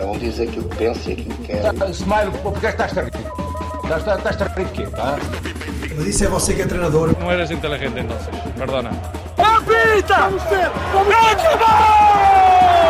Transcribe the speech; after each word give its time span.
Cada 0.00 0.12
um 0.12 0.18
diz 0.18 0.40
aquilo 0.40 0.66
que 0.66 0.76
pensa 0.76 1.10
e 1.10 1.12
aquilo 1.12 1.34
que 1.34 1.42
quer. 1.48 1.72
Tá, 1.74 1.90
Smile, 1.90 2.30
porque 2.42 2.66
é 2.66 2.72
que 2.72 2.82
estás 2.82 2.96
a 2.96 3.02
rir? 3.02 3.12
Estás, 3.84 4.16
estás 4.16 4.40
a 4.40 4.44
rir 4.54 4.64
de 4.64 4.72
quê? 4.72 4.86
Tá? 4.86 5.18
Mas 5.94 6.06
isso 6.06 6.24
é 6.24 6.28
você 6.28 6.54
que 6.54 6.62
é 6.62 6.66
treinador. 6.66 7.14
No 7.20 7.30
eres 7.30 7.50
inteligente 7.50 8.00
entonces, 8.00 8.28
perdona. 8.56 8.90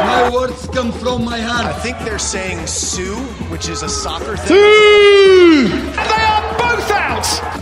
My 0.06 0.30
words 0.32 0.68
come 0.72 0.92
from 0.92 1.24
my 1.24 1.38
I 1.38 1.40
heart. 1.40 1.82
think 1.82 1.98
they're 2.04 2.20
saying 2.20 2.64
Sue, 2.68 3.16
which 3.50 3.68
is 3.68 3.82
a 3.82 3.88
soccer 3.88 4.36
thing. 4.36 4.54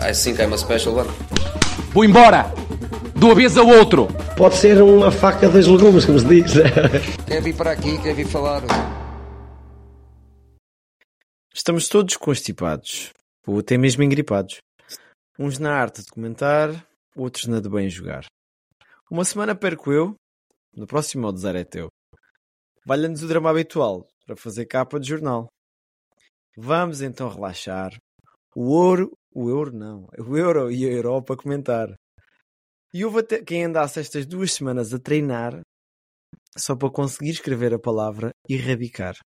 I 0.03 0.12
think 0.12 0.41
I'm 0.41 0.53
a 0.53 0.59
special 0.59 0.95
one. 0.95 1.09
Vou 1.95 2.05
embora! 2.05 2.53
De 3.17 3.25
uma 3.25 3.35
vez 3.35 3.57
ao 3.57 3.67
outro! 3.67 4.09
Pode 4.37 4.57
ser 4.57 4.83
uma 4.83 5.11
faca 5.11 5.49
das 5.49 5.67
legumes, 5.67 6.05
como 6.05 6.19
se 6.19 6.27
diz. 6.27 6.53
Quer 7.27 7.41
vir 7.41 7.55
para 7.55 7.71
aqui, 7.71 7.96
quer 7.99 8.15
vir 8.15 8.27
falar. 8.27 8.62
Estamos 11.59 11.89
todos 11.89 12.17
constipados, 12.17 13.12
ou 13.45 13.59
até 13.59 13.77
mesmo 13.77 14.05
engripados. 14.05 14.59
Uns 15.37 15.59
na 15.59 15.75
arte 15.75 16.05
de 16.05 16.09
comentar, 16.09 16.87
outros 17.16 17.47
na 17.47 17.59
de 17.59 17.69
bem 17.69 17.91
jogar. 17.91 18.27
Uma 19.11 19.25
semana 19.25 19.57
perco 19.57 19.93
eu, 19.93 20.15
no 20.73 20.87
próximo 20.87 21.27
ao 21.27 21.37
Zero 21.37 21.59
é 21.59 21.65
teu. 21.65 21.89
Valha-nos 22.87 23.25
o 23.25 23.27
drama 23.27 23.51
habitual 23.51 24.07
para 24.25 24.37
fazer 24.37 24.66
capa 24.66 25.01
de 25.01 25.09
jornal. 25.09 25.49
Vamos 26.57 27.02
então 27.02 27.29
relaxar. 27.29 27.91
O 28.55 28.71
ouro, 28.71 29.11
o 29.35 29.51
euro 29.51 29.73
não, 29.73 30.07
o 30.16 30.37
euro 30.37 30.71
e 30.71 30.87
a 30.87 30.93
Europa 30.93 31.37
comentar. 31.37 31.93
E 32.95 33.05
houve 33.05 33.19
até 33.19 33.43
quem 33.43 33.65
andasse 33.65 33.99
estas 33.99 34.25
duas 34.25 34.52
semanas 34.52 34.95
a 34.95 34.99
treinar 35.01 35.61
só 36.57 36.77
para 36.77 36.88
conseguir 36.88 37.30
escrever 37.30 37.75
a 37.75 37.80
palavra 37.80 38.30
erradicar. 38.49 39.16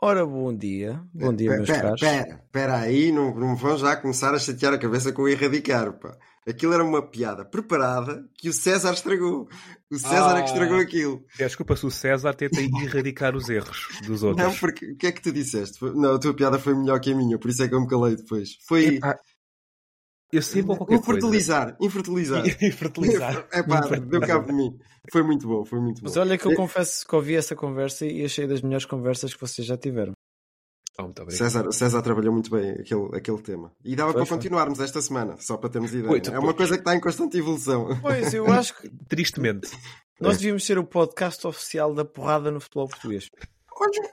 Ora, 0.00 0.26
bom 0.26 0.54
dia. 0.54 1.02
Bom 1.14 1.34
dia, 1.34 1.50
meus 1.50 1.66
pera, 1.66 1.82
caros. 1.82 2.00
pera, 2.00 2.44
pera 2.52 2.78
aí, 2.78 3.10
não, 3.10 3.34
não 3.34 3.56
vão 3.56 3.78
já 3.78 3.96
começar 3.96 4.34
a 4.34 4.38
chatear 4.38 4.74
a 4.74 4.78
cabeça 4.78 5.12
com 5.12 5.22
o 5.22 5.28
erradicar, 5.28 5.92
pá. 5.94 6.16
Aquilo 6.46 6.74
era 6.74 6.84
uma 6.84 7.02
piada 7.02 7.44
preparada 7.44 8.24
que 8.38 8.48
o 8.48 8.52
César 8.52 8.92
estragou. 8.92 9.48
O 9.90 9.98
César 9.98 10.38
é 10.38 10.42
que 10.42 10.50
estragou 10.50 10.78
aquilo. 10.78 11.24
Desculpa 11.36 11.74
se 11.74 11.86
o 11.86 11.90
César 11.90 12.34
tenta 12.34 12.60
erradicar 12.84 13.34
os 13.34 13.48
erros 13.48 13.88
dos 14.06 14.22
outros. 14.22 14.46
Não, 14.46 14.54
porque 14.54 14.92
o 14.92 14.96
que 14.96 15.08
é 15.08 15.12
que 15.12 15.22
tu 15.22 15.32
disseste? 15.32 15.84
Não, 15.84 16.14
a 16.14 16.18
tua 16.20 16.34
piada 16.34 16.58
foi 16.58 16.74
melhor 16.74 17.00
que 17.00 17.10
a 17.10 17.16
minha, 17.16 17.36
por 17.36 17.50
isso 17.50 17.64
é 17.64 17.68
que 17.68 17.74
eu 17.74 17.80
me 17.80 17.88
calei 17.88 18.14
depois. 18.14 18.50
Foi 18.68 18.96
Epá, 18.96 19.18
eu 20.32 20.42
sempre 20.42 20.76
qualquer 20.76 20.86
coisa. 20.86 21.02
infertilizar, 21.02 21.76
infertilizar. 21.80 22.44
Fertilizar. 22.72 23.46
É 23.52 23.62
pá, 23.62 23.80
deu 23.80 24.20
cabo 24.20 24.46
de 24.46 24.52
mim. 24.52 24.78
Foi 25.12 25.22
muito 25.22 25.46
bom, 25.46 25.64
foi 25.64 25.80
muito 25.80 26.00
bom. 26.02 26.08
Mas 26.08 26.16
olha 26.16 26.36
que 26.36 26.46
eu 26.46 26.54
confesso 26.54 27.06
que 27.06 27.14
ouvi 27.14 27.36
essa 27.36 27.54
conversa 27.54 28.04
e 28.06 28.24
achei 28.24 28.46
das 28.46 28.60
melhores 28.60 28.84
conversas 28.86 29.32
que 29.34 29.40
vocês 29.40 29.66
já 29.66 29.76
tiveram. 29.76 30.12
Oh, 30.98 31.02
muito 31.02 31.20
obrigado. 31.22 31.38
César, 31.50 31.70
César 31.72 32.00
trabalhou 32.02 32.32
muito 32.32 32.50
bem 32.50 32.70
aquele, 32.70 33.14
aquele 33.14 33.42
tema. 33.42 33.70
E 33.84 33.94
dava 33.94 34.12
Foi, 34.12 34.20
para 34.20 34.26
foi. 34.26 34.36
continuarmos 34.38 34.80
esta 34.80 35.00
semana, 35.02 35.36
só 35.38 35.56
para 35.58 35.68
termos 35.68 35.92
ideia. 35.92 36.08
Muito 36.08 36.30
é 36.30 36.38
uma 36.38 36.54
coisa 36.54 36.72
que 36.74 36.80
está 36.80 36.96
em 36.96 37.00
constante 37.00 37.36
evolução. 37.36 37.88
Pois, 38.00 38.32
eu 38.32 38.46
acho 38.50 38.74
que 38.80 38.88
Tristemente. 39.06 39.68
nós 40.20 40.38
devíamos 40.38 40.64
ser 40.64 40.78
o 40.78 40.84
podcast 40.84 41.46
oficial 41.46 41.92
da 41.94 42.04
porrada 42.04 42.50
no 42.50 42.60
futebol 42.60 42.88
português. 42.88 43.28
Olha, 43.78 44.10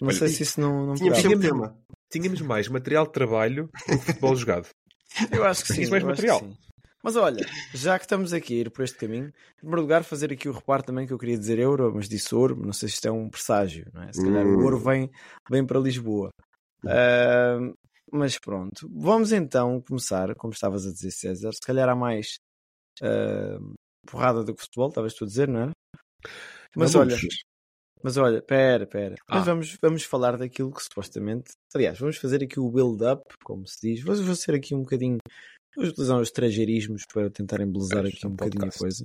Não 0.00 0.08
Olha, 0.08 0.16
sei 0.18 0.28
se 0.28 0.42
isso 0.42 0.60
não, 0.60 0.86
não 0.88 0.94
tínhamos 0.94 1.18
sempre 1.20 1.38
tema. 1.38 1.74
Tínhamos 2.10 2.40
mais 2.42 2.68
material 2.68 3.06
de 3.06 3.12
trabalho 3.12 3.70
do 3.88 3.98
que 3.98 4.04
futebol 4.04 4.36
jogado. 4.36 4.68
Eu 5.32 5.44
acho 5.44 5.64
que 5.64 5.74
sim. 5.74 5.90
Mais 5.90 6.02
material. 6.02 6.48
Mas 7.02 7.14
olha, 7.16 7.46
já 7.72 7.98
que 7.98 8.04
estamos 8.04 8.32
aqui 8.32 8.54
a 8.54 8.60
ir 8.62 8.70
por 8.70 8.82
este 8.82 8.98
caminho, 8.98 9.28
em 9.28 9.56
primeiro 9.56 9.82
lugar, 9.82 10.02
fazer 10.02 10.32
aqui 10.32 10.48
o 10.48 10.52
reparo 10.52 10.82
também 10.82 11.06
que 11.06 11.12
eu 11.12 11.18
queria 11.18 11.38
dizer 11.38 11.58
euro, 11.58 11.92
mas 11.94 12.08
disse 12.08 12.34
ouro, 12.34 12.56
não 12.56 12.72
sei 12.72 12.88
se 12.88 12.96
isto 12.96 13.06
é 13.06 13.10
um 13.10 13.30
presságio, 13.30 13.88
não 13.94 14.02
é? 14.02 14.12
Se 14.12 14.22
calhar 14.22 14.44
o 14.44 14.48
Hum. 14.58 14.62
ouro 14.62 14.78
vem, 14.78 15.10
vem 15.48 15.64
para 15.64 15.78
Lisboa. 15.78 16.30
Ah, 16.86 17.58
mas 18.12 18.38
pronto, 18.38 18.88
vamos 18.92 19.32
então 19.32 19.80
começar, 19.82 20.34
como 20.34 20.52
estavas 20.52 20.86
a 20.86 20.92
dizer, 20.92 21.10
César. 21.12 21.52
Se 21.52 21.60
calhar 21.60 21.88
há 21.88 21.94
mais 21.94 22.38
ah, 23.00 23.58
porrada 24.06 24.42
do 24.42 24.54
que 24.54 24.62
futebol, 24.62 24.88
estavas 24.88 25.14
tu 25.14 25.24
a 25.24 25.26
dizer, 25.26 25.46
não 25.48 25.60
era? 25.60 25.70
Mas 26.76 26.94
Vamos. 26.94 27.14
olha, 27.14 27.28
mas 28.02 28.16
olha, 28.16 28.40
pera, 28.42 28.86
pera. 28.86 29.14
Mas 29.28 29.42
Ah. 29.42 29.44
vamos, 29.44 29.76
vamos 29.80 30.04
falar 30.04 30.36
daquilo 30.36 30.72
que 30.72 30.82
supostamente. 30.82 31.52
Aliás, 31.74 31.98
vamos 31.98 32.16
fazer 32.16 32.42
aqui 32.42 32.58
o 32.60 32.70
build-up, 32.70 33.22
como 33.44 33.66
se 33.66 33.76
diz. 33.82 34.02
Vou 34.04 34.14
vou 34.16 34.34
ser 34.34 34.54
aqui 34.54 34.74
um 34.74 34.82
bocadinho. 34.82 35.18
Vou 35.76 35.84
utilizar 35.86 36.18
os 36.20 36.28
estrangeirismos 36.28 37.02
para 37.12 37.30
tentar 37.30 37.60
embelezar 37.60 38.04
aqui 38.06 38.26
um 38.26 38.30
um 38.30 38.32
bocadinho 38.34 38.64
a 38.66 38.70
coisa. 38.78 39.04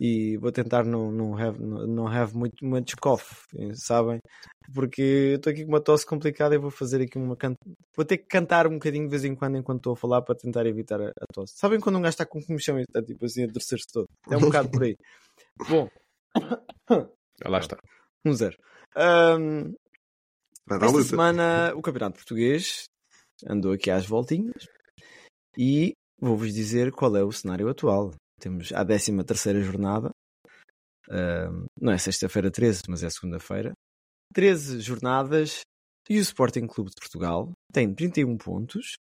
E 0.00 0.36
vou 0.38 0.50
tentar 0.50 0.84
não, 0.84 1.12
não 1.12 1.36
have, 1.38 1.56
não 1.62 1.86
não 1.86 2.06
have 2.08 2.34
muito, 2.36 2.64
much 2.64 2.94
cough, 3.00 3.22
sabem? 3.74 4.18
Porque 4.74 5.00
eu 5.00 5.36
estou 5.36 5.52
aqui 5.52 5.62
com 5.64 5.68
uma 5.70 5.80
tosse 5.80 6.04
complicada 6.04 6.52
e 6.54 6.58
vou 6.58 6.70
fazer 6.70 7.00
aqui 7.00 7.16
uma. 7.16 7.36
Can... 7.36 7.54
Vou 7.96 8.04
ter 8.04 8.18
que 8.18 8.26
cantar 8.26 8.66
um 8.66 8.72
bocadinho 8.74 9.04
de 9.04 9.10
vez 9.10 9.24
em 9.24 9.36
quando 9.36 9.56
enquanto 9.56 9.78
estou 9.78 9.92
a 9.92 9.96
falar 9.96 10.22
para 10.22 10.34
tentar 10.34 10.66
evitar 10.66 11.00
a, 11.00 11.08
a 11.10 11.26
tosse. 11.32 11.54
Sabem 11.56 11.78
quando 11.78 11.96
um 11.96 12.02
gajo 12.02 12.10
está 12.14 12.26
com 12.26 12.42
comichão 12.42 12.76
e 12.78 12.82
está 12.82 13.00
tipo 13.02 13.24
assim 13.24 13.44
a 13.44 13.52
torcer-se 13.52 13.86
todo? 13.92 14.06
É 14.28 14.36
um 14.36 14.40
bocado 14.40 14.68
por 14.68 14.82
aí. 14.82 14.96
Bom, 15.68 15.88
Ah, 16.90 17.48
lá 17.48 17.58
está. 17.58 17.78
Um 18.24 18.32
zero. 18.32 18.56
Dar 20.66 20.76
esta 20.76 20.86
luta. 20.86 21.04
semana 21.04 21.72
o 21.74 21.82
Campeonato 21.82 22.16
Português 22.16 22.84
andou 23.46 23.72
aqui 23.72 23.90
às 23.90 24.06
voltinhas 24.06 24.66
e 25.58 25.92
vou-vos 26.20 26.52
dizer 26.52 26.92
qual 26.92 27.16
é 27.16 27.22
o 27.22 27.32
cenário 27.32 27.68
atual. 27.68 28.14
Temos 28.40 28.72
a 28.72 28.84
13 28.84 29.24
terceira 29.24 29.60
jornada, 29.60 30.10
Ahm, 31.10 31.66
não 31.80 31.92
é 31.92 31.98
sexta-feira 31.98 32.50
13, 32.50 32.82
mas 32.88 33.02
é 33.02 33.10
segunda-feira. 33.10 33.72
13 34.32 34.80
jornadas 34.80 35.60
e 36.08 36.18
o 36.18 36.20
Sporting 36.20 36.66
Clube 36.66 36.90
de 36.90 36.96
Portugal 36.96 37.52
tem 37.72 37.92
31 37.94 38.36
pontos, 38.36 38.96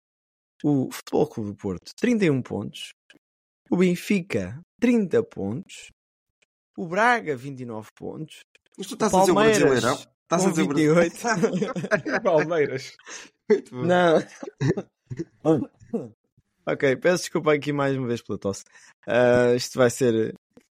o 0.64 0.90
Futebol 0.92 1.28
Clube 1.28 1.52
do 1.52 1.56
Porto 1.56 1.92
31 1.98 2.42
pontos, 2.42 2.94
o 3.70 3.78
Benfica 3.78 4.60
30 4.80 5.24
pontos, 5.24 5.90
o 6.78 6.88
Braga 6.88 7.36
29 7.36 7.90
pontos, 7.96 8.40
Mas 8.80 8.88
tu 8.88 8.94
estás 8.96 9.14
a 9.14 9.20
dizer 9.20 9.32
o 9.32 9.36
Palmeiras, 9.36 9.60
brasileirão? 9.60 9.94
Estás 10.24 10.46
a 10.46 10.50
dizer 10.50 10.62
o 10.64 10.68
28. 10.74 11.22
brasileirão? 11.22 11.74
Palmeiras. 12.24 12.94
Muito 13.50 13.72
bom. 13.76 13.84
Não. 13.84 14.18
ok, 16.66 16.96
peço 16.98 17.24
desculpa 17.24 17.54
aqui 17.54 17.72
mais 17.74 17.96
uma 17.98 18.08
vez 18.08 18.22
pela 18.22 18.38
tosse. 18.40 18.64
Ah, 19.08 19.54
isto 19.56 19.78
vai 19.78 19.90
ser, 19.90 20.34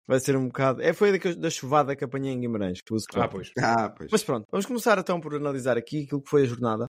vai 0.07 0.19
ser 0.19 0.35
um 0.35 0.47
bocado. 0.47 0.81
É, 0.81 0.91
foi 0.93 1.11
daquele- 1.11 1.35
da 1.35 1.49
chuvada 1.49 1.95
que 1.95 2.03
apanhei 2.03 2.33
em 2.33 2.39
Guimarães. 2.41 2.81
Que 2.81 2.93
uso 2.93 3.05
Ah, 3.15 3.27
pois. 3.27 3.51
Ah, 3.57 3.89
pois. 3.89 4.09
Mas 4.11 4.23
pronto, 4.23 4.45
vamos 4.51 4.65
começar 4.65 4.97
então 4.97 5.19
por 5.21 5.33
analisar 5.35 5.77
aqui 5.77 6.03
aquilo 6.03 6.21
que 6.21 6.29
foi 6.29 6.43
a 6.43 6.47
jornada. 6.47 6.85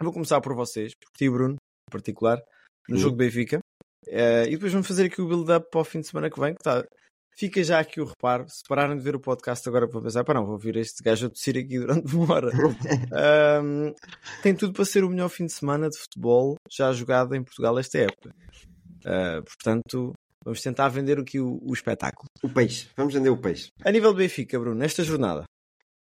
Eu 0.00 0.04
vou 0.04 0.12
começar 0.12 0.40
por 0.40 0.54
vocês, 0.54 0.92
por 0.94 1.08
ti, 1.16 1.30
Bruno, 1.30 1.54
em 1.54 1.90
particular, 1.92 2.38
no 2.88 2.96
Sim. 2.96 3.02
jogo 3.02 3.16
de 3.16 3.24
Benfica. 3.24 3.60
Eh, 4.08 4.46
e 4.48 4.50
depois 4.50 4.72
vamos 4.72 4.86
fazer 4.88 5.06
aqui 5.06 5.22
o 5.22 5.28
build-up 5.28 5.68
para 5.70 5.80
o 5.80 5.84
fim 5.84 6.00
de 6.00 6.08
semana 6.08 6.28
que 6.28 6.38
vem, 6.38 6.52
que 6.54 6.60
está. 6.60 6.84
Fica 7.36 7.62
já 7.62 7.80
aqui 7.80 8.00
o 8.00 8.04
reparo. 8.04 8.46
Se 8.48 8.62
pararam 8.68 8.96
de 8.96 9.02
ver 9.02 9.16
o 9.16 9.20
podcast 9.20 9.68
agora 9.68 9.88
para 9.88 10.00
pensar, 10.00 10.24
pá, 10.24 10.34
não, 10.34 10.44
vou 10.44 10.52
ouvir 10.52 10.76
este 10.76 11.02
gajo 11.02 11.26
a 11.26 11.30
tossir 11.30 11.56
aqui 11.56 11.78
durante 11.78 12.14
uma 12.14 12.32
hora. 12.32 12.50
Ahm, 13.12 13.92
tem 14.42 14.54
tudo 14.54 14.72
para 14.72 14.84
ser 14.84 15.04
o 15.04 15.10
melhor 15.10 15.28
fim 15.28 15.46
de 15.46 15.52
semana 15.52 15.88
de 15.88 15.98
futebol 15.98 16.56
já 16.70 16.92
jogado 16.92 17.34
em 17.34 17.42
Portugal 17.42 17.78
esta 17.78 17.98
época. 17.98 18.34
Ah, 19.04 19.42
portanto, 19.44 20.12
vamos 20.44 20.62
tentar 20.62 20.88
vender 20.88 21.18
aqui 21.18 21.40
o, 21.40 21.58
o 21.62 21.72
espetáculo. 21.72 22.26
O 22.42 22.48
peixe. 22.48 22.88
Vamos 22.96 23.14
vender 23.14 23.30
o 23.30 23.36
peixe. 23.36 23.68
A 23.82 23.90
nível 23.90 24.12
de 24.12 24.18
Benfica, 24.18 24.58
Bruno, 24.58 24.76
nesta 24.76 25.02
jornada, 25.02 25.44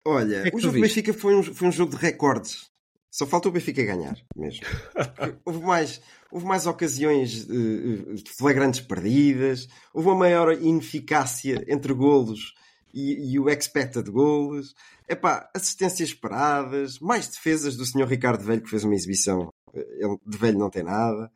Olha, 0.06 0.48
é 0.48 0.50
o 0.52 0.58
jogo 0.58 0.76
do? 0.76 0.82
Benfica 0.82 1.14
foi 1.14 1.34
um, 1.34 1.42
foi 1.42 1.68
um 1.68 1.72
jogo 1.72 1.96
de 1.96 2.02
recordes. 2.02 2.64
Só 3.14 3.26
falta 3.26 3.46
o 3.48 3.52
Benfica 3.52 3.84
ganhar, 3.84 4.16
mesmo. 4.34 4.64
Houve 5.44 5.60
mais, 5.60 6.00
houve 6.30 6.46
mais 6.46 6.66
ocasiões 6.66 7.46
eh, 7.46 8.14
flagrantes 8.38 8.80
perdidas, 8.80 9.68
houve 9.92 10.08
uma 10.08 10.16
maior 10.16 10.50
ineficácia 10.54 11.62
entre 11.68 11.92
golos 11.92 12.54
e, 12.94 13.32
e 13.34 13.38
o 13.38 13.50
expected 13.50 14.10
golos. 14.10 14.74
Epá, 15.06 15.50
assistências 15.54 16.14
paradas, 16.14 16.98
mais 17.00 17.28
defesas 17.28 17.76
do 17.76 17.84
Sr. 17.84 18.06
Ricardo 18.08 18.42
Velho, 18.44 18.62
que 18.62 18.70
fez 18.70 18.82
uma 18.82 18.94
exibição. 18.94 19.50
eh, 19.74 19.86
Ele 20.00 20.16
de 20.26 20.38
velho 20.38 20.58
não 20.58 20.70
tem 20.70 20.82
nada. 20.82 21.30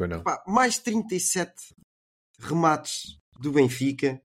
Não. 0.00 0.18
Epá, 0.20 0.42
mais 0.48 0.78
37 0.80 1.52
remates 2.40 3.18
do 3.38 3.52
Benfica, 3.52 4.20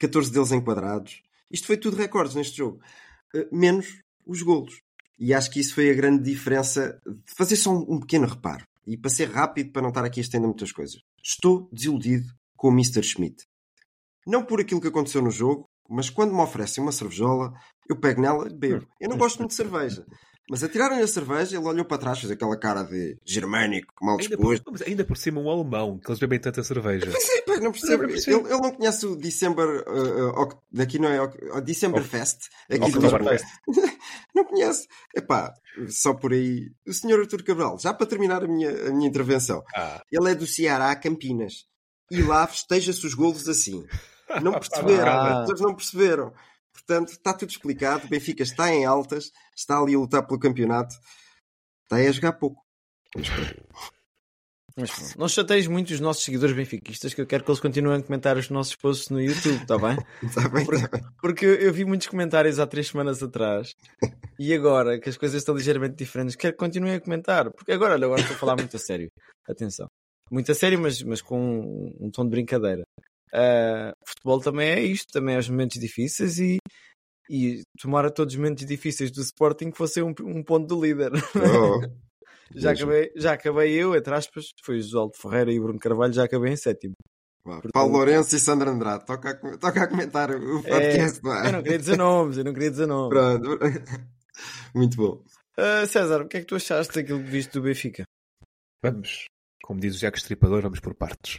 14 0.00 0.32
deles 0.32 0.52
enquadrados. 0.52 1.22
Isto 1.50 1.66
foi 1.66 1.76
tudo 1.76 1.98
recordes 1.98 2.34
neste 2.34 2.56
jogo. 2.56 2.80
Eh, 3.34 3.46
menos 3.52 4.00
os 4.26 4.40
golos. 4.40 4.80
E 5.18 5.32
acho 5.32 5.50
que 5.50 5.60
isso 5.60 5.74
foi 5.74 5.90
a 5.90 5.94
grande 5.94 6.22
diferença 6.22 6.98
de 7.06 7.34
fazer 7.36 7.56
só 7.56 7.72
um, 7.72 7.94
um 7.94 8.00
pequeno 8.00 8.26
reparo. 8.26 8.64
E 8.86 8.96
para 8.96 9.10
ser 9.10 9.30
rápido, 9.30 9.72
para 9.72 9.82
não 9.82 9.88
estar 9.88 10.04
aqui 10.04 10.20
a 10.20 10.22
estender 10.22 10.46
muitas 10.46 10.72
coisas. 10.72 11.00
Estou 11.22 11.68
desiludido 11.72 12.26
com 12.56 12.68
o 12.68 12.72
Mr. 12.72 13.02
Schmidt. 13.02 13.44
Não 14.26 14.44
por 14.44 14.60
aquilo 14.60 14.80
que 14.80 14.88
aconteceu 14.88 15.22
no 15.22 15.30
jogo, 15.30 15.68
mas 15.88 16.10
quando 16.10 16.34
me 16.34 16.40
oferecem 16.40 16.82
uma 16.82 16.92
cervejola, 16.92 17.52
eu 17.88 17.98
pego 17.98 18.20
nela 18.20 18.48
e 18.48 18.54
bebo. 18.54 18.86
Eu 19.00 19.08
não 19.08 19.18
gosto 19.18 19.38
muito 19.38 19.50
de 19.50 19.56
cerveja. 19.56 20.04
Mas 20.50 20.62
atiraram-lhe 20.62 21.02
a 21.02 21.06
cerveja, 21.06 21.56
ele 21.56 21.66
olhou 21.66 21.84
para 21.86 21.96
trás, 21.96 22.18
fez 22.20 22.30
aquela 22.30 22.54
cara 22.58 22.82
de 22.82 23.16
germânico, 23.24 23.94
mal 24.02 24.18
Ainda 24.20 24.36
por, 24.36 24.52
disposto. 24.54 24.70
mas 24.72 24.82
ainda 24.82 25.02
por 25.04 25.16
cima 25.16 25.40
um 25.40 25.48
alemão, 25.48 25.98
que 25.98 26.10
eles 26.10 26.18
bebem 26.20 26.38
tanta 26.38 26.62
cerveja. 26.62 27.06
Pois 27.10 27.28
é, 27.30 27.40
pá, 27.42 27.56
não 27.60 27.72
percebo. 27.72 28.02
Não 28.02 28.08
Ele, 28.10 28.12
percebo. 28.12 28.48
ele 28.48 28.60
não 28.60 28.72
conhece 28.72 29.06
o 29.06 29.16
December. 29.16 29.66
uh, 29.88 30.42
uh, 30.42 30.48
daqui 30.70 30.98
não 30.98 31.08
é. 31.08 31.22
Uh, 31.22 31.60
December 31.62 32.02
Fest. 32.02 32.48
Aqui 32.70 32.90
de. 32.92 32.98
Lisboa. 32.98 33.20
não 34.34 34.44
conhece. 34.44 34.86
Epá, 35.16 35.54
só 35.88 36.12
por 36.12 36.32
aí. 36.32 36.70
O 36.86 36.92
senhor 36.92 37.20
Artur 37.20 37.42
Cabral, 37.42 37.78
já 37.78 37.94
para 37.94 38.06
terminar 38.06 38.44
a 38.44 38.46
minha, 38.46 38.88
a 38.88 38.92
minha 38.92 39.08
intervenção. 39.08 39.62
Ah, 39.74 40.02
Ele 40.12 40.30
é 40.30 40.34
do 40.34 40.46
Ceará, 40.46 40.94
Campinas. 40.96 41.64
E 42.10 42.20
lá 42.22 42.46
festeja-se 42.46 43.06
os 43.06 43.14
golos 43.14 43.48
assim. 43.48 43.86
Não 44.42 44.52
perceberam. 44.60 45.08
Ah. 45.10 45.32
As 45.32 45.40
pessoas 45.40 45.60
não 45.62 45.74
perceberam. 45.74 46.32
Portanto, 46.74 47.10
está 47.10 47.32
tudo 47.32 47.50
explicado. 47.50 48.06
O 48.06 48.10
Benfica 48.10 48.42
está 48.42 48.68
em 48.70 48.84
altas. 48.84 49.30
Está 49.56 49.78
ali 49.78 49.94
a 49.94 49.98
lutar 49.98 50.26
pelo 50.26 50.38
campeonato. 50.38 50.94
Está 51.84 51.96
aí 51.96 52.08
a 52.08 52.12
jogar 52.12 52.32
pouco. 52.34 52.60
Vamos 53.14 53.28
ver. 53.28 53.64
Mas 54.76 54.90
pronto, 54.90 55.18
não 55.18 55.28
chateis 55.28 55.68
muito 55.68 55.92
os 55.92 56.00
nossos 56.00 56.24
seguidores 56.24 56.54
benfiquistas, 56.54 57.14
que 57.14 57.20
eu 57.20 57.26
quero 57.26 57.44
que 57.44 57.50
eles 57.50 57.60
continuem 57.60 58.00
a 58.00 58.02
comentar 58.02 58.36
os 58.36 58.50
nossos 58.50 58.74
posts 58.74 59.08
no 59.08 59.20
YouTube, 59.20 59.62
está 59.62 59.78
bem? 59.78 59.96
Está 60.20 60.48
bem, 60.50 60.62
está 60.64 60.88
bem. 60.88 61.00
Porque 61.20 61.46
eu, 61.46 61.54
eu 61.54 61.72
vi 61.72 61.84
muitos 61.84 62.08
comentários 62.08 62.58
há 62.58 62.66
três 62.66 62.88
semanas 62.88 63.22
atrás 63.22 63.76
e 64.36 64.52
agora 64.52 64.98
que 64.98 65.08
as 65.08 65.16
coisas 65.16 65.40
estão 65.40 65.54
ligeiramente 65.54 65.94
diferentes, 65.94 66.34
quero 66.34 66.54
que 66.54 66.58
continuem 66.58 66.94
a 66.94 67.00
comentar. 67.00 67.52
Porque 67.52 67.70
agora, 67.70 67.94
olha, 67.94 68.06
agora 68.06 68.20
estou 68.20 68.34
a 68.34 68.38
falar 68.38 68.56
muito 68.56 68.74
a 68.74 68.80
sério. 68.80 69.08
Atenção. 69.48 69.86
Muito 70.28 70.50
a 70.50 70.54
sério, 70.56 70.80
mas, 70.80 71.00
mas 71.02 71.22
com 71.22 71.38
um, 71.38 72.06
um 72.06 72.10
tom 72.10 72.24
de 72.24 72.30
brincadeira. 72.30 72.82
Ah, 73.34 73.92
futebol 74.06 74.40
também 74.40 74.68
é 74.68 74.80
isto, 74.80 75.12
também 75.12 75.34
é 75.34 75.38
os 75.38 75.48
momentos 75.48 75.80
difíceis 75.80 76.38
e, 76.38 76.58
e 77.28 77.62
tomara 77.80 78.10
todos 78.10 78.34
os 78.34 78.38
momentos 78.38 78.64
difíceis 78.64 79.10
do 79.10 79.20
Sporting 79.20 79.70
que 79.70 79.76
fosse 79.76 80.00
um, 80.00 80.14
um 80.20 80.42
ponto 80.42 80.66
do 80.66 80.80
líder. 80.80 81.10
Oh. 82.46 82.60
já, 82.60 82.72
acabei, 82.72 83.10
já 83.16 83.32
acabei 83.32 83.72
eu, 83.72 83.96
entre 83.96 84.14
aspas, 84.14 84.50
foi 84.62 84.78
o 84.78 84.82
Josualdo 84.82 85.16
Ferreira 85.16 85.50
e 85.50 85.58
o 85.58 85.62
Bruno 85.62 85.78
Carvalho, 85.78 86.12
já 86.12 86.24
acabei 86.24 86.52
em 86.52 86.56
sétimo. 86.56 86.92
Vá, 87.44 87.60
Paulo 87.72 87.94
Lourenço 87.94 88.36
e 88.36 88.38
Sandra 88.38 88.70
Andrade. 88.70 89.04
Toca 89.04 89.30
a, 89.30 89.58
toca 89.58 89.82
a 89.82 89.88
comentar 89.88 90.30
o 90.30 90.62
podcast. 90.62 91.20
vá. 91.22 91.46
Eu 91.46 91.52
não 91.52 91.62
queria 91.62 91.78
dizer 91.78 91.96
nomes, 91.96 92.36
eu 92.36 92.44
não 92.44 92.52
queria 92.52 92.70
dizer 92.70 92.86
nomes. 92.86 93.18
Pronto. 93.18 93.58
Muito 94.74 94.96
bom. 94.96 95.24
Ah, 95.56 95.86
César, 95.86 96.22
o 96.22 96.28
que 96.28 96.36
é 96.36 96.40
que 96.40 96.46
tu 96.46 96.56
achaste 96.56 96.94
daquilo 96.94 97.22
que 97.22 97.30
viste 97.30 97.52
do 97.52 97.62
Benfica? 97.62 98.04
vamos, 98.82 99.24
como 99.62 99.80
diz 99.80 99.96
o 99.96 99.98
Jack 99.98 100.18
Stripador, 100.18 100.62
vamos 100.62 100.78
por 100.78 100.94
partes. 100.94 101.38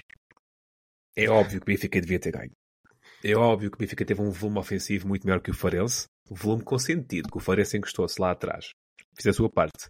É 1.15 1.29
óbvio 1.29 1.59
que 1.59 1.63
o 1.63 1.73
Benfica 1.73 2.01
devia 2.01 2.19
ter 2.19 2.31
ganho. 2.31 2.51
É 3.23 3.35
óbvio 3.35 3.71
que 3.71 3.77
o 3.77 3.79
Benfica 3.79 4.05
teve 4.05 4.21
um 4.21 4.29
volume 4.29 4.59
ofensivo 4.59 5.07
muito 5.07 5.25
maior 5.25 5.39
que 5.39 5.49
o 5.49 5.53
Farense. 5.53 6.05
Um 6.29 6.35
volume 6.35 6.63
com 6.63 6.77
sentido, 6.77 7.29
que 7.29 7.37
o 7.37 7.39
Farense 7.39 7.77
encostou-se 7.77 8.19
lá 8.21 8.31
atrás. 8.31 8.69
Fiz 9.15 9.27
a 9.27 9.33
sua 9.33 9.49
parte. 9.49 9.89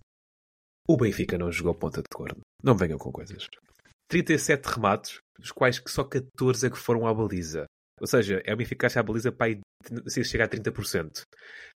O 0.88 0.96
Benfica 0.96 1.38
não 1.38 1.52
jogou 1.52 1.74
ponta 1.74 2.02
de 2.02 2.08
corno. 2.14 2.42
Não 2.64 2.76
venham 2.76 2.98
com 2.98 3.12
coisas. 3.12 3.48
37 4.08 4.66
remates, 4.68 5.18
dos 5.40 5.52
quais 5.52 5.82
só 5.88 6.04
14 6.04 6.68
é 6.68 6.70
que 6.70 6.78
foram 6.78 7.08
à 7.08 7.14
baliza. 7.14 7.66
Ou 8.00 8.08
seja, 8.08 8.42
é 8.46 8.54
uma 8.54 8.62
eficácia 8.62 9.00
à 9.00 9.04
baliza 9.04 9.32
para 9.32 9.58
se 10.08 10.24
chegar 10.24 10.46
a 10.46 10.50
30%. 10.50 11.22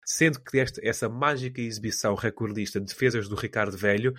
Sendo 0.04 0.40
que 0.40 0.58
esta, 0.58 0.80
essa 0.86 1.08
mágica 1.08 1.60
exibição 1.60 2.14
recordista 2.14 2.78
de 2.78 2.86
defesas 2.86 3.28
do 3.28 3.36
Ricardo 3.36 3.76
Velho 3.76 4.14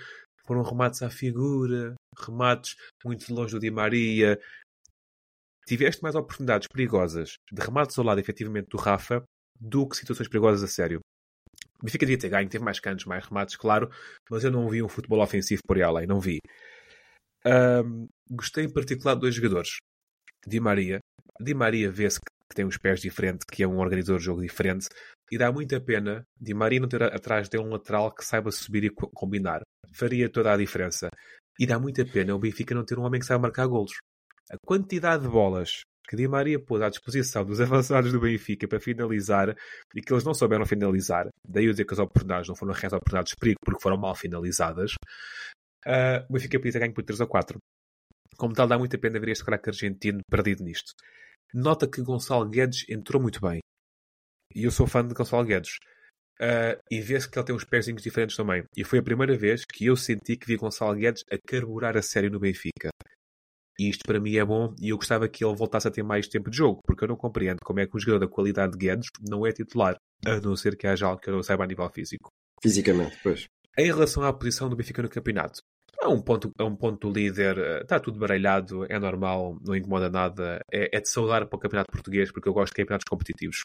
foram 0.45 0.63
remates 0.63 1.03
à 1.03 1.09
figura, 1.09 1.93
remates 2.17 2.75
muito 3.05 3.31
longe 3.33 3.53
do 3.53 3.59
Di 3.59 3.69
Maria. 3.69 4.39
Tiveste 5.69 6.01
mais 6.01 6.15
oportunidades 6.15 6.67
perigosas 6.67 7.35
de 7.51 7.61
remates 7.61 7.95
ao 7.99 8.03
lado, 8.03 8.19
efetivamente, 8.19 8.69
do 8.69 8.77
Rafa 8.77 9.23
do 9.61 9.87
que 9.87 9.97
situações 9.97 10.27
perigosas 10.27 10.63
a 10.63 10.67
sério. 10.67 10.99
O 11.79 11.85
Benfica 11.85 12.07
devia 12.07 12.17
ter 12.17 12.29
ganho, 12.29 12.49
teve 12.49 12.63
mais 12.63 12.79
cantos, 12.79 13.05
mais 13.05 13.23
remates, 13.23 13.55
claro, 13.55 13.87
mas 14.31 14.43
eu 14.43 14.49
não 14.49 14.67
vi 14.67 14.81
um 14.81 14.89
futebol 14.89 15.21
ofensivo 15.21 15.61
por 15.67 15.77
aí 15.77 15.83
além, 15.83 16.07
não 16.07 16.19
vi. 16.19 16.39
Ahm, 17.45 18.07
gostei 18.31 18.65
em 18.65 18.73
particular 18.73 19.13
de 19.13 19.21
dois 19.21 19.35
jogadores. 19.35 19.77
Di 20.47 20.59
Maria. 20.59 21.01
Di 21.39 21.53
Maria 21.53 21.91
vê-se 21.91 22.19
que 22.19 22.55
tem 22.55 22.65
os 22.65 22.79
pés 22.79 22.99
diferentes, 22.99 23.45
que 23.45 23.61
é 23.61 23.67
um 23.67 23.77
organizador 23.77 24.17
de 24.17 24.25
jogo 24.25 24.41
diferente, 24.41 24.87
e 25.31 25.37
dá 25.37 25.51
muita 25.51 25.79
pena 25.79 26.23
Di 26.35 26.55
Maria 26.55 26.79
não 26.79 26.89
ter 26.89 27.03
atrás 27.03 27.47
dele 27.47 27.63
um 27.63 27.69
lateral 27.69 28.11
que 28.11 28.25
saiba 28.25 28.51
subir 28.51 28.85
e 28.85 28.89
co- 28.89 29.11
combinar. 29.13 29.61
Faria 29.93 30.27
toda 30.31 30.51
a 30.51 30.57
diferença. 30.57 31.09
E 31.59 31.67
dá 31.67 31.77
muita 31.77 32.03
pena 32.03 32.33
o 32.33 32.39
Benfica 32.39 32.73
não 32.73 32.83
ter 32.83 32.97
um 32.97 33.03
homem 33.03 33.19
que 33.19 33.27
saiba 33.27 33.43
marcar 33.43 33.67
golos. 33.67 33.91
A 34.51 34.57
quantidade 34.65 35.23
de 35.23 35.29
bolas 35.29 35.81
que 36.07 36.15
Di 36.15 36.27
Maria 36.27 36.59
pôs 36.59 36.81
à 36.81 36.89
disposição 36.89 37.45
dos 37.45 37.61
avançados 37.61 38.11
do 38.11 38.19
Benfica 38.19 38.67
para 38.67 38.79
finalizar 38.79 39.55
e 39.95 40.01
que 40.01 40.11
eles 40.11 40.23
não 40.23 40.33
souberam 40.33 40.65
finalizar, 40.65 41.29
daí 41.47 41.65
eu 41.65 41.71
dizer 41.71 41.85
que 41.85 41.93
as 41.93 41.99
oportunidades 41.99 42.47
não 42.47 42.55
foram 42.55 42.73
reais 42.73 42.93
oportunidades 42.93 43.31
de 43.31 43.37
perigo 43.37 43.59
porque 43.63 43.81
foram 43.81 43.97
mal 43.97 44.15
finalizadas, 44.15 44.93
ah, 45.85 46.25
o 46.29 46.33
Benfica 46.33 46.57
podia 46.59 46.73
ter 46.73 46.79
ganho 46.79 46.93
por 46.93 47.03
3 47.03 47.21
a 47.21 47.27
4. 47.27 47.57
Como 48.37 48.53
tal, 48.53 48.67
dá 48.67 48.77
muita 48.77 48.97
pena 48.97 49.19
ver 49.19 49.29
este 49.29 49.43
craque 49.43 49.69
argentino 49.69 50.21
perdido 50.29 50.63
nisto. 50.63 50.93
Nota 51.53 51.87
que 51.87 52.01
Gonçalo 52.01 52.49
Guedes 52.49 52.85
entrou 52.89 53.21
muito 53.21 53.39
bem. 53.41 53.59
E 54.55 54.63
eu 54.63 54.71
sou 54.71 54.87
fã 54.87 55.05
de 55.05 55.13
Gonçalo 55.13 55.45
Guedes. 55.45 55.77
Ah, 56.41 56.77
e 56.89 57.01
vê-se 57.01 57.29
que 57.29 57.37
ele 57.37 57.45
tem 57.45 57.55
uns 57.55 57.65
pezinhos 57.65 58.01
diferentes 58.01 58.35
também. 58.35 58.63
E 58.75 58.83
foi 58.83 58.99
a 58.99 59.03
primeira 59.03 59.37
vez 59.37 59.63
que 59.65 59.85
eu 59.85 59.95
senti 59.95 60.37
que 60.37 60.47
vi 60.47 60.57
Gonçalo 60.57 60.95
Guedes 60.95 61.23
a 61.31 61.37
carburar 61.37 61.97
a 61.97 62.01
sério 62.01 62.31
no 62.31 62.39
Benfica. 62.39 62.89
E 63.79 63.89
isto 63.89 64.01
para 64.05 64.19
mim 64.19 64.35
é 64.35 64.43
bom 64.43 64.75
e 64.79 64.89
eu 64.89 64.97
gostava 64.97 65.27
que 65.29 65.43
ele 65.43 65.55
voltasse 65.55 65.87
a 65.87 65.91
ter 65.91 66.03
mais 66.03 66.27
tempo 66.27 66.49
de 66.51 66.57
jogo, 66.57 66.81
porque 66.85 67.05
eu 67.05 67.07
não 67.07 67.15
compreendo 67.15 67.59
como 67.63 67.79
é 67.79 67.87
que 67.87 67.95
um 67.95 67.99
jogador 67.99 68.19
da 68.19 68.27
qualidade 68.31 68.73
de 68.73 68.77
Guedes 68.77 69.07
não 69.27 69.45
é 69.47 69.51
titular, 69.53 69.95
a 70.25 70.35
não 70.41 70.55
ser 70.55 70.75
que 70.75 70.85
haja 70.85 71.05
algo 71.07 71.21
que 71.21 71.29
eu 71.29 71.33
não 71.35 71.41
saiba 71.41 71.63
a 71.63 71.67
nível 71.67 71.89
físico. 71.89 72.29
Fisicamente, 72.61 73.17
pois. 73.23 73.45
Em 73.77 73.85
relação 73.85 74.21
à 74.23 74.33
posição 74.33 74.67
do 74.69 74.75
Benfica 74.75 75.01
no 75.01 75.07
campeonato, 75.09 75.61
é 76.01 76.07
um 76.07 76.21
ponto, 76.21 76.51
é 76.59 76.63
um 76.63 76.75
ponto 76.75 77.09
líder, 77.09 77.57
eh, 77.57 77.81
está 77.83 77.99
tudo 77.99 78.19
baralhado, 78.19 78.85
é 78.91 78.99
normal, 78.99 79.57
não 79.65 79.73
incomoda 79.75 80.09
nada, 80.09 80.59
é, 80.71 80.97
é 80.97 80.99
de 80.99 81.09
saudar 81.09 81.45
para 81.47 81.55
o 81.55 81.59
campeonato 81.59 81.91
português, 81.91 82.31
porque 82.31 82.49
eu 82.49 82.53
gosto 82.53 82.73
de 82.73 82.81
campeonatos 82.81 83.05
competitivos. 83.09 83.61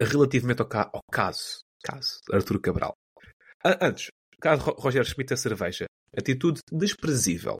Relativamente 0.00 0.60
ao, 0.62 0.68
ca- 0.68 0.90
ao 0.92 1.00
caso, 1.10 1.60
caso 1.82 2.18
Arturo 2.32 2.60
Cabral. 2.60 2.94
Antes, 3.64 4.08
caso 4.40 4.62
Ro- 4.62 4.76
Roger 4.78 5.04
Schmidt 5.04 5.34
a 5.34 5.36
cerveja, 5.36 5.86
atitude 6.16 6.60
desprezível. 6.72 7.56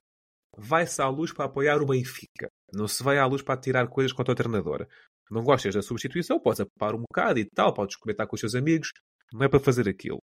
Vai-se 0.60 1.00
à 1.00 1.08
luz 1.08 1.32
para 1.32 1.44
apoiar 1.44 1.80
o 1.80 1.86
Benfica. 1.86 2.50
Não 2.72 2.88
se 2.88 3.02
vai 3.02 3.16
à 3.16 3.24
luz 3.26 3.42
para 3.42 3.60
tirar 3.60 3.86
coisas 3.86 4.12
contra 4.12 4.32
o 4.32 4.34
treinador. 4.34 4.88
Não 5.30 5.44
gostas 5.44 5.74
da 5.74 5.82
substituição, 5.82 6.40
podes 6.40 6.60
apar 6.60 6.96
um 6.96 7.02
bocado 7.02 7.38
e 7.38 7.44
tal, 7.44 7.72
podes 7.72 7.96
comentar 7.96 8.26
com 8.26 8.34
os 8.34 8.40
seus 8.40 8.56
amigos. 8.56 8.92
Não 9.32 9.44
é 9.44 9.48
para 9.48 9.60
fazer 9.60 9.88
aquilo. 9.88 10.18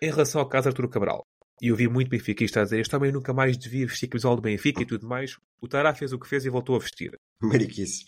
Em 0.00 0.10
relação 0.10 0.40
ao 0.40 0.48
caso 0.48 0.68
Arturo 0.68 0.88
Cabral, 0.88 1.22
e 1.60 1.68
eu 1.68 1.76
vi 1.76 1.88
muito 1.88 2.08
benfiquista 2.08 2.60
a 2.60 2.64
dizer 2.64 2.80
este 2.80 2.94
homem 2.96 3.12
nunca 3.12 3.34
mais 3.34 3.58
devia 3.58 3.86
vestir 3.86 4.08
camisola 4.08 4.36
do 4.36 4.42
Benfica 4.42 4.82
e 4.82 4.86
tudo 4.86 5.06
mais, 5.06 5.36
o 5.60 5.68
Tará 5.68 5.94
fez 5.94 6.12
o 6.12 6.18
que 6.18 6.28
fez 6.28 6.46
e 6.46 6.50
voltou 6.50 6.76
a 6.76 6.78
vestir. 6.78 7.14
Mariquice. 7.42 8.06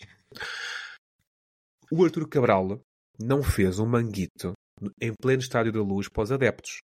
O 1.91 2.03
Arturo 2.03 2.27
Cabral 2.27 2.81
não 3.19 3.43
fez 3.43 3.77
um 3.77 3.85
manguito 3.85 4.53
em 4.99 5.13
pleno 5.13 5.41
estádio 5.41 5.71
da 5.71 5.81
luz 5.81 6.07
para 6.07 6.23
os 6.23 6.31
adeptos. 6.31 6.79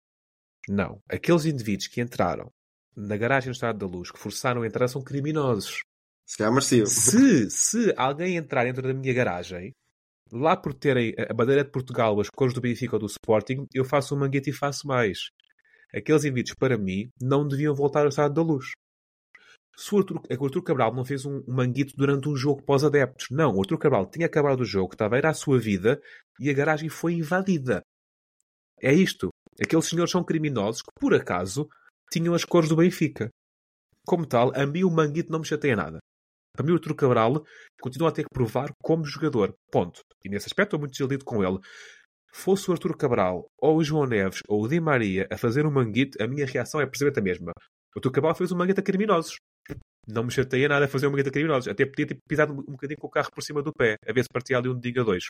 Não. 0.67 1.01
Aqueles 1.09 1.45
indivíduos 1.45 1.87
que 1.87 2.01
entraram 2.01 2.49
na 2.95 3.17
garagem 3.17 3.51
do 3.51 3.53
estádio 3.53 3.79
da 3.79 3.85
luz, 3.87 4.11
que 4.11 4.19
forçaram 4.19 4.61
a 4.61 4.67
entrar, 4.67 4.87
são 4.87 5.01
criminosos. 5.01 5.81
Se 6.25 6.37
calhar 6.37 6.53
merecia. 6.53 6.85
Se, 6.85 7.49
se 7.49 7.93
alguém 7.97 8.37
entrar 8.37 8.63
dentro 8.63 8.81
da 8.81 8.93
minha 8.93 9.13
garagem, 9.13 9.71
lá 10.31 10.55
por 10.55 10.73
terem 10.73 11.13
a 11.17 11.33
bandeira 11.33 11.63
de 11.63 11.71
Portugal, 11.71 12.19
as 12.19 12.29
cores 12.29 12.53
do 12.53 12.61
Benfica 12.61 12.95
ou 12.95 12.99
do 12.99 13.05
Sporting, 13.05 13.67
eu 13.73 13.83
faço 13.83 14.15
um 14.15 14.19
manguete 14.19 14.49
e 14.49 14.53
faço 14.53 14.87
mais. 14.87 15.29
Aqueles 15.93 16.23
indivíduos, 16.23 16.55
para 16.55 16.77
mim, 16.77 17.09
não 17.21 17.47
deviam 17.47 17.75
voltar 17.75 18.01
ao 18.01 18.09
estado 18.09 18.33
da 18.33 18.41
luz. 18.41 18.71
Se 19.75 19.93
o 19.93 19.99
é 20.29 20.35
que 20.35 20.41
o 20.41 20.45
Arturo 20.45 20.63
Cabral 20.63 20.93
não 20.93 21.03
fez 21.03 21.25
um, 21.25 21.43
um 21.47 21.53
manguito 21.53 21.95
durante 21.95 22.29
um 22.29 22.35
jogo 22.35 22.63
os 22.67 22.83
adeptos. 22.83 23.27
Não, 23.31 23.55
o 23.55 23.59
Arturo 23.59 23.79
Cabral 23.79 24.05
tinha 24.09 24.27
acabado 24.27 24.61
o 24.61 24.65
jogo, 24.65 24.93
estava 24.93 25.15
a 25.15 25.19
ir 25.19 25.25
à 25.25 25.33
sua 25.33 25.59
vida 25.59 26.01
e 26.39 26.49
a 26.49 26.53
garagem 26.53 26.89
foi 26.89 27.13
invadida. 27.13 27.81
É 28.79 28.93
isto. 28.93 29.29
Aqueles 29.61 29.85
senhores 29.85 30.11
são 30.11 30.23
criminosos 30.23 30.81
que, 30.81 30.91
por 30.99 31.13
acaso, 31.13 31.67
tinham 32.13 32.35
as 32.35 32.45
cores 32.45 32.69
do 32.69 32.75
Benfica. 32.75 33.29
Como 34.05 34.25
tal, 34.25 34.51
a 34.55 34.65
mim 34.67 34.83
o 34.83 34.91
manguito 34.91 35.31
não 35.31 35.39
me 35.39 35.45
chateia 35.45 35.75
nada. 35.75 35.97
Para 36.55 36.63
mim, 36.63 36.71
o 36.71 36.75
Arturo 36.75 36.93
Cabral 36.93 37.43
continua 37.81 38.09
a 38.09 38.11
ter 38.11 38.23
que 38.23 38.29
provar 38.31 38.71
como 38.83 39.03
jogador. 39.03 39.55
Ponto. 39.71 40.01
E 40.23 40.29
nesse 40.29 40.45
aspecto 40.45 40.67
estou 40.67 40.79
muito 40.79 40.91
desiludido 40.91 41.25
com 41.25 41.43
ele. 41.43 41.57
Fosse 42.31 42.69
o 42.69 42.73
Arturo 42.73 42.95
Cabral, 42.95 43.47
ou 43.59 43.77
o 43.77 43.83
João 43.83 44.05
Neves, 44.05 44.41
ou 44.47 44.63
o 44.63 44.67
Di 44.67 44.79
Maria 44.79 45.27
a 45.31 45.37
fazer 45.37 45.65
um 45.65 45.71
manguito, 45.71 46.21
a 46.21 46.27
minha 46.27 46.45
reação 46.45 46.79
é 46.79 46.85
precisamente 46.85 47.19
a 47.19 47.23
mesma. 47.23 47.51
O 47.95 47.99
Arturo 47.99 48.13
Cabral 48.13 48.35
fez 48.35 48.51
um 48.51 48.57
manguito 48.57 48.79
a 48.79 48.83
criminosos. 48.83 49.37
Não 50.07 50.23
me 50.23 50.31
chateia 50.31 50.67
nada 50.67 50.85
a 50.85 50.87
fazer 50.87 51.07
um 51.07 51.11
manguito 51.11 51.29
a 51.29 51.31
criminosos. 51.31 51.67
Até 51.67 51.85
podia 51.85 52.07
ter 52.07 52.17
pisado 52.27 52.53
um 52.53 52.73
bocadinho 52.73 52.99
com 52.99 53.07
o 53.07 53.09
carro 53.09 53.31
por 53.31 53.41
cima 53.41 53.63
do 53.63 53.73
pé, 53.73 53.95
a 54.07 54.13
ver 54.13 54.21
se 54.21 54.29
partia 54.31 54.57
ali 54.57 54.69
um 54.69 54.79
diga 54.79 55.03
dois. 55.03 55.25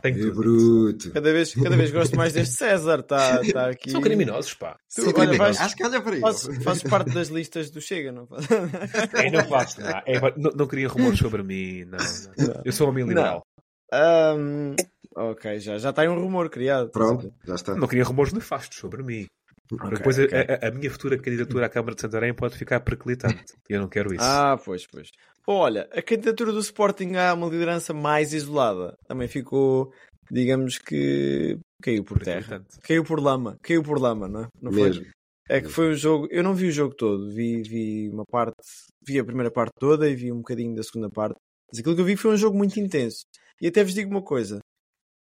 Tenho 0.00 0.14
Que 0.14 0.22
tudo. 0.26 0.34
bruto. 0.36 1.10
Cada 1.10 1.32
vez, 1.32 1.52
cada 1.54 1.76
vez 1.76 1.90
gosto 1.90 2.16
mais 2.16 2.32
deste 2.32 2.54
César, 2.54 3.00
está 3.00 3.40
tá 3.52 3.66
aqui. 3.70 3.90
São 3.90 4.00
criminosos, 4.00 4.54
pá. 4.54 4.78
Tu, 4.94 5.12
olha, 5.18 5.36
vais- 5.36 5.58
Acho 5.60 5.74
que 5.74 5.84
olha 5.84 6.00
para 6.00 6.16
fazes, 6.20 6.48
ele. 6.48 6.60
fazes 6.62 6.82
parte 6.84 7.10
das 7.12 7.28
listas 7.28 7.68
do 7.70 7.80
Chega, 7.80 8.12
não 8.12 8.24
fazes? 8.24 8.48
Eu 8.48 9.32
não 9.32 9.44
faço 9.48 9.80
nada. 9.80 10.04
É, 10.06 10.20
não, 10.36 10.52
não 10.54 10.66
queria 10.68 10.86
rumores 10.88 11.18
sobre 11.18 11.42
mim. 11.42 11.84
Não, 11.84 11.98
não. 11.98 12.62
Eu 12.64 12.70
sou 12.72 12.86
um 12.86 12.90
homem 12.90 13.06
liberal. 13.06 13.44
Ahm, 13.92 14.76
Ok, 15.16 15.58
já, 15.58 15.78
já 15.78 15.90
está 15.90 16.02
aí 16.02 16.08
um 16.08 16.20
rumor 16.20 16.48
criado. 16.48 16.90
Pronto, 16.90 17.34
já 17.44 17.56
está. 17.56 17.74
Não 17.74 17.88
queria 17.88 18.04
rumores 18.04 18.32
nefastos 18.32 18.78
sobre 18.78 19.02
mim. 19.02 19.26
Ok, 19.72 19.90
Depois 19.96 20.16
ok. 20.16 20.38
A, 20.62 20.68
a- 20.68 20.70
minha 20.70 20.90
futura 20.92 21.18
candidatura 21.18 21.66
à 21.66 21.68
Câmara 21.68 21.96
de 21.96 22.02
Santarém 22.02 22.32
pode 22.32 22.56
ficar 22.56 22.78
periclitante. 22.80 23.42
E 23.68 23.72
eu 23.74 23.80
não 23.80 23.88
quero 23.88 24.14
isso. 24.14 24.22
Ah, 24.22 24.56
pois, 24.64 24.86
pois. 24.86 25.08
Olha, 25.50 25.88
a 25.92 26.02
candidatura 26.02 26.52
do 26.52 26.58
Sporting 26.58 27.14
a 27.14 27.32
uma 27.32 27.48
liderança 27.48 27.94
mais 27.94 28.34
isolada 28.34 28.94
também 29.06 29.26
ficou, 29.26 29.90
digamos 30.30 30.76
que 30.76 31.58
caiu 31.82 32.04
por 32.04 32.18
terra. 32.18 32.62
Caiu 32.82 33.02
por 33.02 33.18
lama, 33.18 33.56
caiu 33.62 33.82
por 33.82 33.98
lama, 33.98 34.28
não 34.28 34.42
é? 34.42 34.48
Não 34.60 34.70
foi? 34.70 34.82
Mesmo. 34.82 35.06
É 35.48 35.62
que 35.62 35.68
foi 35.70 35.92
um 35.92 35.94
jogo, 35.94 36.28
eu 36.30 36.42
não 36.42 36.54
vi 36.54 36.66
o 36.66 36.70
jogo 36.70 36.94
todo, 36.94 37.30
vi, 37.30 37.62
vi 37.62 38.10
uma 38.10 38.24
parte, 38.30 38.56
vi 39.02 39.18
a 39.18 39.24
primeira 39.24 39.50
parte 39.50 39.72
toda 39.80 40.06
e 40.06 40.14
vi 40.14 40.30
um 40.30 40.36
bocadinho 40.36 40.74
da 40.74 40.82
segunda 40.82 41.08
parte. 41.08 41.38
Mas 41.72 41.80
aquilo 41.80 41.94
que 41.94 42.02
eu 42.02 42.04
vi 42.04 42.16
foi 42.16 42.32
um 42.32 42.36
jogo 42.36 42.54
muito 42.54 42.78
intenso. 42.78 43.22
E 43.58 43.68
até 43.68 43.82
vos 43.82 43.94
digo 43.94 44.10
uma 44.10 44.22
coisa: 44.22 44.60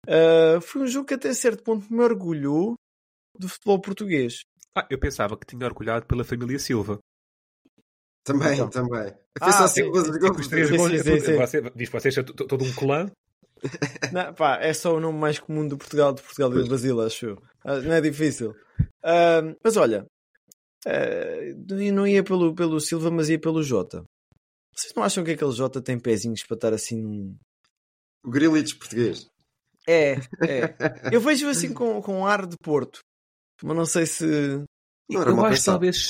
ah, 0.08 0.58
foi 0.62 0.82
um 0.82 0.86
jogo 0.86 1.06
que 1.06 1.14
até 1.14 1.34
certo 1.34 1.62
ponto 1.62 1.92
me 1.92 2.02
orgulhou 2.02 2.76
do 3.38 3.46
futebol 3.46 3.78
português. 3.78 4.40
Ah, 4.74 4.86
eu 4.90 4.98
pensava 4.98 5.36
que 5.36 5.46
tinha 5.46 5.66
orgulhado 5.66 6.06
pela 6.06 6.24
família 6.24 6.58
Silva. 6.58 6.98
Também, 8.24 8.54
Então. 8.54 8.70
também. 8.70 9.12
Ah, 9.40 9.44
Foi 9.44 9.52
só 9.52 9.66
sim, 9.68 9.74
cinco 9.82 9.90
gols 9.92 10.10
de 10.10 10.16
É 10.16 10.20
gol. 10.20 10.34
que 10.34 10.40
os 10.40 10.48
três 10.48 10.68
Sim, 10.68 10.76
gols- 10.76 10.90
sim, 10.90 10.96
é 10.96 11.02
sim, 11.02 11.10
tudo- 11.18 11.24
sim. 11.26 11.36
você- 11.36 11.60
diz 11.76 11.88
que 11.88 12.00
vocês 12.00 12.14
todo 12.14 12.64
um 12.64 12.72
clã. 12.74 13.10
Não, 14.12 14.34
pá, 14.34 14.58
é 14.60 14.72
só 14.74 14.94
o 14.96 15.00
nome 15.00 15.18
mais 15.18 15.38
comum 15.38 15.66
do 15.66 15.76
Portugal, 15.78 16.12
de 16.12 16.22
Portugal 16.22 16.50
e 16.52 16.62
do 16.62 16.68
Brasil, 16.68 17.00
acho 17.00 17.26
eu. 17.26 17.42
Ah, 17.64 17.78
Não 17.80 17.92
é 17.92 18.00
difícil. 18.00 18.54
Ah, 19.02 19.40
mas 19.62 19.76
olha, 19.76 20.06
ah, 20.86 20.90
eu 21.70 21.92
não 21.92 22.06
ia 22.06 22.22
pelo, 22.22 22.54
pelo 22.54 22.80
Silva, 22.80 23.10
mas 23.10 23.28
ia 23.28 23.38
pelo 23.38 23.62
Jota. 23.62 24.02
Vocês 24.74 24.92
não 24.94 25.02
acham 25.04 25.22
que 25.22 25.30
aquele 25.32 25.52
Jota 25.52 25.80
tem 25.80 25.98
pezinhos 25.98 26.42
para 26.46 26.54
estar 26.56 26.72
assim 26.74 27.00
num. 27.00 27.36
O 28.24 28.30
Grilich 28.30 28.74
português. 28.76 29.26
É, 29.86 30.12
é. 30.42 30.74
Eu 31.12 31.20
vejo 31.20 31.46
assim 31.48 31.72
com, 31.72 32.00
com 32.00 32.26
ar 32.26 32.46
de 32.46 32.56
Porto. 32.62 33.00
Mas 33.62 33.76
não 33.76 33.84
sei 33.86 34.06
se. 34.06 34.24
Não 35.10 35.20
era 35.22 35.30
eu 35.30 35.40
acho 35.40 35.48
pensado. 35.50 35.74
talvez 35.74 36.08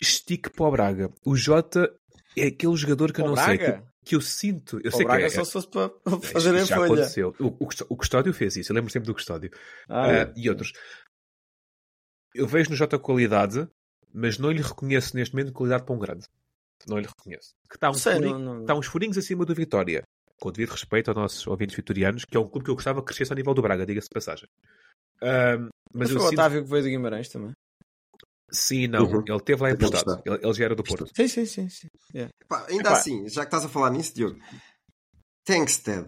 estique, 0.00 0.50
para 0.50 0.66
o 0.66 0.70
Braga. 0.70 1.10
O 1.24 1.34
Jota 1.36 1.92
é 2.36 2.46
aquele 2.46 2.76
jogador 2.76 3.12
que 3.12 3.20
eu 3.20 3.26
não 3.28 3.36
sei, 3.36 3.56
Braga? 3.58 3.82
que, 4.02 4.06
que 4.10 4.14
eu 4.16 4.20
sinto. 4.20 4.78
Eu 4.84 4.90
O 4.90 4.96
sei 4.96 5.04
Braga 5.06 5.20
que 5.20 5.26
é, 5.26 5.30
só 5.30 5.44
se 5.44 5.52
fosse 5.52 5.68
para 5.68 5.86
é, 5.86 6.20
fazer 6.32 6.54
a 6.56 6.64
já 6.64 6.76
folha. 6.76 6.92
aconteceu. 6.92 7.34
O, 7.40 7.46
o, 7.46 7.66
Custó- 7.66 7.86
o 7.88 7.96
Custódio 7.96 8.32
fez 8.34 8.56
isso. 8.56 8.72
Eu 8.72 8.76
lembro 8.76 8.90
sempre 8.90 9.06
do 9.06 9.14
Custódio. 9.14 9.50
Ah, 9.88 10.22
Ah, 10.24 10.32
e 10.36 10.48
outros. 10.50 10.72
Eu 12.34 12.46
vejo 12.46 12.70
no 12.70 12.76
Jota 12.76 12.98
qualidade, 12.98 13.66
mas 14.12 14.38
não 14.38 14.50
lhe 14.50 14.62
reconheço 14.62 15.16
neste 15.16 15.34
momento 15.34 15.52
qualidade 15.52 15.84
para 15.84 15.94
um 15.94 15.98
grande. 15.98 16.26
Não 16.86 16.98
lhe 16.98 17.06
reconheço. 17.06 17.50
Que 17.68 17.76
está, 17.76 17.90
um 17.90 17.94
Sei, 17.94 18.14
furinho- 18.14 18.38
não- 18.38 18.54
não- 18.54 18.60
está 18.62 18.74
uns 18.74 18.86
furinhos 18.86 19.18
acima 19.18 19.44
do 19.44 19.54
Vitória. 19.54 20.02
Com 20.40 20.50
devido 20.50 20.70
respeito 20.70 21.08
aos 21.08 21.16
nossos 21.16 21.46
ouvintes 21.46 21.76
vitorianos, 21.76 22.24
que 22.24 22.34
é 22.36 22.40
um 22.40 22.48
clube 22.48 22.64
que 22.64 22.70
eu 22.70 22.74
gostava 22.74 23.00
que 23.00 23.06
crescesse 23.06 23.30
ao 23.32 23.36
nível 23.36 23.52
do 23.52 23.60
Braga, 23.60 23.84
diga-se 23.84 24.08
de 24.08 24.14
passagem. 24.14 24.48
Ah, 25.22 25.56
mas 25.58 25.68
mas 25.92 26.10
foi 26.12 26.16
o 26.18 26.24
sinto... 26.24 26.32
Otávio 26.38 26.64
que 26.64 26.70
veio 26.70 26.82
do 26.82 26.88
Guimarães 26.88 27.28
também. 27.28 27.52
Sim, 28.52 28.86
não. 28.88 29.04
Uhum. 29.06 29.22
Ele 29.26 29.40
teve 29.40 29.62
lá 29.62 29.70
emprestado. 29.70 30.22
Ele, 30.26 30.38
ele 30.42 30.52
já 30.54 30.64
era 30.64 30.74
do 30.74 30.82
Porto. 30.82 31.06
Sim, 31.14 31.28
sim, 31.28 31.46
sim. 31.46 31.68
sim. 31.68 31.88
Yeah. 32.14 32.32
Pá, 32.48 32.66
ainda 32.68 32.88
Epá. 32.90 32.98
assim, 32.98 33.28
já 33.28 33.42
que 33.42 33.46
estás 33.48 33.64
a 33.64 33.68
falar 33.68 33.90
nisso, 33.90 34.14
Diogo, 34.14 34.38
Tankstead 35.44 36.06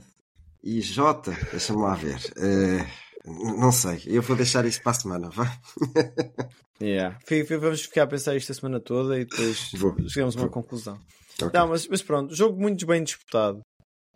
e 0.63 0.81
Jota, 0.81 1.33
deixa-me 1.51 1.81
lá 1.83 1.95
ver. 1.95 2.19
N- 2.37 3.57
não 3.57 3.71
sei, 3.73 4.03
eu 4.07 4.21
vou 4.23 4.37
deixar 4.37 4.65
isso 4.65 4.83
para 4.83 4.93
a 4.93 4.95
semana, 4.95 5.31
vá. 5.31 5.45
Yeah. 6.81 7.17
Vamos 7.61 7.83
ficar 7.83 8.03
a 8.03 8.07
pensar 8.09 8.35
isto 8.35 8.51
a 8.51 8.55
semana 8.57 8.81
toda 8.81 9.17
e 9.17 9.25
depois 9.25 9.71
Vou. 9.75 9.95
chegamos 10.09 10.35
a 10.35 10.41
uma 10.41 10.47
Vou. 10.47 10.51
conclusão. 10.51 10.99
Ok. 11.41 11.51
Não, 11.55 11.69
mas, 11.69 11.87
mas 11.87 12.03
pronto, 12.03 12.35
jogo 12.35 12.61
muito 12.61 12.85
bem 12.85 13.05
disputado. 13.05 13.61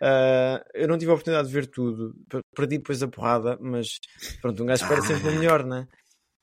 Ah, 0.02 0.60
eu 0.74 0.88
não 0.88 0.98
tive 0.98 1.12
a 1.12 1.14
oportunidade 1.14 1.46
de 1.46 1.54
ver 1.54 1.68
tudo, 1.68 2.12
Per- 2.28 2.40
perdi 2.56 2.78
depois 2.78 3.00
a 3.04 3.06
porrada, 3.08 3.56
mas 3.60 3.86
pronto, 4.42 4.64
um 4.64 4.66
gajo 4.66 4.82
espera 4.82 5.00
sempre 5.00 5.28
o 5.28 5.34
melhor, 5.38 5.64
né? 5.64 5.86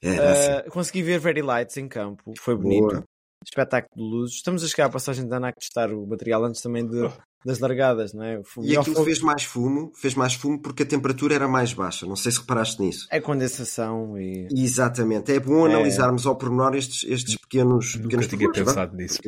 É, 0.03 0.59
assim. 0.59 0.69
consegui 0.69 1.01
ver 1.01 1.19
Very 1.19 1.41
Lights 1.41 1.77
em 1.77 1.87
campo, 1.87 2.33
foi 2.39 2.55
bonito. 2.55 2.87
Boa. 2.87 3.03
Espetáculo 3.45 3.89
de 3.95 4.01
luzes. 4.15 4.35
Estamos 4.35 4.63
a 4.63 4.67
chegar 4.67 4.85
à 4.85 4.89
passagem 4.89 5.27
da 5.27 5.35
ANAC 5.35 5.55
testar 5.59 5.91
o 5.91 6.07
material 6.07 6.45
antes 6.45 6.61
também 6.61 6.87
de, 6.87 7.09
das 7.45 7.59
largadas, 7.59 8.13
não 8.13 8.23
é? 8.23 8.39
O 8.55 8.63
E 8.63 8.77
aquilo 8.77 8.95
fogo 8.95 9.05
fez 9.05 9.19
mais 9.19 9.43
fumo, 9.43 9.91
fez 9.97 10.15
mais 10.15 10.33
fumo 10.33 10.61
porque 10.61 10.83
a 10.83 10.85
temperatura 10.85 11.35
era 11.35 11.45
mais 11.45 11.73
baixa. 11.73 12.05
Não 12.05 12.15
sei 12.15 12.31
se 12.31 12.39
reparaste 12.39 12.81
nisso. 12.81 13.05
É 13.11 13.19
condensação 13.19 14.17
e. 14.17 14.47
Exatamente. 14.49 15.33
É 15.33 15.41
bom 15.41 15.67
É. 15.67 15.71
analisarmos 15.73 16.25
ao 16.25 16.37
pormenor 16.37 16.73
estes, 16.73 17.03
estes 17.03 17.35
pequenos, 17.35 17.95
Nunca 17.95 18.03
pequenos 18.03 18.27
tinha 18.27 18.49
pensado 18.49 18.95
nisso. 18.95 19.19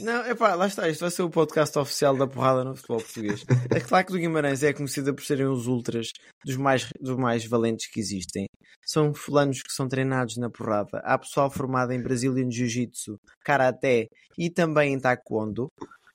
Não, 0.00 0.24
é 0.24 0.34
pá, 0.34 0.54
lá 0.54 0.66
está. 0.66 0.88
Isto 0.88 1.00
vai 1.02 1.10
ser 1.10 1.22
o 1.22 1.28
podcast 1.30 1.78
oficial 1.78 2.16
da 2.16 2.26
porrada 2.26 2.64
no 2.64 2.74
futebol 2.74 3.02
português. 3.02 3.44
É 3.70 3.80
claro 3.80 4.06
que 4.06 4.12
do 4.12 4.18
Guimarães 4.18 4.62
é 4.62 4.72
conhecida 4.72 5.12
por 5.12 5.22
serem 5.24 5.46
os 5.46 5.66
ultras 5.66 6.08
dos 6.42 6.56
mais, 6.56 6.88
dos 6.98 7.16
mais 7.18 7.44
valentes 7.44 7.86
que 7.90 8.00
existem. 8.00 8.46
São 8.84 9.12
fulanos 9.12 9.62
que 9.62 9.72
são 9.72 9.88
treinados 9.88 10.36
na 10.36 10.48
porrada. 10.48 10.98
Há 11.04 11.18
pessoal 11.18 11.50
formado 11.50 11.92
em 11.92 12.00
Brazilian 12.02 12.50
Jiu-Jitsu, 12.50 13.18
Karaté 13.44 14.08
e 14.38 14.48
também 14.50 14.92
em 14.94 15.00
Taekwondo. 15.00 15.68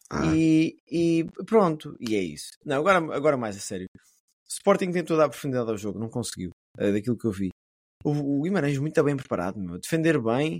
Ah, 0.10 0.26
E, 0.36 0.78
e 0.90 1.26
pronto, 1.46 1.96
e 2.00 2.16
é 2.16 2.22
isso. 2.22 2.52
Não, 2.66 2.78
agora, 2.78 2.98
agora 3.16 3.38
mais 3.38 3.58
a 3.58 3.60
sério. 3.60 3.88
Sporting 4.48 4.92
tentou 4.92 5.18
dar 5.18 5.30
profundidade 5.30 5.70
ao 5.70 5.78
jogo, 5.78 6.00
não 6.00 6.10
conseguiu, 6.10 6.52
eh, 6.78 6.92
daquilo 6.92 7.18
que 7.18 7.26
eu 7.26 7.32
vi. 7.32 7.50
O, 8.04 8.12
o 8.12 8.42
Guimarães 8.42 8.78
muito 8.78 9.02
bem 9.04 9.16
preparado, 9.16 9.60
meu. 9.60 9.78
defender 9.80 10.20
bem. 10.22 10.58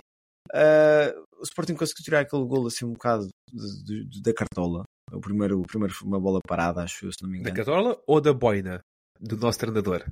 eh, 0.54 1.14
o 1.38 1.42
Sporting 1.44 1.74
conseguiu 1.74 2.04
tirar 2.04 2.20
aquele 2.20 2.44
gol 2.44 2.66
assim 2.66 2.84
um 2.84 2.92
bocado 2.92 3.28
de- 3.50 3.84
de- 3.84 4.04
de- 4.08 4.22
da 4.22 4.32
cartola. 4.34 4.84
O 5.12 5.20
primeiro, 5.20 5.60
o 5.60 5.66
primeiro 5.66 5.94
foi 5.94 6.06
uma 6.08 6.20
bola 6.20 6.40
parada, 6.46 6.82
acho 6.82 7.04
eu, 7.06 7.12
se 7.12 7.22
não 7.22 7.28
me 7.30 7.42
Da 7.42 7.50
engano. 7.50 7.56
Casola 7.66 8.02
ou 8.06 8.20
da 8.20 8.32
boina? 8.32 8.80
Do 9.20 9.36
nosso 9.36 9.58
treinador. 9.58 10.04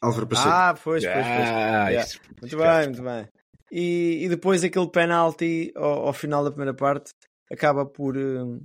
Álvaro 0.00 0.26
Pacheco. 0.26 0.48
Ah, 0.48 0.74
pois, 0.74 1.04
pois, 1.04 1.14
pois. 1.14 1.26
Ah, 1.26 1.88
Yeah. 1.90 2.10
Muito 2.40 2.56
bem, 2.56 2.84
muito 2.86 3.02
bem. 3.02 3.28
E, 3.70 4.24
e 4.24 4.28
depois 4.28 4.64
aquele 4.64 4.88
penalti 4.90 5.72
ao, 5.74 6.06
ao 6.06 6.12
final 6.12 6.42
da 6.44 6.50
primeira 6.50 6.74
parte 6.74 7.10
acaba 7.52 7.84
por 7.84 8.16
eh, 8.16 8.60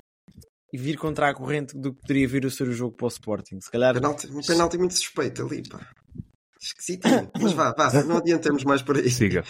vir 0.73 0.97
contra 0.97 1.29
a 1.29 1.33
corrente 1.33 1.77
do 1.77 1.93
que 1.93 2.01
poderia 2.01 2.27
vir 2.27 2.45
a 2.45 2.49
ser 2.49 2.67
o 2.67 2.73
jogo 2.73 2.95
para 2.95 3.05
o 3.05 3.09
Sporting. 3.09 3.59
Se 3.59 3.69
calhar 3.71 3.93
Penalti, 3.93 4.27
um 4.27 4.41
penalti 4.41 4.77
muito 4.77 4.93
suspeito 4.93 5.45
ali, 5.45 5.67
pá. 5.67 5.79
Esquisitinho. 6.61 7.29
Mas 7.41 7.51
vá, 7.51 7.73
vá, 7.73 7.91
não 8.03 8.17
adiantamos 8.17 8.63
mais 8.63 8.81
por 8.81 8.95
aí. 8.97 9.09
Siga. 9.09 9.43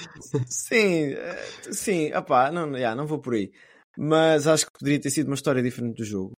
Sim, 0.47 1.13
eh, 1.13 1.43
sim, 1.71 2.13
opá, 2.13 2.51
não, 2.51 2.75
já, 2.77 2.95
não 2.95 3.05
vou 3.05 3.19
por 3.19 3.35
aí. 3.35 3.51
Mas 3.97 4.47
acho 4.47 4.65
que 4.65 4.71
poderia 4.79 4.99
ter 4.99 5.11
sido 5.11 5.27
uma 5.27 5.35
história 5.35 5.61
diferente 5.61 5.97
do 5.97 6.03
jogo. 6.03 6.31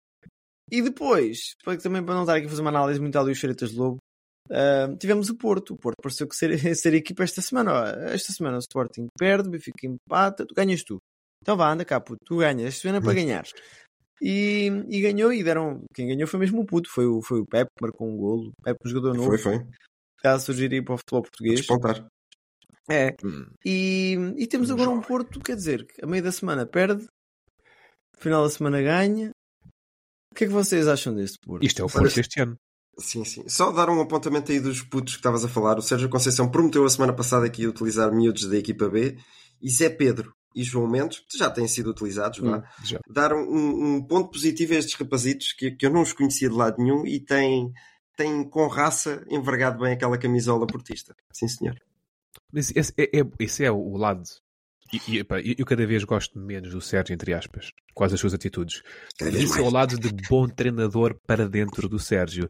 E 0.69 0.81
depois, 0.81 1.55
também 1.81 2.03
para 2.03 2.15
não 2.15 2.23
estar 2.23 2.35
aqui 2.35 2.47
a 2.47 2.49
fazer 2.49 2.61
uma 2.61 2.71
análise 2.71 2.99
muito 2.99 3.17
ali 3.17 3.31
os 3.31 3.37
Xeretas 3.37 3.69
de 3.69 3.77
Lobo, 3.77 3.97
tivemos 4.99 5.29
o 5.29 5.37
Porto. 5.37 5.73
O 5.73 5.77
Porto 5.77 5.97
pareceu 6.01 6.27
que 6.27 6.35
ser, 6.35 6.49
ser 6.75 6.93
a 6.93 6.97
equipa 6.97 7.23
esta 7.23 7.41
semana. 7.41 7.73
Ó, 7.73 7.85
esta 8.09 8.31
semana 8.33 8.57
o 8.57 8.59
Sporting 8.59 9.07
perde, 9.17 9.47
o 9.47 9.51
Benfica 9.51 9.87
empata, 9.87 10.45
tu 10.45 10.53
ganhas 10.53 10.83
tu. 10.83 10.99
Então 11.41 11.55
vá, 11.55 11.71
anda 11.71 11.85
cá, 11.85 11.99
puto, 11.99 12.19
tu 12.25 12.37
ganhas. 12.37 12.67
Esta 12.67 12.81
semana 12.81 12.99
é 12.99 13.01
para 13.01 13.13
ganhar. 13.13 13.45
E, 14.21 14.67
e 14.89 15.01
ganhou 15.01 15.31
e 15.31 15.43
deram. 15.43 15.83
Quem 15.93 16.07
ganhou 16.07 16.27
foi 16.27 16.39
mesmo 16.39 16.61
o 16.61 16.65
puto, 16.65 16.89
foi 16.89 17.05
o, 17.05 17.21
foi 17.21 17.39
o 17.41 17.45
Pepe 17.45 17.69
que 17.77 17.83
marcou 17.83 18.07
um 18.07 18.17
golo. 18.17 18.49
O 18.49 18.63
Pepe, 18.63 18.79
um 18.85 18.89
jogador 18.89 19.15
novo, 19.15 19.29
Foi, 19.29 19.37
foi. 19.37 19.67
caso 20.19 20.45
surgiria 20.45 20.83
para 20.83 20.95
o 20.95 20.97
futebol 20.97 21.21
português. 21.21 21.59
Despontar. 21.59 22.07
É. 22.89 23.15
E, 23.65 24.15
e 24.37 24.47
temos 24.47 24.69
agora 24.69 24.89
um 24.89 25.01
Porto, 25.01 25.39
quer 25.39 25.55
dizer, 25.55 25.85
que 25.85 26.03
a 26.03 26.07
meio 26.07 26.23
da 26.23 26.31
semana 26.31 26.65
perde, 26.65 27.07
final 28.17 28.43
da 28.43 28.49
semana 28.49 28.81
ganha. 28.81 29.31
O 30.31 30.35
que 30.35 30.43
é 30.43 30.47
que 30.47 30.53
vocês 30.53 30.87
acham 30.87 31.15
deste 31.15 31.37
Porto? 31.39 31.65
Isto 31.65 31.81
é 31.81 31.85
o 31.85 31.89
Porto 31.89 32.19
este 32.19 32.41
ano. 32.41 32.55
Sim, 32.97 33.25
sim. 33.25 33.43
Só 33.47 33.71
dar 33.71 33.89
um 33.89 33.99
apontamento 33.99 34.51
aí 34.51 34.59
dos 34.59 34.81
putos 34.81 35.13
que 35.13 35.19
estavas 35.19 35.43
a 35.43 35.49
falar. 35.49 35.77
O 35.77 35.81
Sérgio 35.81 36.09
Conceição 36.09 36.49
prometeu 36.49 36.85
a 36.85 36.89
semana 36.89 37.13
passada 37.13 37.49
que 37.49 37.63
ia 37.63 37.69
utilizar 37.69 38.11
miúdos 38.13 38.47
da 38.47 38.57
equipa 38.57 38.87
B 38.87 39.17
e 39.61 39.69
Zé 39.69 39.89
Pedro 39.89 40.33
e 40.55 40.63
João 40.63 40.87
Mendes, 40.87 41.19
que 41.19 41.37
já 41.37 41.49
têm 41.49 41.67
sido 41.67 41.89
utilizados, 41.89 42.39
dar 43.09 43.33
um, 43.33 43.95
um 43.95 44.01
ponto 44.07 44.31
positivo 44.31 44.73
a 44.73 44.77
estes 44.77 44.95
rapazitos 44.95 45.51
que, 45.51 45.71
que 45.71 45.85
eu 45.85 45.91
não 45.91 46.01
os 46.01 46.13
conhecia 46.13 46.49
de 46.49 46.55
lado 46.55 46.81
nenhum 46.81 47.05
e 47.05 47.19
têm, 47.19 47.73
têm 48.15 48.49
com 48.49 48.67
raça 48.67 49.25
envergado 49.29 49.83
bem 49.83 49.91
aquela 49.91 50.17
camisola 50.17 50.65
portista. 50.65 51.13
Sim, 51.33 51.49
senhor. 51.49 51.75
Mas 52.53 52.71
esse 52.73 52.93
é, 52.97 53.19
é- 53.19 53.29
esse 53.37 53.65
é 53.65 53.71
o 53.71 53.97
lado. 53.97 54.23
E, 54.93 55.17
e, 55.17 55.55
eu 55.57 55.65
cada 55.65 55.85
vez 55.85 56.03
gosto 56.03 56.39
menos 56.39 56.71
do 56.71 56.79
Sérgio, 56.79 57.13
entre 57.13 57.33
aspas, 57.33 57.71
quase 57.93 58.13
as 58.13 58.19
suas 58.19 58.33
atitudes. 58.33 58.81
Esse 59.19 59.59
é 59.59 59.61
o 59.61 59.69
lado 59.69 59.99
de 59.99 60.09
bom 60.29 60.47
treinador 60.47 61.17
para 61.25 61.49
dentro 61.49 61.89
do 61.89 61.99
Sérgio. 61.99 62.47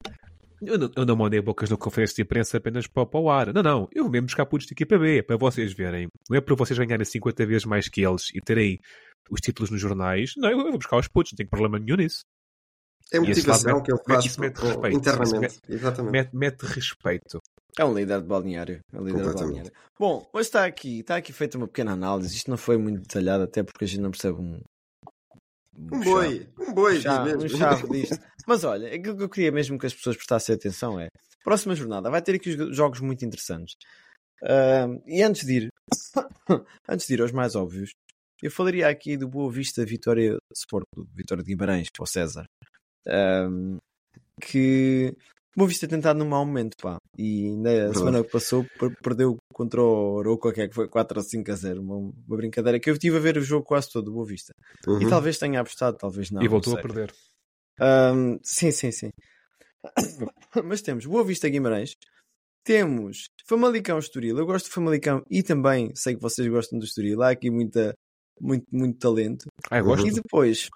Eu 0.62 0.78
não, 0.78 0.92
eu 0.96 1.06
não 1.06 1.16
mandei 1.16 1.42
bocas 1.42 1.70
na 1.70 1.78
conferência 1.78 2.16
de 2.16 2.22
imprensa 2.22 2.58
apenas 2.58 2.88
para, 2.88 3.06
para 3.06 3.20
o 3.20 3.30
ar. 3.30 3.54
Não, 3.54 3.62
não. 3.64 3.90
Eu 3.94 4.04
vou 4.04 4.12
mesmo 4.12 4.28
buscar 4.28 4.46
putos 4.46 4.68
de 4.68 4.74
equipa 4.74 4.98
B, 4.98 5.22
para 5.24 5.38
vocês 5.38 5.74
verem. 5.74 6.08
Não 6.30 6.38
é 6.38 6.42
para 6.42 6.56
vocês 6.56 6.78
ganharem 6.78 7.06
50 7.06 7.46
vezes 7.46 7.66
mais 7.66 7.88
que 7.90 8.06
eles 8.06 8.30
e 8.34 8.40
terem 8.42 8.80
os 9.30 9.40
títulos 9.42 9.70
nos 9.70 9.82
jornais. 9.82 10.32
Não, 10.38 10.50
eu 10.50 10.58
vou 10.58 10.72
buscar 10.78 10.98
os 10.98 11.08
putos, 11.08 11.34
não 11.34 11.38
tenho 11.38 11.50
problema 11.50 11.78
nenhum 11.80 11.98
nisso. 11.98 12.22
É 13.12 13.20
motivação 13.20 13.76
mete- 13.76 13.86
que 13.86 13.92
ele 13.92 14.00
mete- 14.00 14.08
faz 14.14 14.26
isso 14.26 14.42
mete 14.42 14.58
respeito. 14.58 14.98
internamente. 14.98 15.46
Isso 15.54 15.60
Exatamente. 15.70 16.12
Mete, 16.12 16.36
mete 16.36 16.62
respeito. 16.66 17.40
É 17.78 17.86
um 17.86 17.94
líder 17.94 18.22
de 18.22 18.28
balneário. 18.28 18.80
É 18.94 18.98
um 19.00 19.04
líder 19.04 19.28
de 19.28 19.34
balneário. 19.34 19.72
Bom, 20.00 20.28
hoje 20.34 20.48
está 20.48 20.66
aqui, 20.66 21.02
está 21.02 21.18
aqui 21.18 21.32
feita 21.34 21.58
uma 21.58 21.68
pequena 21.68 21.92
análise. 21.92 22.36
Isto 22.36 22.50
não 22.50 22.58
foi 22.58 22.78
muito 22.78 23.02
detalhado, 23.02 23.44
até 23.44 23.62
porque 23.64 23.84
a 23.84 23.88
gente 23.88 24.00
não 24.02 24.10
percebe 24.12 24.40
um. 24.42 24.60
Um 25.77 26.00
boi, 26.00 26.48
um 26.60 26.74
boi, 26.74 26.96
diz 27.00 27.53
um 27.53 27.58
chave 27.58 27.88
disto. 27.91 28.17
Mas 28.48 28.63
olha, 28.63 28.88
aquilo 28.94 29.17
que 29.17 29.24
eu 29.24 29.29
queria 29.29 29.51
mesmo 29.51 29.77
que 29.77 29.86
as 29.86 29.94
pessoas 29.94 30.15
prestassem 30.15 30.55
atenção 30.55 31.00
é 31.00 31.10
próxima 31.46 31.75
jornada 31.75 32.10
vai 32.10 32.22
ter 32.24 32.36
aqui 32.36 32.50
os 32.50 32.75
jogos 32.75 33.00
muito 33.00 33.24
interessantes. 33.24 33.75
Uh, 34.41 35.01
e 35.05 35.22
antes 35.22 35.46
de 35.46 35.53
ir, 35.53 35.67
antes 36.89 37.05
de 37.05 37.13
ir 37.13 37.22
aos 37.22 37.32
mais 37.32 37.55
óbvios, 37.55 37.91
eu 38.41 38.50
falaria 38.50 38.89
aqui 38.89 39.15
do 39.15 39.27
Boa 39.27 39.51
Vista 39.51 39.86
Vitória 39.86 40.38
Sport 40.53 40.86
Clube, 40.94 41.10
Vitória 41.13 41.44
de 41.44 41.51
Guimarães, 41.51 41.88
para 41.89 42.03
o 42.03 42.08
César. 42.08 42.46
Um, 43.08 43.77
que 44.41 45.15
Boa 45.56 45.68
Vista 45.68 45.88
tem 45.88 45.98
tentado 45.98 46.20
num 46.20 46.28
mau 46.28 46.46
momento, 46.46 46.76
pá. 46.82 46.98
E 47.18 47.56
na 47.56 47.94
semana 47.94 48.24
que 48.24 48.32
passou 48.32 48.66
perdeu 49.02 49.38
contra 49.54 49.82
o 49.82 50.16
Oroco, 50.16 50.52
que 50.52 50.62
é 50.62 50.68
que 50.68 50.76
foi 50.76 50.88
4 50.90 51.18
ou 51.18 51.24
5 51.24 51.52
a 51.52 51.56
0. 51.56 51.82
Uma, 51.82 51.96
uma, 51.96 52.38
brincadeira 52.38 52.80
que 52.80 52.90
eu 52.90 52.94
estive 52.94 53.16
a 53.18 53.22
ver 53.22 53.38
o 53.38 53.42
jogo 53.42 53.66
quase 53.66 53.90
todo 53.90 54.06
do 54.06 54.12
Boa 54.12 54.26
Vista. 54.26 54.54
Uhum. 54.86 55.02
E 55.02 55.10
talvez 55.10 55.38
tenha 55.38 55.62
apostado, 55.62 55.98
talvez 55.98 56.30
não. 56.30 56.44
E 56.44 56.48
voltou 56.48 56.74
não 56.74 56.80
a 56.80 56.82
perder. 56.82 57.14
Um, 57.80 58.38
sim, 58.44 58.72
sim, 58.72 58.92
sim. 58.92 59.10
Mas 60.66 60.82
temos 60.82 61.06
Boa 61.06 61.24
Vista 61.24 61.48
Guimarães, 61.48 61.96
temos 62.66 63.30
Famalicão 63.48 63.98
Estoril. 63.98 64.38
Eu 64.38 64.46
gosto 64.46 64.66
de 64.66 64.72
Famalicão 64.72 65.24
e 65.30 65.42
também 65.42 65.92
sei 65.96 66.16
que 66.16 66.22
vocês 66.22 66.48
gostam 66.50 66.80
do 66.80 66.86
Estoril. 66.86 67.22
Há 67.22 67.30
aqui 67.30 67.50
muita, 67.50 67.94
muito, 68.39 68.65
muito 68.72 69.00
talento. 69.00 69.46
Ah, 69.70 69.80
eu 69.80 69.86
gosto. 69.86 70.08
E 70.08 70.12
depois. 70.12 70.70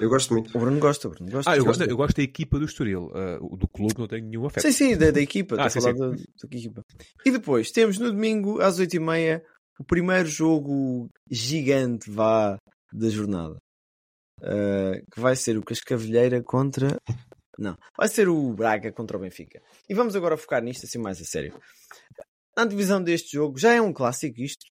Eu 0.00 0.08
gosto 0.08 0.32
muito. 0.34 0.56
O 0.56 0.60
Bruno 0.60 0.78
gosta, 0.78 1.08
o 1.08 1.10
Bruno 1.10 1.30
gosta. 1.30 1.50
Ah, 1.50 1.56
eu 1.56 1.64
gosto, 1.64 1.82
eu 1.82 1.96
gosto 1.96 2.16
da 2.16 2.22
equipa 2.22 2.58
do 2.58 2.64
Estoril. 2.64 3.10
Uh, 3.10 3.56
do 3.56 3.68
clube 3.68 3.94
não 3.98 4.06
tenho 4.06 4.26
nenhum 4.26 4.46
afeto. 4.46 4.62
Sim, 4.62 4.72
sim, 4.72 4.96
da, 4.96 5.10
da 5.10 5.20
equipa. 5.20 5.56
Ah, 5.58 5.66
a 5.66 5.70
falar 5.70 5.92
da, 5.92 6.10
da, 6.10 6.16
equipa. 6.52 6.84
E 7.24 7.30
depois 7.30 7.70
temos 7.70 7.98
no 7.98 8.10
domingo 8.10 8.60
às 8.60 8.78
8h30 8.78 9.42
o 9.78 9.84
primeiro 9.84 10.28
jogo 10.28 11.08
gigante 11.30 12.10
vá 12.10 12.58
da 12.92 13.08
jornada. 13.08 13.56
Uh, 14.40 15.04
que 15.12 15.20
vai 15.20 15.36
ser 15.36 15.58
o 15.58 15.62
Cascavelheira 15.62 16.42
contra. 16.42 16.96
Não, 17.58 17.76
vai 17.96 18.08
ser 18.08 18.28
o 18.28 18.52
Braga 18.54 18.92
contra 18.92 19.16
o 19.16 19.20
Benfica. 19.20 19.60
E 19.88 19.94
vamos 19.94 20.16
agora 20.16 20.36
focar 20.36 20.62
nisto 20.62 20.86
assim 20.86 20.98
mais 20.98 21.20
a 21.20 21.24
sério. 21.24 21.58
A 22.56 22.64
divisão 22.64 23.02
deste 23.02 23.32
jogo 23.32 23.58
já 23.58 23.74
é 23.74 23.80
um 23.80 23.92
clássico 23.92 24.40
isto. 24.40 24.64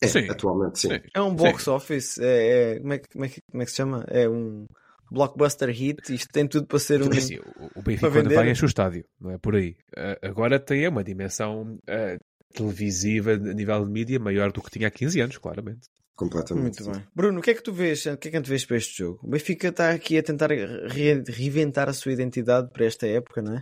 É, 0.00 0.08
sim. 0.08 0.28
atualmente 0.28 0.78
sim. 0.78 0.88
É 1.14 1.20
um 1.20 1.34
box 1.34 1.64
sim. 1.64 1.70
office, 1.70 2.18
é, 2.18 2.74
é, 2.74 2.80
como, 2.80 2.92
é, 2.92 2.98
como, 2.98 3.24
é, 3.24 3.30
como 3.50 3.62
é 3.62 3.64
que 3.64 3.70
se 3.70 3.76
chama? 3.76 4.04
É 4.08 4.28
um 4.28 4.66
blockbuster 5.10 5.70
hit, 5.70 6.12
isto 6.12 6.28
tem 6.32 6.46
tudo 6.46 6.66
para 6.66 6.78
ser 6.78 7.02
um. 7.02 7.12
Sim, 7.12 7.38
o 7.74 7.82
Benfica 7.82 8.10
quando 8.10 8.34
vai 8.34 8.50
enche 8.50 8.64
o 8.64 8.66
estádio, 8.66 9.04
não 9.20 9.30
é 9.30 9.38
por 9.38 9.54
aí. 9.54 9.76
Uh, 9.96 10.26
agora 10.26 10.58
tem 10.58 10.86
uma 10.88 11.02
dimensão 11.02 11.78
uh, 11.88 12.24
televisiva 12.52 13.32
a 13.32 13.36
nível 13.36 13.84
de 13.84 13.90
mídia 13.90 14.18
maior 14.18 14.52
do 14.52 14.62
que 14.62 14.70
tinha 14.70 14.88
há 14.88 14.90
15 14.90 15.20
anos, 15.20 15.38
claramente. 15.38 15.88
Completamente. 16.14 16.82
Muito 16.82 16.90
bem. 16.90 17.06
Bruno, 17.14 17.38
o 17.38 17.42
que 17.42 17.50
é 17.50 17.54
que 17.54 17.62
tu 17.62 17.72
vês? 17.72 18.06
O 18.06 18.16
que 18.16 18.28
é 18.28 18.30
que 18.30 18.40
tu 18.40 18.48
vês 18.48 18.64
para 18.64 18.78
este 18.78 18.98
jogo? 18.98 19.20
O 19.22 19.28
Benfica 19.28 19.68
está 19.68 19.90
aqui 19.90 20.16
a 20.16 20.22
tentar 20.22 20.50
re 20.50 21.22
reinventar 21.28 21.88
a 21.88 21.92
sua 21.92 22.12
identidade 22.12 22.70
para 22.72 22.86
esta 22.86 23.06
época, 23.06 23.42
não 23.42 23.54
é? 23.54 23.60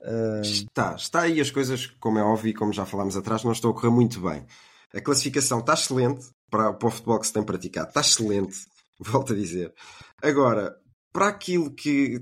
Uh... 0.00 0.40
Está, 0.40 0.94
está 0.94 1.22
aí 1.22 1.38
as 1.38 1.50
coisas, 1.50 1.86
como 2.00 2.18
é 2.18 2.22
óbvio 2.22 2.50
e 2.50 2.54
como 2.54 2.72
já 2.72 2.86
falámos 2.86 3.16
atrás, 3.16 3.44
não 3.44 3.52
estão 3.52 3.70
a 3.70 3.74
correr 3.74 3.90
muito 3.90 4.20
bem. 4.20 4.46
A 4.94 5.00
classificação 5.00 5.60
está 5.60 5.74
excelente 5.74 6.26
para, 6.50 6.72
para 6.72 6.88
o 6.88 6.90
futebol 6.90 7.18
que 7.20 7.26
se 7.26 7.32
tem 7.32 7.42
praticado, 7.42 7.88
está 7.88 8.00
excelente, 8.00 8.56
volto 8.98 9.32
a 9.32 9.36
dizer. 9.36 9.72
Agora, 10.22 10.74
para 11.12 11.28
aquilo 11.28 11.74
que 11.74 12.20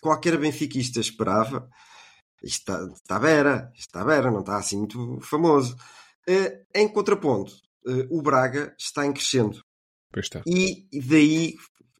qualquer 0.00 0.38
benfiquista 0.38 1.00
esperava, 1.00 1.68
isto 2.42 2.58
está, 2.58 2.84
está 2.92 3.18
vera, 3.18 3.70
isto 3.74 3.88
está 3.88 4.04
vera, 4.04 4.30
não 4.30 4.40
está 4.40 4.56
assim 4.56 4.78
muito 4.78 5.18
famoso. 5.22 5.74
Uh, 6.28 6.64
em 6.74 6.88
contraponto, 6.88 7.52
uh, 7.86 8.06
o 8.18 8.22
Braga 8.22 8.74
está 8.78 9.06
em 9.06 9.12
crescendo. 9.12 9.62
Está. 10.16 10.42
E 10.46 10.86
daí 11.08 11.54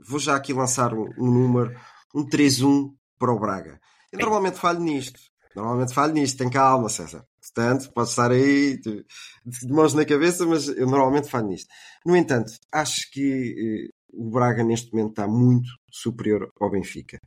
vou 0.07 0.19
já 0.19 0.37
aqui 0.37 0.53
lançar 0.53 0.93
um, 0.95 1.07
um 1.19 1.31
número, 1.31 1.75
um 2.15 2.29
3-1 2.29 2.95
para 3.19 3.33
o 3.33 3.39
Braga. 3.39 3.81
Eu 4.13 4.19
normalmente 4.19 4.59
falho 4.59 4.81
nisto. 4.81 5.19
Normalmente 5.57 5.95
falho 5.95 6.13
nisto, 6.13 6.39
tem 6.39 6.51
calma, 6.51 6.89
César. 6.89 7.25
Portanto, 7.45 7.93
pode 7.93 8.09
estar 8.09 8.31
aí 8.31 8.79
de, 8.79 9.05
de 9.45 9.69
mãos 9.69 9.93
na 9.93 10.05
cabeça, 10.05 10.47
mas 10.47 10.69
eu 10.69 10.87
normalmente 10.87 11.29
falho 11.29 11.49
nisto. 11.49 11.69
No 12.05 12.17
entanto, 12.17 12.53
acho 12.73 13.11
que 13.11 13.91
eh, 13.91 13.95
o 14.13 14.31
Braga 14.31 14.65
neste 14.65 14.93
momento 14.93 15.11
está 15.11 15.29
muito 15.29 15.69
superior 15.91 16.51
ao 16.59 16.71
Benfica. 16.71 17.21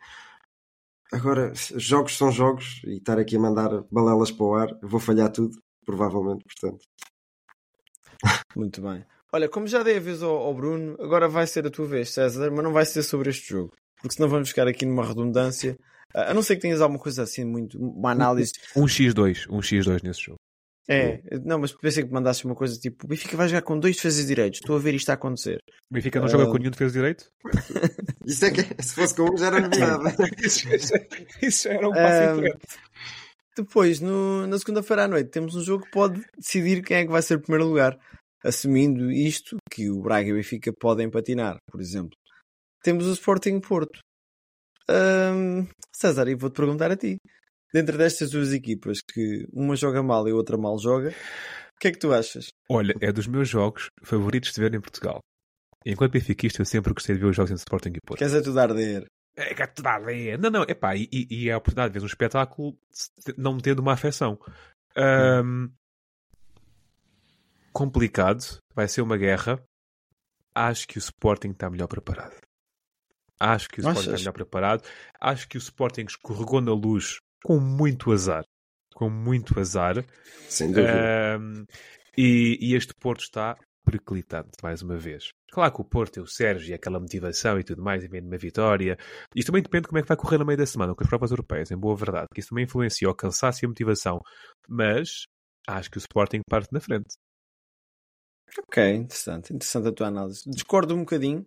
Agora, 1.12 1.54
jogos 1.76 2.18
são 2.18 2.32
jogos 2.32 2.82
e 2.86 2.98
estar 2.98 3.18
aqui 3.20 3.38
a 3.38 3.40
mandar 3.40 3.84
balelas 3.92 4.32
para 4.32 4.46
o 4.46 4.56
ar, 4.56 4.68
vou 4.82 5.00
falhar 5.00 5.32
tudo, 5.32 5.58
provavelmente, 5.86 6.44
portanto. 6.44 6.84
Muito 8.56 8.82
bem. 8.82 9.06
Olha, 9.32 9.48
como 9.48 9.68
já 9.68 9.84
dei 9.84 9.98
a 9.98 10.26
ao, 10.26 10.38
ao, 10.38 10.54
Bruno, 10.54 10.98
agora 11.00 11.28
vai 11.30 11.46
ser 11.46 11.66
a 11.68 11.70
tua 11.70 11.86
vez, 11.86 12.10
César, 12.12 12.52
mas 12.52 12.64
não 12.64 12.74
vai 12.74 12.86
ser 12.86 13.04
sobre 13.04 13.30
este 13.30 13.50
jogo. 13.50 13.74
Porque 14.02 14.16
senão 14.16 14.30
vamos 14.30 14.50
ficar 14.50 14.68
aqui 14.68 14.86
numa 14.86 15.06
redundância. 15.06 15.78
A 16.14 16.34
não 16.34 16.42
ser 16.42 16.56
que 16.56 16.62
tenhas 16.62 16.82
alguma 16.82 17.00
coisa 17.00 17.24
assim, 17.24 17.44
muito, 17.44 17.78
uma 17.78 18.12
análise. 18.12 18.54
Um, 18.76 18.84
um 18.84 18.86
X2, 18.86 19.48
um 19.50 19.60
X2 19.60 20.04
nesse 20.04 20.22
jogo. 20.22 20.38
É, 20.90 21.20
não, 21.44 21.60
mas 21.60 21.74
pensei 21.74 22.06
que 22.06 22.14
mandasses 22.14 22.46
uma 22.46 22.56
coisa 22.56 22.80
tipo: 22.80 23.06
o 23.06 23.10
Benfica 23.10 23.36
vai 23.36 23.50
jogar 23.50 23.62
com 23.62 23.78
dois 23.78 23.98
defesas 23.98 24.26
direitos, 24.26 24.62
estou 24.62 24.78
a 24.78 24.80
ver 24.80 24.96
isto 24.96 25.10
a 25.10 25.16
acontecer. 25.16 25.58
O 25.92 25.94
Benfica 25.94 26.20
não 26.20 26.28
uh... 26.28 26.30
joga 26.30 26.46
com 26.46 26.58
nenhum 26.58 26.72
defesa 26.72 26.94
direito? 26.94 27.30
isso 28.26 28.46
é 28.46 28.52
que, 28.52 28.62
se 28.82 28.96
fosse 28.96 29.14
com 29.14 29.24
um, 29.24 29.38
já 29.38 29.48
era 29.48 29.60
novidade. 29.60 30.16
isso, 30.42 30.66
isso 31.44 31.64
já 31.68 31.74
era 31.74 31.90
um 31.90 31.92
passo 31.92 32.40
uh... 32.40 32.88
Depois, 33.58 34.00
no, 34.00 34.48
na 34.48 34.58
segunda-feira 34.60 35.06
à 35.06 35.08
noite, 35.10 35.30
temos 35.30 35.56
um 35.56 35.62
jogo 35.62 35.84
que 35.84 35.92
pode 35.92 36.22
decidir 36.38 36.82
quem 36.84 36.98
é 36.98 37.06
que 37.06 37.12
vai 37.12 37.22
ser 37.22 37.36
o 37.36 37.42
primeiro 37.42 37.68
lugar, 37.68 37.98
assumindo 38.46 39.12
isto 39.12 39.58
que 39.70 39.90
o 39.90 40.00
Braga 40.02 40.30
e 40.30 40.32
o 40.32 40.36
Benfica 40.36 40.72
podem 40.72 41.10
patinar, 41.10 41.58
por 41.70 41.82
exemplo. 41.82 42.16
Temos 42.84 43.06
o 43.08 43.14
Sporting 43.14 43.60
Porto. 43.60 44.00
Um, 44.90 45.68
César, 45.92 46.28
e 46.28 46.36
vou-te 46.36 46.56
perguntar 46.56 46.92
a 46.92 46.98
ti. 46.98 47.18
Dentro 47.74 47.98
destas 47.98 48.32
duas 48.32 48.54
equipas, 48.54 49.00
que 49.02 49.46
uma 49.52 49.76
joga 49.76 50.02
mal 50.02 50.28
e 50.28 50.32
a 50.32 50.36
outra 50.36 50.58
mal 50.58 50.80
joga, 50.80 51.10
o 51.10 51.80
que 51.80 51.90
é 51.90 51.92
que 51.92 52.00
tu 52.00 52.14
achas? 52.14 52.48
Olha, 52.70 52.94
é 53.02 53.12
dos 53.12 53.28
meus 53.28 53.50
jogos 53.50 53.90
favoritos 54.02 54.54
de 54.54 54.62
ver 54.62 54.74
em 54.74 54.80
Portugal. 54.80 55.20
Enquanto 55.86 56.14
benfiquista, 56.14 56.62
eu 56.62 56.66
sempre 56.66 56.94
gostei 56.94 57.16
de 57.16 57.22
ver 57.22 57.28
os 57.28 57.36
jogos 57.36 57.52
entre 57.52 57.62
Sporting 57.62 57.94
e 57.96 58.02
Porto. 58.06 58.20
Queres 58.20 58.34
é 58.34 58.42
tudo 58.42 58.60
arder? 58.60 59.06
É 59.36 59.54
que 59.54 59.62
é 59.62 59.68
tudo 59.68 59.88
arder. 59.88 60.40
Não, 60.40 60.50
não, 60.50 60.64
é 60.64 60.74
pá, 60.74 60.96
e, 60.96 61.08
e 61.12 61.50
é 61.50 61.54
a 61.54 61.58
oportunidade 61.58 61.94
de 61.94 62.00
ver 62.00 62.04
um 62.04 62.08
espetáculo 62.08 62.78
não 63.38 63.58
tendo 63.58 63.80
uma 63.80 63.94
afecção. 63.94 64.40
Um, 64.98 65.70
complicado, 67.72 68.58
vai 68.74 68.88
ser 68.88 69.02
uma 69.02 69.18
guerra. 69.18 69.62
Acho 70.56 70.88
que 70.88 70.98
o 70.98 71.00
Sporting 71.00 71.52
está 71.52 71.70
melhor 71.70 71.88
preparado. 71.88 72.47
Acho 73.40 73.70
que 73.70 73.80
o 73.80 73.82
Sporting 73.82 74.00
está 74.00 74.18
melhor 74.18 74.34
preparado. 74.34 74.84
Acho 75.20 75.48
que 75.48 75.58
o 75.58 75.60
Sporting 75.60 76.06
escorregou 76.06 76.62
na 76.62 76.74
luz 76.74 77.20
com 77.44 77.60
muito 77.60 78.12
azar. 78.12 78.44
Com 78.94 79.10
muito 79.10 79.60
azar. 79.60 80.04
Sem 80.50 80.72
dúvida. 80.72 81.38
Um, 81.40 81.66
e, 82.18 82.58
e, 82.60 82.76
este 82.76 82.94
Porto 83.00 83.22
está 83.22 83.56
periclitante, 83.86 84.52
mais 84.62 84.82
uma 84.82 84.98
vez. 84.98 85.30
Claro 85.52 85.74
que 85.74 85.82
o 85.82 85.86
Porto 85.86 86.18
e 86.18 86.20
o 86.20 86.28
Sérgio 86.28 86.72
e 86.72 86.74
aquela 86.74 87.00
motivação 87.00 87.58
e 87.60 87.64
tudo 87.64 87.82
mais, 87.82 88.04
e 88.04 88.08
vem 88.08 88.22
de 88.22 88.28
uma 88.28 88.38
vitória. 88.38 88.98
Isto 89.36 89.48
também 89.48 89.62
depende 89.62 89.84
de 89.84 89.88
como 89.90 90.00
é 90.00 90.02
que 90.02 90.08
vai 90.08 90.18
correr 90.18 90.38
no 90.40 90.46
meio 90.46 90.58
da 90.58 90.66
semana 90.66 90.94
com 90.94 91.04
as 91.04 91.10
provas 91.10 91.32
europeias, 91.32 91.72
em 91.72 91.78
boa 91.78 91.96
verdade. 91.96 92.28
Que 92.34 92.40
isso 92.40 92.50
também 92.50 92.66
influencia 92.66 93.10
o 93.10 93.16
cansaço 93.16 93.64
e 93.64 93.66
a 93.66 93.70
motivação. 93.70 94.20
Mas 94.68 95.26
acho 95.68 95.90
que 95.90 95.98
o 95.98 96.00
Sporting 96.00 96.42
parte 96.50 96.74
na 96.74 96.82
frente. 96.82 97.16
Ok, 98.60 98.96
interessante. 98.96 99.54
Interessante 99.54 99.88
a 99.88 99.92
tua 99.92 100.08
análise. 100.08 100.50
Discordo 100.50 100.96
um 100.96 101.00
bocadinho. 101.00 101.46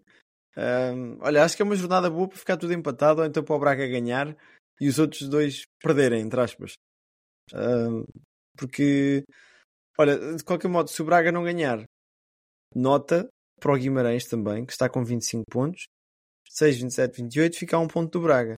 Olha, 1.20 1.44
acho 1.44 1.56
que 1.56 1.62
é 1.62 1.64
uma 1.64 1.76
jornada 1.76 2.10
boa 2.10 2.28
para 2.28 2.38
ficar 2.38 2.56
tudo 2.56 2.72
empatado 2.72 3.20
ou 3.20 3.26
então 3.26 3.42
para 3.42 3.54
o 3.54 3.58
Braga 3.58 3.86
ganhar 3.86 4.36
e 4.80 4.88
os 4.88 4.98
outros 4.98 5.28
dois 5.28 5.62
perderem, 5.82 6.20
entre 6.22 6.40
aspas. 6.40 6.72
Porque, 8.56 9.24
olha, 9.98 10.36
de 10.36 10.44
qualquer 10.44 10.68
modo, 10.68 10.90
se 10.90 11.00
o 11.00 11.04
Braga 11.04 11.32
não 11.32 11.44
ganhar, 11.44 11.84
nota 12.74 13.28
para 13.60 13.72
o 13.72 13.76
Guimarães 13.76 14.26
também, 14.26 14.64
que 14.64 14.72
está 14.72 14.88
com 14.88 15.04
25 15.04 15.44
pontos, 15.50 15.84
6, 16.48 16.80
27, 16.80 17.22
28, 17.22 17.58
fica 17.58 17.76
a 17.76 17.80
um 17.80 17.88
ponto 17.88 18.18
do 18.18 18.24
Braga. 18.24 18.54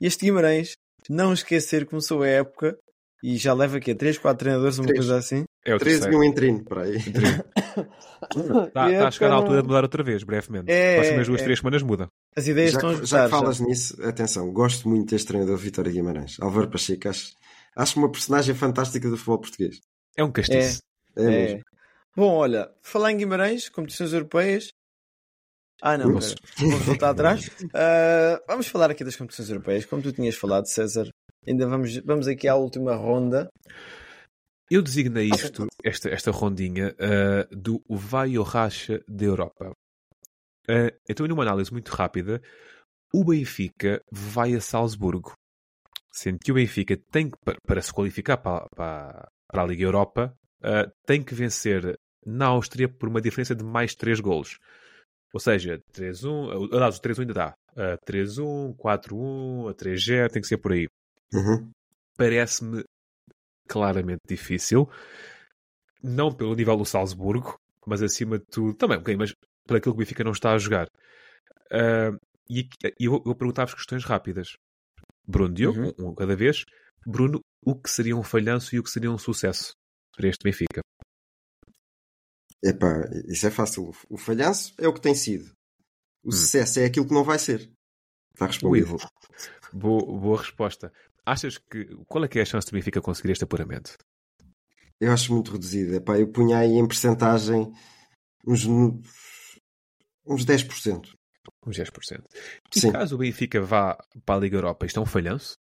E 0.00 0.06
este 0.06 0.24
Guimarães, 0.24 0.72
não 1.08 1.32
esquecer 1.32 1.84
que 1.84 1.90
começou 1.90 2.22
a 2.22 2.28
época 2.28 2.76
e 3.22 3.36
já 3.36 3.54
leva 3.54 3.78
aqui 3.78 3.94
3, 3.94 4.18
4 4.18 4.38
treinadores, 4.38 4.78
uma 4.78 4.86
3. 4.86 4.98
coisa 4.98 5.18
assim. 5.18 5.44
É 5.64 5.74
o 5.74 5.78
13 5.78 6.08
e 6.10 6.14
um 6.14 6.22
entrino, 6.22 6.64
para 6.64 6.82
aí. 6.82 6.96
Está 6.96 8.70
tá 8.72 9.08
a 9.08 9.10
chegar 9.10 9.32
à 9.32 9.34
altura 9.34 9.62
de 9.62 9.68
mudar 9.68 9.82
outra 9.82 10.02
vez, 10.02 10.22
brevemente. 10.22 10.70
É, 10.70 10.96
Próximas 10.96 11.26
duas, 11.26 11.40
é. 11.40 11.44
três 11.44 11.58
semanas 11.58 11.82
muda. 11.82 12.08
As 12.36 12.46
ideias 12.46 12.72
já, 12.72 12.78
estão 12.78 13.04
Já 13.04 13.24
que 13.24 13.30
falas 13.30 13.56
já. 13.56 13.64
nisso, 13.64 14.02
atenção, 14.02 14.52
gosto 14.52 14.88
muito 14.88 15.10
deste 15.10 15.26
treinador 15.26 15.56
Vitória 15.56 15.90
Guimarães. 15.90 16.36
Álvaro 16.40 16.70
Pacheco, 16.70 17.08
acho, 17.08 17.32
acho 17.76 17.98
uma 17.98 18.10
personagem 18.10 18.54
fantástica 18.54 19.08
do 19.08 19.16
futebol 19.16 19.40
português. 19.40 19.80
É 20.16 20.22
um 20.22 20.30
castiço. 20.30 20.80
É, 21.16 21.22
é, 21.22 21.26
mesmo. 21.26 21.60
Bom, 22.16 22.32
olha, 22.32 22.70
falar 22.82 23.12
em 23.12 23.16
Guimarães, 23.16 23.68
competições 23.68 24.12
europeias. 24.12 24.68
Ah, 25.82 25.98
não, 25.98 26.06
vamos 26.06 26.34
voltar 26.84 27.10
atrás. 27.10 27.48
Uh, 27.48 28.40
vamos 28.48 28.66
falar 28.68 28.90
aqui 28.90 29.04
das 29.04 29.16
competições 29.16 29.50
europeias. 29.50 29.84
Como 29.84 30.00
tu 30.00 30.12
tinhas 30.12 30.34
falado, 30.34 30.66
César, 30.66 31.10
ainda 31.46 31.66
vamos, 31.66 31.96
vamos 31.98 32.28
aqui 32.28 32.48
à 32.48 32.54
última 32.54 32.94
ronda. 32.94 33.48
Eu 34.70 34.82
designei 34.82 35.28
isto, 35.28 35.66
esta, 35.84 36.10
esta 36.10 36.30
rondinha, 36.30 36.94
uh, 36.94 37.56
do 37.56 37.80
vai 37.88 38.36
ou 38.36 38.44
racha 38.44 39.00
da 39.06 39.24
Europa. 39.24 39.70
Uh, 40.68 40.90
então, 41.08 41.26
numa 41.26 41.44
análise 41.44 41.72
muito 41.72 41.90
rápida, 41.90 42.42
o 43.14 43.24
Benfica 43.24 44.02
vai 44.10 44.54
a 44.54 44.60
Salzburgo. 44.60 45.32
sendo 46.10 46.38
que 46.40 46.50
o 46.50 46.56
Benfica 46.56 46.96
tem 47.10 47.30
que, 47.30 47.38
para, 47.44 47.56
para 47.64 47.80
se 47.80 47.92
qualificar 47.92 48.38
para, 48.38 48.66
para, 48.74 49.28
para 49.46 49.62
a 49.62 49.66
Liga 49.66 49.84
Europa, 49.84 50.34
uh, 50.60 50.90
tem 51.06 51.22
que 51.22 51.34
vencer 51.34 51.96
na 52.24 52.46
Áustria 52.46 52.88
por 52.88 53.08
uma 53.08 53.20
diferença 53.20 53.54
de 53.54 53.62
mais 53.62 53.94
3 53.94 54.18
golos. 54.18 54.58
Ou 55.32 55.38
seja, 55.38 55.80
3-1, 55.92 56.72
aliás, 56.72 56.98
o 56.98 57.00
3-1 57.00 57.20
ainda 57.20 57.34
dá. 57.34 57.54
Uh, 57.72 57.98
3-1, 58.10 58.74
4-1, 58.76 59.70
a 59.70 59.74
3-0, 59.74 60.30
tem 60.30 60.42
que 60.42 60.48
ser 60.48 60.56
por 60.56 60.72
aí. 60.72 60.88
Uhum. 61.32 61.70
Parece-me 62.16 62.84
claramente 63.68 64.22
difícil. 64.28 64.88
Não 66.02 66.32
pelo 66.32 66.54
nível 66.54 66.76
do 66.76 66.84
Salzburgo, 66.84 67.58
mas 67.86 68.02
acima 68.02 68.38
de 68.38 68.44
tudo, 68.46 68.74
também 68.74 68.98
bocadinho, 68.98 69.18
mas 69.18 69.34
por 69.66 69.76
aquilo 69.76 69.94
que 69.94 69.98
o 70.02 70.04
Benfica 70.04 70.24
não 70.24 70.32
está 70.32 70.52
a 70.52 70.58
jogar. 70.58 70.86
Uh, 71.72 72.16
e, 72.48 72.68
e 73.00 73.04
eu, 73.06 73.22
eu 73.26 73.34
perguntava-vos 73.34 73.74
questões 73.74 74.04
rápidas. 74.04 74.56
Bruno, 75.26 75.52
Diogo, 75.54 75.80
Uhum. 75.80 75.92
um, 75.98 76.08
um 76.10 76.14
cada 76.14 76.36
vez. 76.36 76.64
Bruno, 77.04 77.40
o 77.64 77.74
que 77.74 77.90
seria 77.90 78.16
um 78.16 78.22
falhanço 78.22 78.74
e 78.74 78.78
o 78.78 78.82
que 78.82 78.90
seria 78.90 79.10
um 79.10 79.18
sucesso 79.18 79.72
para 80.16 80.28
este 80.28 80.44
Benfica? 80.44 80.80
Epá, 82.62 83.08
isso 83.28 83.46
é 83.46 83.50
fácil. 83.50 83.92
O 84.08 84.16
falhanço 84.16 84.72
é 84.78 84.88
o 84.88 84.92
que 84.92 85.00
tem 85.00 85.14
sido. 85.14 85.52
O 86.24 86.32
sucesso 86.32 86.80
é 86.80 86.84
aquilo 86.86 87.06
que 87.06 87.14
não 87.14 87.22
vai 87.24 87.38
ser. 87.38 87.70
Está 88.34 88.46
respondido. 88.46 88.96
boa, 89.72 90.04
boa 90.20 90.38
resposta. 90.38 90.92
Achas 91.26 91.58
que. 91.58 91.84
Qual 92.06 92.24
é 92.24 92.28
que 92.28 92.38
é 92.38 92.42
a 92.42 92.46
chance 92.46 92.68
do 92.68 92.72
Benfica 92.72 93.02
conseguir 93.02 93.32
este 93.32 93.42
apuramento? 93.42 93.98
Eu 95.00 95.12
acho 95.12 95.32
muito 95.34 95.50
reduzido. 95.50 95.96
Epá, 95.96 96.18
eu 96.18 96.28
punha 96.28 96.58
aí 96.58 96.72
em 96.72 96.86
percentagem 96.86 97.72
uns, 98.46 98.64
uns 98.64 100.46
10%. 100.46 101.14
Uns 101.66 101.76
10%. 101.76 102.24
E 102.74 102.80
Sim. 102.80 102.92
caso 102.92 103.16
o 103.16 103.18
Benfica 103.18 103.60
vá 103.60 103.98
para 104.24 104.36
a 104.36 104.40
Liga 104.40 104.56
Europa, 104.56 104.86
isto 104.86 105.00
é 105.00 105.02
um 105.02 105.06
falhanço? 105.06 105.56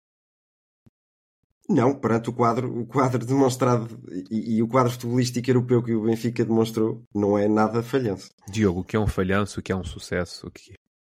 Não, 1.68 1.94
perante 1.94 2.30
o 2.30 2.32
quadro, 2.32 2.80
o 2.80 2.84
quadro 2.84 3.24
demonstrado 3.24 4.02
e, 4.28 4.56
e 4.56 4.62
o 4.62 4.66
quadro 4.66 4.90
futebolístico 4.90 5.48
europeu 5.50 5.82
que 5.82 5.94
o 5.94 6.02
Benfica 6.02 6.44
demonstrou, 6.44 7.04
não 7.14 7.38
é 7.38 7.46
nada 7.46 7.82
falhanço. 7.82 8.30
Diogo, 8.48 8.80
o 8.80 8.84
que 8.84 8.96
é 8.96 8.98
um 8.98 9.06
falhanço, 9.06 9.60
o 9.60 9.62
que 9.62 9.70
é 9.70 9.76
um 9.76 9.84
sucesso? 9.84 10.48
O 10.48 10.50
que... 10.50 10.74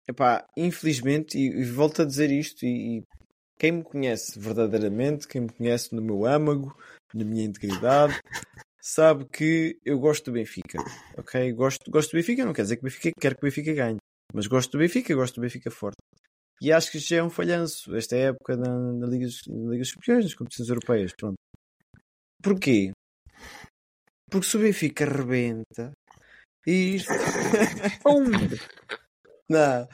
Epá, 0.06 0.44
infelizmente, 0.54 1.38
e, 1.38 1.62
e 1.62 1.64
volto 1.64 2.02
a 2.02 2.04
dizer 2.04 2.30
isto, 2.30 2.66
e, 2.66 2.98
e 2.98 3.04
quem 3.58 3.72
me 3.72 3.82
conhece 3.82 4.38
verdadeiramente, 4.38 5.28
quem 5.28 5.42
me 5.42 5.52
conhece 5.52 5.94
no 5.94 6.02
meu 6.02 6.26
âmago, 6.26 6.76
na 7.14 7.24
minha 7.24 7.44
integridade, 7.44 8.18
sabe 8.80 9.26
que 9.26 9.78
eu 9.84 9.98
gosto 9.98 10.26
do 10.26 10.32
Benfica. 10.32 10.78
Ok? 11.16 11.52
Gosto, 11.52 11.90
gosto 11.90 12.10
do 12.10 12.16
Benfica, 12.16 12.44
não 12.44 12.52
quer 12.52 12.62
dizer 12.62 12.76
que 12.76 12.82
o 12.82 12.88
Benfica 12.88 13.10
quer 13.20 13.34
que 13.34 13.40
o 13.40 13.48
Benfica 13.48 13.72
ganhe, 13.72 13.98
mas 14.34 14.46
gosto 14.46 14.72
do 14.72 14.78
Benfica, 14.78 15.14
gosto 15.14 15.36
do 15.36 15.42
Benfica 15.42 15.70
forte. 15.70 15.96
E 16.60 16.72
acho 16.72 16.90
que 16.90 16.98
isto 16.98 17.08
já 17.08 17.16
é 17.16 17.22
um 17.22 17.30
falhanço, 17.30 17.94
esta 17.96 18.16
época 18.16 18.56
na, 18.56 18.78
na 18.78 19.06
Liga, 19.06 19.26
na 19.48 19.70
Liga 19.70 19.82
dos 19.82 19.92
Campeões, 19.92 20.24
nas 20.24 20.34
competições 20.34 20.68
europeias. 20.68 21.12
Pronto. 21.16 21.36
Porquê? 22.42 22.92
Porque 24.30 24.46
se 24.46 24.56
o 24.56 24.60
Benfica 24.60 25.04
rebenta 25.04 25.92
e 26.66 26.96
isto. 26.96 27.12
não. 29.48 29.88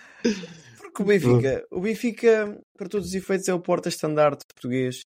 Porque 0.98 1.02
o 1.02 1.04
Benfica, 1.04 1.66
o 1.70 1.80
Benfica, 1.80 2.60
para 2.76 2.88
todos 2.88 3.08
os 3.08 3.14
efeitos, 3.14 3.48
é 3.48 3.54
o 3.54 3.60
porta-estandarte 3.60 4.44
português 4.52 5.02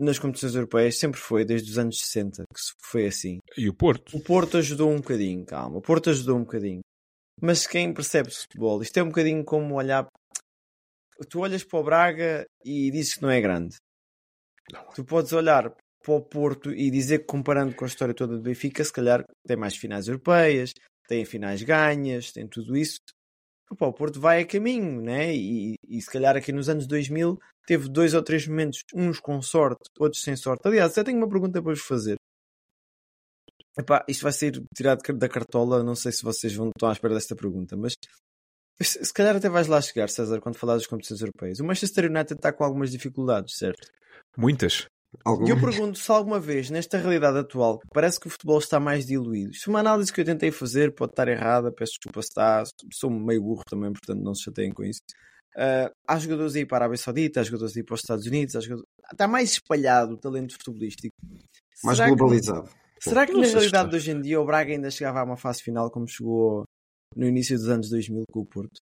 nas 0.00 0.18
competições 0.18 0.56
europeias. 0.56 0.98
Sempre 0.98 1.20
foi, 1.20 1.44
desde 1.44 1.70
os 1.70 1.78
anos 1.78 2.00
60, 2.00 2.42
que 2.42 2.60
foi 2.82 3.06
assim. 3.06 3.38
E 3.56 3.68
o 3.68 3.74
Porto? 3.74 4.16
O 4.16 4.20
Porto 4.20 4.56
ajudou 4.56 4.90
um 4.90 4.96
bocadinho, 4.96 5.44
calma. 5.46 5.78
O 5.78 5.80
Porto 5.82 6.10
ajudou 6.10 6.36
um 6.36 6.40
bocadinho. 6.40 6.80
Mas 7.40 7.66
quem 7.66 7.92
percebe 7.94 8.30
futebol, 8.30 8.82
isto 8.82 8.96
é 8.96 9.02
um 9.02 9.08
bocadinho 9.08 9.44
como 9.44 9.76
olhar. 9.76 10.08
Tu 11.30 11.38
olhas 11.38 11.62
para 11.62 11.78
o 11.78 11.84
Braga 11.84 12.44
e 12.64 12.90
dizes 12.90 13.14
que 13.14 13.22
não 13.22 13.30
é 13.30 13.40
grande. 13.40 13.76
Tu 14.94 15.04
podes 15.04 15.32
olhar 15.32 15.72
para 16.02 16.14
o 16.14 16.20
Porto 16.20 16.72
e 16.72 16.90
dizer 16.90 17.20
que, 17.20 17.26
comparando 17.26 17.74
com 17.76 17.84
a 17.84 17.88
história 17.88 18.14
toda 18.14 18.36
do 18.36 18.42
Benfica, 18.42 18.82
se 18.82 18.92
calhar 18.92 19.24
tem 19.46 19.56
mais 19.56 19.76
finais 19.76 20.08
europeias, 20.08 20.72
tem 21.06 21.24
finais 21.24 21.62
ganhas, 21.62 22.32
tem 22.32 22.48
tudo 22.48 22.76
isso. 22.76 22.98
Opa, 23.70 23.86
o 23.86 23.92
Porto 23.92 24.20
vai 24.20 24.42
a 24.42 24.46
caminho, 24.46 25.02
né? 25.02 25.34
E, 25.34 25.74
e 25.88 26.00
se 26.00 26.10
calhar 26.10 26.36
aqui 26.36 26.52
nos 26.52 26.68
anos 26.68 26.86
2000 26.86 27.38
teve 27.66 27.88
dois 27.88 28.14
ou 28.14 28.22
três 28.22 28.46
momentos, 28.46 28.84
uns 28.94 29.18
com 29.18 29.42
sorte, 29.42 29.90
outros 29.98 30.22
sem 30.22 30.36
sorte. 30.36 30.66
Aliás, 30.66 30.92
até 30.92 31.04
tenho 31.04 31.18
uma 31.18 31.28
pergunta 31.28 31.60
para 31.60 31.72
vos 31.72 31.82
fazer. 31.82 32.16
Epá, 33.78 34.04
isto 34.08 34.22
vai 34.22 34.32
ser 34.32 34.62
tirado 34.74 35.02
da 35.14 35.28
cartola, 35.28 35.82
não 35.82 35.94
sei 35.94 36.10
se 36.12 36.22
vocês 36.22 36.54
vão 36.54 36.68
estão 36.68 36.88
à 36.88 36.92
espera 36.92 37.12
desta 37.12 37.36
pergunta, 37.36 37.76
mas 37.76 37.94
se 38.80 39.12
calhar 39.12 39.36
até 39.36 39.48
vais 39.48 39.66
lá 39.66 39.80
chegar, 39.80 40.08
César, 40.08 40.40
quando 40.40 40.56
falar 40.56 40.74
das 40.74 40.86
competições 40.86 41.20
europeias. 41.20 41.60
O 41.60 41.64
Manchester 41.64 42.10
United 42.10 42.34
está 42.34 42.52
com 42.52 42.64
algumas 42.64 42.90
dificuldades, 42.90 43.56
certo? 43.56 43.90
Muitas. 44.36 44.86
E 45.46 45.50
eu 45.50 45.60
pergunto 45.60 45.98
se 45.98 46.10
alguma 46.10 46.38
vez, 46.40 46.70
nesta 46.70 46.98
realidade 46.98 47.38
atual, 47.38 47.78
que 47.78 47.86
parece 47.92 48.18
que 48.20 48.26
o 48.26 48.30
futebol 48.30 48.58
está 48.58 48.78
mais 48.80 49.06
diluído. 49.06 49.50
Isto 49.52 49.68
é 49.68 49.72
uma 49.72 49.80
análise 49.80 50.12
que 50.12 50.20
eu 50.20 50.24
tentei 50.24 50.50
fazer, 50.50 50.94
pode 50.94 51.12
estar 51.12 51.28
errada, 51.28 51.72
peço 51.72 51.92
desculpa 51.92 52.22
se 52.22 52.28
está, 52.28 52.62
sou 52.92 53.10
meio 53.10 53.42
burro 53.42 53.62
também, 53.68 53.92
portanto 53.92 54.22
não 54.22 54.34
se 54.34 54.42
chateiem 54.44 54.72
com 54.72 54.84
isso. 54.84 55.00
Ah, 55.56 55.90
há 56.06 56.18
jogadores 56.18 56.54
aí 56.54 56.66
para 56.66 56.76
a 56.76 56.80
Arábia 56.80 56.98
Saudita, 56.98 57.40
há 57.40 57.42
jogadores 57.44 57.76
aí 57.76 57.82
para 57.82 57.94
os 57.94 58.00
Estados 58.00 58.26
Unidos, 58.26 58.56
há 58.56 58.60
jogadores... 58.60 58.86
está 59.10 59.26
mais 59.26 59.52
espalhado 59.52 60.14
o 60.14 60.18
talento 60.18 60.52
futebolístico. 60.54 61.14
Mais 61.82 61.96
Será 61.98 62.08
que- 62.10 62.16
globalizado. 62.16 62.70
Será 62.98 63.26
que 63.26 63.32
Não 63.32 63.40
na 63.40 63.46
realidade 63.46 63.66
está. 63.66 63.84
de 63.84 63.96
hoje 63.96 64.10
em 64.10 64.20
dia 64.22 64.40
o 64.40 64.44
Braga 64.46 64.72
ainda 64.72 64.90
chegava 64.90 65.20
a 65.20 65.24
uma 65.24 65.36
fase 65.36 65.62
final 65.62 65.90
como 65.90 66.08
chegou 66.08 66.64
no 67.14 67.26
início 67.26 67.56
dos 67.56 67.68
anos 67.68 67.90
2000 67.90 68.24
com 68.32 68.40
o 68.40 68.46
Porto? 68.46 68.80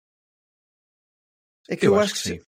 É 1.69 1.77
que 1.77 1.87
eu, 1.87 1.99
acho 1.99 2.13
que, 2.15 2.19
sim. 2.19 2.41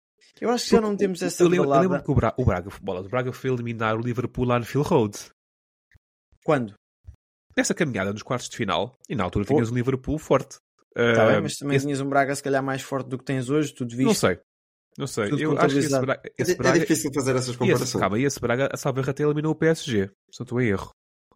Eu 0.41 0.51
acho 0.51 0.65
que 0.65 0.71
já 0.71 0.81
não 0.81 0.97
temos 0.97 1.23
essa 1.23 1.43
Eu 1.43 1.49
lembro, 1.49 1.65
eu 1.67 1.69
balada. 1.71 1.89
lembro 1.89 2.05
que 2.05 2.11
o 2.11 2.15
Braga, 2.15 2.35
o 2.39 2.45
Braga, 2.45 2.71
bola, 2.83 3.01
o 3.01 3.09
Braga 3.09 3.33
foi 3.33 3.51
eliminar 3.51 3.97
o 3.97 4.01
Liverpool 4.01 4.45
lá 4.45 4.59
no 4.59 4.65
Phil 4.65 4.83
Road. 4.83 5.17
Quando? 6.45 6.75
Nessa 7.57 7.75
caminhada 7.75 8.13
nos 8.13 8.23
quartos 8.23 8.49
de 8.49 8.57
final, 8.57 8.97
e 9.09 9.15
na 9.15 9.25
altura 9.25 9.45
tinhas 9.45 9.71
um 9.71 9.75
Liverpool 9.75 10.19
forte. 10.19 10.57
Tá 10.95 11.25
Ah, 11.25 11.33
bem, 11.33 11.41
mas 11.43 11.57
também 11.57 11.77
esse- 11.77 11.87
tinhas 11.87 12.01
um 12.01 12.09
Braga 12.09 12.35
se 12.35 12.43
calhar 12.43 12.63
mais 12.63 12.83
forte 12.83 13.09
do 13.09 13.19
que 13.19 13.25
tens 13.25 13.49
hoje, 13.49 13.73
tudo 13.75 13.91
visto. 13.91 14.07
Não 14.07 14.15
sei. 14.15 14.39
Não 14.99 15.07
sei. 15.07 15.31
Tudo 15.31 15.43
Eu 15.43 15.59
acho 15.59 15.75
que 15.75 15.79
esse. 15.81 16.01
Braga, 16.01 16.23
É, 16.25 16.33
esse 16.39 16.53
é 16.53 16.55
Braga, 16.55 16.79
difícil 16.81 17.11
fazer 17.15 17.31
essas 17.33 17.49
e 17.49 17.51
esse, 17.51 17.59
comparações. 17.59 18.01
calma, 18.01 18.19
e 18.19 18.25
esse 18.25 18.41
Braga, 18.41 18.69
a 18.73 18.77
salva 18.77 19.01
até 19.11 19.23
eliminou 19.23 19.53
o 19.53 19.55
PSG. 19.55 20.09
Se 20.31 20.41
não 20.41 20.45
estou 20.45 20.61
em 20.61 20.69
erro. 20.69 20.91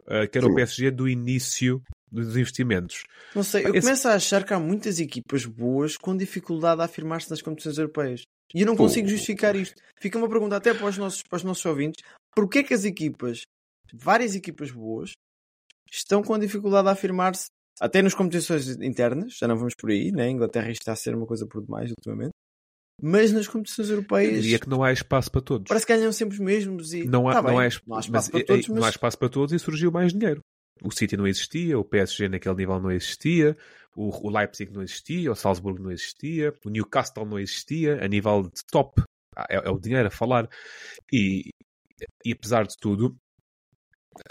Ah, 0.08 0.26
que 0.26 0.38
era 0.38 0.46
Sim. 0.46 0.52
o 0.52 0.54
PSG 0.54 0.90
do 0.90 1.08
início 1.08 1.82
dos 2.12 2.36
investimentos. 2.36 3.02
Não 3.34 3.42
sei, 3.42 3.64
eu 3.66 3.70
Esse- 3.74 3.80
começo 3.86 4.08
a 4.08 4.14
achar 4.14 4.44
que 4.44 4.52
há 4.54 4.60
muitas 4.60 5.00
equipas 5.00 5.44
boas 5.46 5.96
com 5.96 6.16
dificuldade 6.16 6.80
a 6.80 6.84
afirmar-se 6.84 7.28
nas 7.30 7.40
competições 7.42 7.78
europeias. 7.78 8.22
E 8.54 8.60
eu 8.60 8.66
não 8.66 8.76
consigo 8.76 9.08
justificar 9.08 9.56
isto. 9.56 9.80
Fica 10.00 10.18
uma 10.18 10.28
pergunta 10.28 10.56
até 10.56 10.72
para 10.72 10.86
os 10.86 10.96
nossos, 10.96 11.22
para 11.22 11.36
os 11.36 11.42
nossos 11.42 11.64
ouvintes: 11.64 12.02
porquê 12.34 12.62
que 12.62 12.74
as 12.74 12.84
equipas, 12.84 13.42
várias 13.92 14.34
equipas 14.34 14.70
boas, 14.70 15.12
estão 15.90 16.22
com 16.22 16.38
dificuldade 16.38 16.88
a 16.88 16.92
afirmar-se 16.92 17.46
até 17.80 18.02
nas 18.02 18.14
competições 18.14 18.68
internas? 18.80 19.36
Já 19.36 19.48
não 19.48 19.56
vamos 19.56 19.74
por 19.74 19.90
aí, 19.90 20.10
né? 20.12 20.24
A 20.24 20.30
Inglaterra 20.30 20.70
está 20.70 20.92
a 20.92 20.96
ser 20.96 21.14
uma 21.14 21.26
coisa 21.26 21.46
por 21.46 21.62
demais 21.62 21.90
ultimamente. 21.90 22.32
Mas 23.02 23.30
nas 23.30 23.46
competições 23.46 23.90
Eu 23.90 23.96
europeias 23.96 24.42
diria 24.42 24.58
que 24.58 24.68
não 24.68 24.82
há 24.82 24.90
espaço 24.90 25.30
para 25.30 25.42
todos. 25.42 25.68
parece 25.68 25.86
que 25.86 25.94
ganham 25.94 26.10
sempre 26.12 26.34
os 26.34 26.40
mesmos 26.40 26.94
e 26.94 27.04
Não 27.04 27.28
há, 27.28 27.34
tá 27.34 27.42
não, 27.42 27.50
há, 27.50 27.52
não 27.52 27.60
há 27.60 27.66
espaço 27.66 28.10
mas, 28.10 28.28
para 28.28 28.44
todos, 28.44 28.68
mas 28.68 28.78
não 28.78 28.84
há 28.84 28.88
espaço 28.88 29.18
para 29.18 29.28
todos 29.28 29.52
e 29.52 29.58
surgiu 29.58 29.92
mais 29.92 30.12
dinheiro. 30.12 30.40
O 30.82 30.90
City 30.90 31.16
não 31.16 31.26
existia, 31.26 31.78
o 31.78 31.84
PSG 31.84 32.28
naquele 32.28 32.54
nível 32.54 32.80
não 32.80 32.90
existia, 32.90 33.56
o, 33.96 34.26
o 34.28 34.30
Leipzig 34.30 34.72
não 34.72 34.82
existia, 34.82 35.32
o 35.32 35.34
Salzburgo 35.36 35.82
não 35.82 35.90
existia, 35.90 36.52
o 36.64 36.70
Newcastle 36.70 37.24
não 37.26 37.38
existia, 37.38 38.04
a 38.04 38.08
nível 38.08 38.42
de 38.44 38.62
top. 38.70 39.02
Ah, 39.36 39.46
É, 39.50 39.56
é 39.68 39.70
o 39.70 39.78
dinheiro 39.78 40.08
a 40.08 40.10
falar. 40.10 40.48
E, 41.12 41.50
e 42.24 42.32
apesar 42.32 42.66
de 42.66 42.76
tudo, 42.80 43.16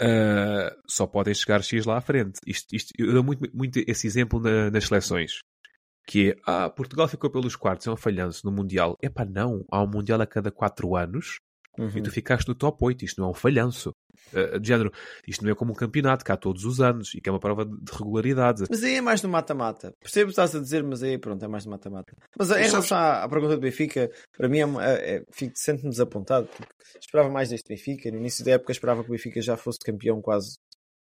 ah, 0.00 0.74
só 0.88 1.06
podem 1.06 1.34
chegar 1.34 1.62
X 1.62 1.84
lá 1.86 1.98
à 1.98 2.00
frente. 2.00 2.38
Isto, 2.46 2.74
isto- 2.74 2.92
eu 2.98 3.12
dou 3.12 3.24
muito, 3.24 3.48
muito 3.56 3.78
esse 3.86 4.06
exemplo 4.06 4.40
na- 4.40 4.70
nas 4.70 4.84
seleções. 4.86 5.38
Que 6.08 6.30
é, 6.32 6.36
ah, 6.46 6.70
Portugal 6.70 7.08
ficou 7.08 7.30
pelos 7.30 7.56
quartos, 7.56 7.86
é 7.86 7.90
um 7.90 7.96
falhanço 7.96 8.42
no 8.44 8.52
Mundial. 8.52 8.96
Epá, 9.02 9.24
não. 9.24 9.64
Há 9.70 9.82
um 9.82 9.88
Mundial 9.90 10.20
a 10.20 10.26
cada 10.26 10.50
quatro 10.50 10.96
anos 10.96 11.38
Uhum. 11.78 11.90
e 11.96 12.02
tu 12.02 12.10
ficaste 12.10 12.48
no 12.48 12.54
top 12.54 12.78
8. 12.84 13.04
Isto 13.04 13.20
não 13.20 13.28
é 13.28 13.30
um 13.30 13.34
falhanço. 13.34 13.90
Uh, 14.32 14.58
de 14.58 14.66
género, 14.68 14.90
isto 15.28 15.44
não 15.44 15.52
é 15.52 15.54
como 15.54 15.70
um 15.70 15.74
campeonato 15.74 16.24
que 16.24 16.32
há 16.32 16.36
todos 16.36 16.64
os 16.64 16.80
anos 16.80 17.14
e 17.14 17.20
que 17.20 17.28
é 17.28 17.32
uma 17.32 17.38
prova 17.38 17.64
de 17.64 17.76
de 17.76 17.92
regularidade. 17.92 18.64
Mas 18.68 18.82
aí 18.82 18.94
é 18.94 19.00
mais 19.00 19.22
no 19.22 19.28
mata-mata. 19.28 19.92
Percebo 20.00 20.24
o 20.24 20.26
que 20.28 20.32
estás 20.32 20.54
a 20.56 20.58
dizer, 20.58 20.82
mas 20.82 21.02
aí 21.02 21.16
pronto, 21.18 21.44
é 21.44 21.48
mais 21.48 21.64
no 21.64 21.70
mata-mata. 21.70 22.12
Mas 22.36 22.48
em 22.48 22.54
Mas 22.54 22.58
sabes- 22.58 22.72
relação 22.72 22.98
à, 22.98 23.22
à 23.22 23.28
pergunta 23.28 23.54
do 23.54 23.60
Benfica, 23.60 24.10
para 24.36 24.48
mim 24.48 24.58
é, 24.58 24.62
é, 24.62 25.16
é, 25.16 25.22
fico- 25.32 25.52
sento-me 25.56 25.90
desapontado 25.90 26.48
porque 26.48 26.72
esperava 27.00 27.28
mais 27.28 27.50
deste 27.50 27.68
Benfica. 27.68 28.10
No 28.10 28.16
início 28.18 28.44
da 28.44 28.52
época 28.52 28.72
esperava 28.72 29.02
que 29.04 29.10
o 29.10 29.12
Benfica 29.12 29.40
já 29.40 29.56
fosse 29.56 29.78
campeão 29.84 30.20
quase 30.20 30.56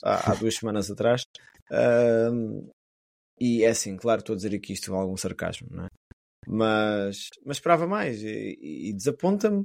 há, 0.03 0.33
há 0.33 0.35
duas 0.45 0.57
semanas 0.57 0.91
atrás. 0.91 1.23
E 3.41 3.65
é 3.65 3.69
assim, 3.69 3.97
claro, 3.97 4.21
estou 4.21 4.35
a 4.35 4.37
dizer 4.37 4.55
aqui 4.55 4.73
isto 4.73 4.91
com 4.91 4.97
algum 4.99 5.17
sarcasmo, 5.17 5.69
não 5.71 5.85
é? 5.85 5.89
Mas, 6.47 7.29
mas 7.47 7.57
esperava 7.59 7.87
mais 7.87 8.23
e- 8.23 8.59
e 8.61 8.93
desaponta-me 8.93 9.65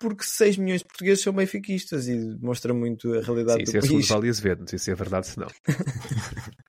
porque 0.00 0.24
6 0.24 0.56
milhões 0.56 0.80
de 0.80 0.86
portugueses 0.86 1.22
são 1.22 1.32
benfiquistas 1.32 2.08
e 2.08 2.16
demonstra 2.16 2.72
muito 2.72 3.12
a 3.12 3.20
realidade 3.20 3.58
Sim, 3.58 3.64
do 3.64 3.68
isso 3.68 3.76
é 3.76 3.80
país. 3.80 3.88
segundo 3.90 4.06
Vale 4.06 4.28
Azevedo, 4.30 4.60
não 4.60 4.66
sei 4.66 4.78
se 4.78 4.90
é 4.90 4.94
verdade 4.94 5.26
se 5.28 5.38
não. 5.38 5.46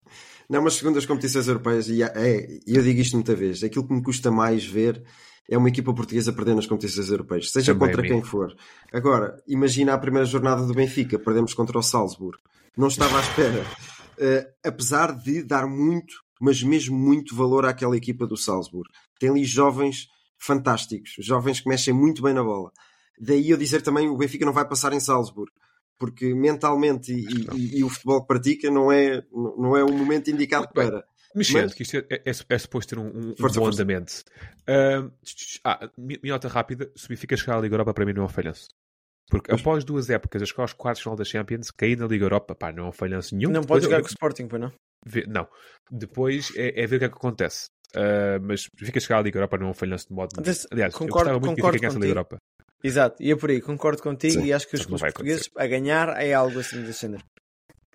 Não, 0.49 0.61
mas 0.61 0.73
segundo 0.73 0.97
as 0.97 1.05
competições 1.05 1.47
europeias, 1.47 1.87
e 1.87 2.03
é, 2.03 2.59
eu 2.67 2.83
digo 2.83 2.99
isto 2.99 3.15
muita 3.15 3.33
vez, 3.33 3.63
aquilo 3.63 3.87
que 3.87 3.93
me 3.93 4.03
custa 4.03 4.29
mais 4.29 4.65
ver 4.65 5.01
é 5.49 5.57
uma 5.57 5.69
equipa 5.69 5.93
portuguesa 5.93 6.33
perder 6.33 6.55
nas 6.55 6.67
competições 6.67 7.09
europeias, 7.09 7.49
seja 7.51 7.73
Também 7.73 7.87
contra 7.87 8.05
quem 8.05 8.21
for. 8.21 8.53
Agora, 8.91 9.41
imagina 9.47 9.93
a 9.93 9.97
primeira 9.97 10.25
jornada 10.25 10.65
do 10.65 10.73
Benfica, 10.73 11.17
perdemos 11.17 11.53
contra 11.53 11.79
o 11.79 11.81
Salzburgo. 11.81 12.43
Não 12.75 12.89
estava 12.89 13.17
à 13.17 13.21
espera. 13.21 13.65
Eh, 14.23 14.47
apesar 14.63 15.13
de 15.13 15.41
dar 15.41 15.65
muito, 15.65 16.13
mas 16.39 16.61
mesmo 16.61 16.95
muito 16.95 17.35
valor 17.35 17.65
àquela 17.65 17.97
equipa 17.97 18.27
do 18.27 18.37
Salzburgo. 18.37 18.91
Tem 19.19 19.29
ali 19.29 19.43
jovens 19.43 20.09
fantásticos, 20.37 21.15
jovens 21.17 21.59
que 21.59 21.67
mexem 21.67 21.91
muito 21.91 22.21
bem 22.21 22.31
na 22.31 22.43
bola. 22.43 22.71
Daí 23.21 23.49
eu 23.51 23.57
dizer 23.57 23.81
também 23.83 24.09
o 24.09 24.17
Benfica 24.17 24.45
não 24.45 24.53
vai 24.53 24.67
passar 24.67 24.91
em 24.93 24.99
Salzburgo. 24.99 25.51
Porque 25.99 26.33
mentalmente 26.33 27.13
e, 27.13 27.25
e- 27.55 27.77
e 27.79 27.83
o 27.83 27.89
futebol 27.89 28.21
que 28.21 28.27
pratica 28.27 28.71
não 28.71 28.91
é, 28.91 29.21
não 29.31 29.77
é 29.77 29.83
o 29.83 29.91
momento 29.93 30.31
indicado 30.31 30.63
Muito 30.65 30.73
bem. 30.75 30.89
para. 30.89 31.05
Mexendo, 31.35 31.63
Mas- 31.65 31.73
que 31.75 31.83
isto 31.83 31.97
é, 31.97 32.05
é, 32.09 32.21
é 32.49 32.57
suposto 32.57 32.95
ter 32.95 32.99
um, 32.99 33.05
um, 33.05 33.31
um 33.31 33.35
Força, 33.37 33.59
bom 33.59 33.65
força. 33.67 33.83
andamento. 33.83 34.23
Ah, 34.67 35.07
tch, 35.23 35.59
ah, 35.63 35.89
mi- 35.97 36.19
minha 36.23 36.33
nota 36.33 36.47
rápida: 36.47 36.91
se 36.95 37.05
o 37.05 37.09
Benfica 37.09 37.37
chegar 37.37 37.57
à 37.57 37.61
Liga 37.61 37.75
Europa, 37.75 37.93
para 37.93 38.03
mim 38.05 38.13
não 38.13 38.23
é 38.23 38.25
um 38.25 38.29
falhanço. 38.29 38.67
Porque 39.29 39.49
Pois. 39.49 39.61
após 39.61 39.83
duas 39.85 40.09
épocas, 40.09 40.41
as 40.41 40.51
quais 40.51 40.73
quartos 40.73 41.03
final 41.03 41.15
da 41.15 41.23
Champions, 41.23 41.69
cair 41.71 41.97
na 41.97 42.07
Liga 42.07 42.25
Europa, 42.25 42.53
pá, 42.55 42.71
não 42.71 42.85
é 42.85 42.89
um 42.89 42.91
falhanço 42.91 43.33
nenhum. 43.35 43.51
Não 43.51 43.61
Depois 43.61 43.79
pode 43.79 43.83
jogar 43.85 43.97
eu- 43.97 44.01
com 44.01 44.07
o 44.07 44.09
Sporting, 44.09 44.47
pois 44.47 44.61
não? 44.61 44.71
ver- 45.05 45.27
não. 45.27 45.47
Depois 45.89 46.51
é, 46.55 46.81
é 46.81 46.87
ver 46.87 46.95
o 46.97 46.99
que 46.99 47.05
é 47.05 47.09
que 47.09 47.15
acontece. 47.15 47.65
Ah, 47.95 48.39
mas 48.41 48.65
o 48.65 48.69
Benfica 48.79 48.99
chegar 48.99 49.19
à 49.19 49.21
Liga 49.21 49.37
Europa 49.37 49.57
não 49.57 49.67
é 49.67 49.69
um 49.69 49.73
falhanço 49.73 50.07
de 50.07 50.13
modo. 50.13 50.31
Aliás, 50.37 50.65
eu 50.93 50.99
concordo- 50.99 51.29
gostava 51.29 51.39
muito 51.39 51.41
que 51.55 51.61
o 51.61 51.63
concordo 51.63 51.71
Benfica 51.73 51.79
ganhasse 51.79 51.97
a 51.97 51.99
Liga. 51.99 52.11
Europa. 52.11 52.37
Exato, 52.83 53.21
e 53.21 53.31
é 53.31 53.35
por 53.35 53.49
aí, 53.49 53.61
concordo 53.61 54.01
contigo 54.01 54.41
Sim, 54.41 54.45
e 54.45 54.53
acho 54.53 54.67
que 54.67 54.75
os 54.75 54.85
clubes 54.85 55.01
portugueses 55.01 55.49
a 55.55 55.67
ganhar 55.67 56.09
é 56.21 56.33
algo 56.33 56.59
assim 56.59 56.83
de 56.83 56.89
ascender. 56.89 57.23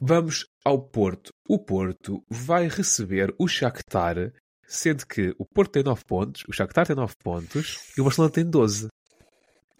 Vamos 0.00 0.46
ao 0.64 0.80
Porto. 0.80 1.32
O 1.48 1.58
Porto 1.58 2.22
vai 2.28 2.68
receber 2.68 3.34
o 3.38 3.48
Shakhtar, 3.48 4.32
sendo 4.66 5.06
que 5.06 5.34
o 5.38 5.46
Porto 5.46 5.72
tem 5.72 5.82
9 5.82 6.04
pontos, 6.04 6.42
o 6.48 6.52
Shakhtar 6.52 6.86
tem 6.86 6.94
9 6.94 7.14
pontos 7.22 7.92
e 7.96 8.00
o 8.00 8.04
Barcelona 8.04 8.32
tem 8.32 8.44
12. 8.44 8.88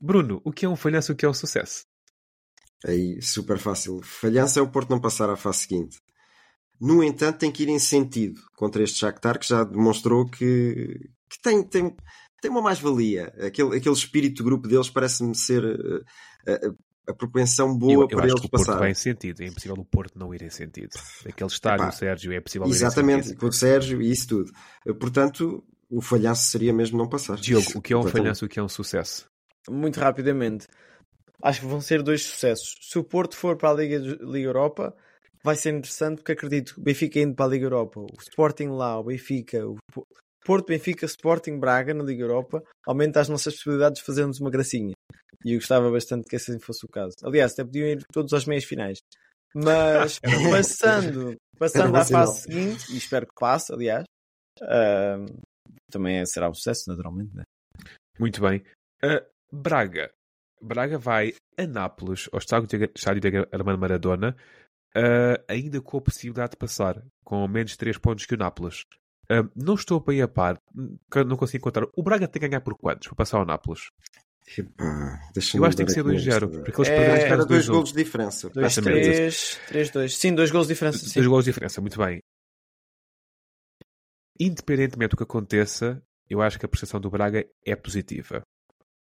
Bruno, 0.00 0.40
o 0.44 0.52
que 0.52 0.64
é 0.64 0.68
um 0.68 0.76
falhanço 0.76 1.12
e 1.12 1.14
o 1.14 1.16
que 1.16 1.26
é 1.26 1.28
um 1.28 1.34
sucesso? 1.34 1.84
Aí, 2.84 3.20
super 3.20 3.58
fácil. 3.58 4.00
Falhança 4.02 4.60
é 4.60 4.62
o 4.62 4.70
Porto 4.70 4.90
não 4.90 5.00
passar 5.00 5.30
à 5.30 5.36
fase 5.36 5.60
seguinte. 5.60 5.98
No 6.80 7.02
entanto, 7.02 7.38
tem 7.38 7.50
que 7.50 7.62
ir 7.62 7.68
em 7.68 7.78
sentido 7.78 8.40
contra 8.54 8.82
este 8.82 8.98
Shakhtar 8.98 9.38
que 9.38 9.48
já 9.48 9.64
demonstrou 9.64 10.28
que, 10.28 10.98
que 11.28 11.40
tem, 11.42 11.62
tem, 11.62 11.94
tem 12.46 12.50
uma 12.50 12.62
mais-valia. 12.62 13.32
Aquele, 13.44 13.76
aquele 13.76 13.94
espírito 13.94 14.36
de 14.36 14.44
grupo 14.44 14.68
deles 14.68 14.88
parece-me 14.88 15.34
ser 15.34 15.64
eh, 16.46 16.68
a, 17.08 17.10
a 17.10 17.14
propensão 17.14 17.76
boa 17.76 17.92
eu 17.92 18.00
eu 18.02 18.08
para 18.08 18.20
acho 18.20 18.28
eles 18.28 18.40
que 18.40 18.46
o 18.46 18.50
Porto 18.50 18.60
passarem. 18.66 18.80
vai 18.80 18.90
em 18.92 18.94
sentido. 18.94 19.40
É 19.42 19.46
impossível 19.46 19.76
o 19.76 19.84
Porto 19.84 20.16
não 20.18 20.32
ir 20.32 20.42
em 20.42 20.50
sentido. 20.50 20.90
Aquele 21.28 21.50
estádio, 21.50 21.84
Epá, 21.84 21.88
o 21.94 21.96
Sérgio, 21.98 22.32
é 22.32 22.40
possível 22.40 22.66
ir 22.66 22.70
em 22.70 22.72
Exatamente, 22.72 23.34
com 23.34 23.46
o 23.46 23.52
Sérgio 23.52 24.00
e 24.00 24.10
isso 24.10 24.28
tudo. 24.28 24.52
Eh, 24.86 24.92
Portanto, 24.92 25.64
o 25.90 26.00
falhanço 26.00 26.44
seria 26.44 26.72
mesmo 26.72 26.96
não 26.96 27.08
passar. 27.08 27.36
Diogo, 27.36 27.66
o 27.74 27.82
que 27.82 27.92
é 27.92 27.96
um 27.96 28.04
falhanço 28.04 28.44
e 28.44 28.46
o 28.46 28.48
que 28.48 28.60
é 28.60 28.62
um 28.62 28.68
sucesso? 28.68 29.26
Muito 29.68 29.98
rapidamente. 29.98 30.66
Acho 31.42 31.60
que 31.60 31.66
vão 31.66 31.80
ser 31.80 32.02
dois 32.02 32.22
sucessos. 32.22 32.74
Se 32.80 32.98
o 32.98 33.04
Porto 33.04 33.36
for 33.36 33.56
para 33.56 33.70
a 33.70 33.74
Liga, 33.74 33.98
Liga 33.98 34.48
Europa, 34.48 34.96
vai 35.44 35.56
ser 35.56 35.70
interessante 35.74 36.18
porque 36.18 36.32
acredito 36.32 36.74
que 36.74 36.80
o 36.80 36.82
Benfica 36.82 37.20
indo 37.20 37.34
para 37.34 37.44
a 37.44 37.48
Liga 37.48 37.66
Europa, 37.66 38.00
o 38.00 38.06
Sporting 38.20 38.68
lá, 38.68 38.98
o 38.98 39.04
Benfica, 39.04 39.66
o 39.66 39.76
Porto, 40.46 40.68
Benfica, 40.68 41.04
Sporting, 41.06 41.58
Braga 41.58 41.92
na 41.92 42.04
Liga 42.04 42.22
Europa, 42.22 42.62
aumenta 42.86 43.20
as 43.20 43.28
nossas 43.28 43.54
possibilidades 43.54 43.98
de 43.98 44.06
fazermos 44.06 44.40
uma 44.40 44.50
gracinha. 44.50 44.94
E 45.44 45.52
eu 45.52 45.58
gostava 45.58 45.90
bastante 45.90 46.28
que 46.28 46.36
assim 46.36 46.58
fosse 46.60 46.86
o 46.86 46.88
caso. 46.88 47.14
Aliás, 47.24 47.52
até 47.52 47.64
podiam 47.64 47.88
ir 47.88 48.04
todos 48.12 48.32
aos 48.32 48.46
meias 48.46 48.64
finais. 48.64 48.98
Mas 49.54 50.20
passando, 50.50 51.36
passando 51.58 51.92
bom 51.92 51.98
à 51.98 52.04
fase 52.04 52.42
seguinte, 52.42 52.92
e 52.92 52.96
espero 52.96 53.26
que 53.26 53.34
passe, 53.38 53.72
aliás, 53.72 54.04
ah, 54.62 55.24
também 55.90 56.24
será 56.26 56.48
um 56.48 56.54
sucesso, 56.54 56.84
naturalmente. 56.88 57.34
Né? 57.34 57.42
Muito 58.18 58.40
bem. 58.40 58.62
Uh, 59.04 59.24
Braga. 59.52 60.12
Braga 60.60 60.98
vai 60.98 61.34
a 61.56 61.66
Nápoles, 61.66 62.28
ao 62.32 62.38
estádio 62.38 62.66
de, 62.66 62.90
estádio 62.94 63.20
de 63.20 63.38
Armando 63.52 63.78
Maradona, 63.78 64.36
uh, 64.96 65.42
ainda 65.48 65.80
com 65.80 65.98
a 65.98 66.02
possibilidade 66.02 66.52
de 66.52 66.56
passar, 66.56 67.02
com 67.24 67.46
menos 67.46 67.76
3 67.76 67.98
pontos 67.98 68.26
que 68.26 68.34
o 68.34 68.38
Nápoles. 68.38 68.82
Uh, 69.30 69.50
não 69.56 69.74
estou 69.74 69.98
bem 70.00 70.22
a 70.22 70.28
par, 70.28 70.56
que 71.10 71.24
não 71.24 71.36
consigo 71.36 71.62
encontrar. 71.62 71.86
O 71.96 72.02
Braga 72.02 72.28
tem 72.28 72.40
que 72.40 72.48
ganhar 72.48 72.60
por 72.60 72.76
quantos 72.76 73.08
para 73.08 73.16
passar 73.16 73.38
ao 73.38 73.44
Nápoles? 73.46 73.90
Epá, 74.56 75.18
Eu 75.54 75.64
acho 75.64 75.70
que 75.72 75.76
tem 75.78 75.86
que 75.86 75.92
ser 75.92 76.00
aqui 76.00 76.08
2-0, 76.10 76.46
neste- 76.46 76.62
porque 76.64 76.80
eles 76.80 76.88
É, 76.88 76.96
perderam 76.96 77.36
dois 77.38 77.48
2 77.48 77.68
golos 77.68 77.92
de 77.92 78.04
diferença. 78.04 78.48
2, 78.50 78.72
Exatamente. 78.78 79.02
3, 79.04 79.60
3, 79.66 79.90
2. 79.90 80.16
Sim, 80.16 80.34
dois 80.36 80.50
gols 80.52 80.68
de 80.68 80.74
diferença. 80.74 80.98
Sim. 80.98 81.14
Dois 81.14 81.26
gols 81.26 81.44
de 81.44 81.50
diferença, 81.50 81.80
muito 81.80 81.98
bem. 81.98 82.20
Independentemente 84.38 85.10
do 85.10 85.16
que 85.16 85.22
aconteça, 85.22 86.00
eu 86.28 86.40
acho 86.42 86.58
que 86.58 86.66
a 86.66 86.68
prestação 86.68 87.00
do 87.00 87.10
Braga 87.10 87.44
é 87.64 87.74
positiva. 87.74 88.42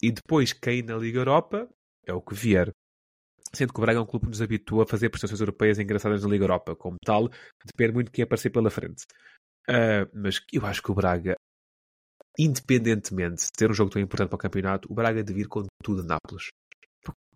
E 0.02 0.10
depois, 0.12 0.52
cair 0.52 0.82
na 0.84 0.96
Liga 0.96 1.18
Europa 1.18 1.68
é 2.06 2.12
o 2.12 2.22
que 2.22 2.34
vier. 2.34 2.70
Sendo 3.52 3.72
que 3.72 3.78
o 3.78 3.82
Braga 3.82 3.98
é 3.98 4.02
um 4.02 4.06
clube 4.06 4.24
que 4.26 4.30
nos 4.30 4.42
habitua 4.42 4.84
a 4.84 4.86
fazer 4.86 5.10
prestações 5.10 5.40
europeias 5.40 5.78
engraçadas 5.78 6.22
na 6.22 6.28
Liga 6.30 6.44
Europa. 6.44 6.74
Como 6.74 6.96
tal, 7.04 7.28
depende 7.64 7.92
muito 7.92 8.06
de 8.06 8.12
quem 8.12 8.22
aparecer 8.24 8.50
pela 8.50 8.70
frente. 8.70 9.04
Ah, 9.68 10.08
mas 10.14 10.40
eu 10.52 10.64
acho 10.66 10.82
que 10.82 10.90
o 10.90 10.94
Braga, 10.94 11.34
independentemente 12.38 13.44
de 13.46 13.52
ter 13.52 13.70
um 13.70 13.74
jogo 13.74 13.90
tão 13.90 14.00
importante 14.02 14.28
para 14.28 14.36
o 14.36 14.38
campeonato, 14.38 14.90
o 14.90 14.94
Braga 14.94 15.22
deve 15.22 15.40
ir 15.42 15.48
com 15.48 15.64
tudo 15.82 16.02
a 16.02 16.04
Nápoles. 16.04 16.48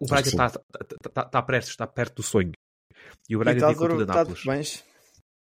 O 0.01 0.07
Braga 0.07 0.29
está, 0.29 0.47
está, 0.47 0.61
está, 1.07 1.23
está 1.23 1.43
prestes, 1.43 1.71
está 1.73 1.87
perto 1.87 2.17
do 2.17 2.23
sonho. 2.23 2.53
E 3.29 3.37
o 3.37 3.41
E 3.41 3.45
Braga 3.45 3.59
está 3.59 3.69
deve 3.69 3.79
ir 3.79 3.83
com 3.83 3.89
tudo 3.99 4.03
a 4.11 4.15
Nápoles. 4.17 4.43
parabéns. 4.45 4.85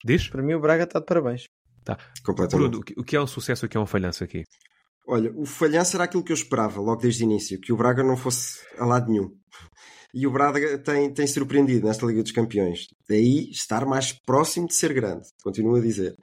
Diz? 0.04 0.28
Para 0.30 0.42
mim, 0.44 0.54
o 0.54 0.60
Braga 0.60 0.84
está 0.84 1.00
de 1.00 1.06
parabéns. 1.06 1.46
Completamente. 2.24 2.70
Bruno, 2.70 2.84
o 2.98 3.04
que- 3.04 3.16
é 3.16 3.22
um 3.22 3.28
sucesso 3.28 3.66
e 3.66 3.68
o 3.68 3.70
que 3.70 3.78
é 3.78 3.80
um 3.80 3.86
falhanço 3.86 4.24
aqui? 4.24 4.44
Olha, 5.08 5.32
o 5.34 5.46
falhanço 5.46 5.96
era 5.96 6.04
aquilo 6.04 6.24
que 6.24 6.34
eu 6.34 6.36
esperava 6.36 6.82
logo 6.82 7.02
desde 7.02 7.24
o 7.24 7.26
início, 7.26 7.60
que 7.62 7.72
o 7.72 7.78
Braga 7.78 8.04
não 8.04 8.18
fosse 8.18 8.60
a 8.78 8.86
lado 8.86 9.10
nenhum. 9.10 9.34
E 10.20 10.26
o 10.26 10.32
Braga 10.32 10.80
tem, 10.80 11.14
tem 11.14 11.28
surpreendido 11.28 11.86
nesta 11.86 12.06
Liga 12.08 12.24
dos 12.24 12.32
Campeões. 12.32 12.88
Daí 13.08 13.52
estar 13.52 13.86
mais 13.86 14.14
próximo 14.26 14.66
de 14.68 14.74
ser 14.74 14.92
grande, 14.92 15.28
continuo 15.44 15.76
a 15.76 15.80
dizer. 15.82 16.16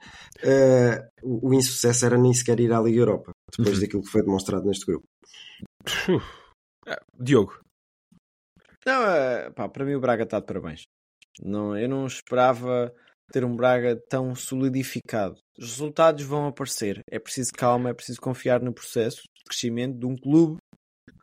Eh, 0.43 1.01
o, 1.23 1.49
o 1.49 1.53
insucesso 1.53 2.05
era 2.05 2.17
nem 2.17 2.33
sequer 2.33 2.59
ir 2.59 2.73
à 2.73 2.81
Liga 2.81 2.99
Europa, 2.99 3.31
depois 3.57 3.77
Uhum. 3.77 3.81
daquilo 3.83 4.03
que 4.03 4.09
foi 4.09 4.21
demonstrado 4.21 4.65
neste 4.67 4.85
grupo. 4.85 5.05
Ah, 6.87 6.99
Diogo, 7.19 7.57
Não, 8.85 9.01
é, 9.03 9.49
pá, 9.51 9.67
para 9.69 9.85
mim, 9.85 9.95
o 9.95 9.99
Braga 9.99 10.23
está 10.23 10.39
de 10.39 10.45
parabéns. 10.45 10.81
Não, 11.41 11.77
eu 11.77 11.87
não 11.89 12.05
esperava 12.05 12.93
ter 13.31 13.43
um 13.43 13.55
Braga 13.55 13.95
tão 14.09 14.35
solidificado. 14.35 15.37
Os 15.57 15.71
resultados 15.71 16.23
vão 16.23 16.47
aparecer. 16.47 16.99
É 17.09 17.17
preciso 17.17 17.51
calma, 17.53 17.89
é 17.89 17.93
preciso 17.93 18.19
confiar 18.21 18.61
no 18.61 18.73
processo 18.73 19.21
de 19.21 19.43
crescimento 19.47 19.97
de 19.97 20.05
um 20.05 20.15
clube, 20.15 20.57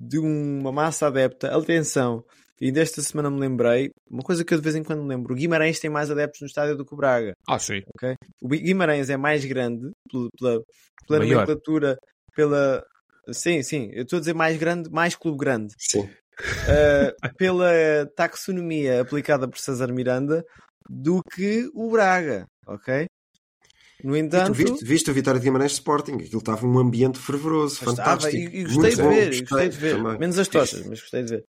de 0.00 0.18
uma 0.18 0.72
massa 0.72 1.06
adepta. 1.06 1.56
Atenção, 1.56 2.24
e 2.60 2.70
desta 2.70 3.02
semana 3.02 3.30
me 3.30 3.40
lembrei, 3.40 3.90
uma 4.10 4.22
coisa 4.22 4.44
que 4.44 4.54
eu 4.54 4.58
de 4.58 4.64
vez 4.64 4.76
em 4.76 4.84
quando 4.84 5.02
me 5.02 5.08
lembro: 5.08 5.32
o 5.32 5.36
Guimarães 5.36 5.80
tem 5.80 5.90
mais 5.90 6.10
adeptos 6.10 6.40
no 6.40 6.46
estádio 6.46 6.76
do 6.76 6.84
que 6.84 6.94
o 6.94 6.96
Braga. 6.96 7.32
ah 7.48 7.58
sim, 7.58 7.82
ok? 7.94 8.14
O 8.40 8.48
Guimarães 8.48 9.10
é 9.10 9.16
mais 9.16 9.44
grande 9.44 9.90
pela, 10.38 10.62
pela, 11.06 11.18
nomenclatura, 11.20 11.98
pela. 12.34 12.84
Sim, 13.32 13.62
sim, 13.62 13.90
eu 13.92 14.02
estou 14.02 14.16
a 14.16 14.20
dizer 14.20 14.34
mais 14.34 14.56
grande, 14.56 14.90
mais 14.90 15.14
clube 15.14 15.38
grande. 15.38 15.74
Sim. 15.78 16.02
Uh, 16.02 17.36
pela 17.36 17.70
taxonomia 18.16 19.02
aplicada 19.02 19.46
por 19.46 19.58
César 19.58 19.92
Miranda 19.92 20.44
do 20.88 21.20
que 21.34 21.70
o 21.74 21.90
Braga, 21.90 22.46
ok? 22.66 23.06
No 24.02 24.16
E 24.16 24.20
tu 24.20 24.26
entanto, 24.26 24.52
viste, 24.54 24.84
viste 24.84 25.10
a 25.10 25.12
vitória 25.12 25.38
de 25.38 25.44
Guimarães 25.44 25.72
Sporting? 25.72 26.14
Aquilo 26.14 26.38
estava 26.38 26.66
um 26.66 26.78
ambiente 26.78 27.18
fervoroso, 27.18 27.74
estava, 27.74 27.96
fantástico. 27.96 28.36
e, 28.36 28.60
e 28.60 28.64
Muito 28.64 28.74
gostei 28.74 28.90
de 28.90 29.02
bom, 29.02 29.08
ver, 29.10 29.32
e 29.32 29.40
gostei 29.40 29.68
de 29.68 29.76
ver. 29.76 29.96
também. 29.96 30.18
Menos 30.18 30.38
as 30.38 30.48
tochas, 30.48 30.86
mas 30.86 31.00
gostei 31.00 31.22
de 31.22 31.30
ver. 31.36 31.44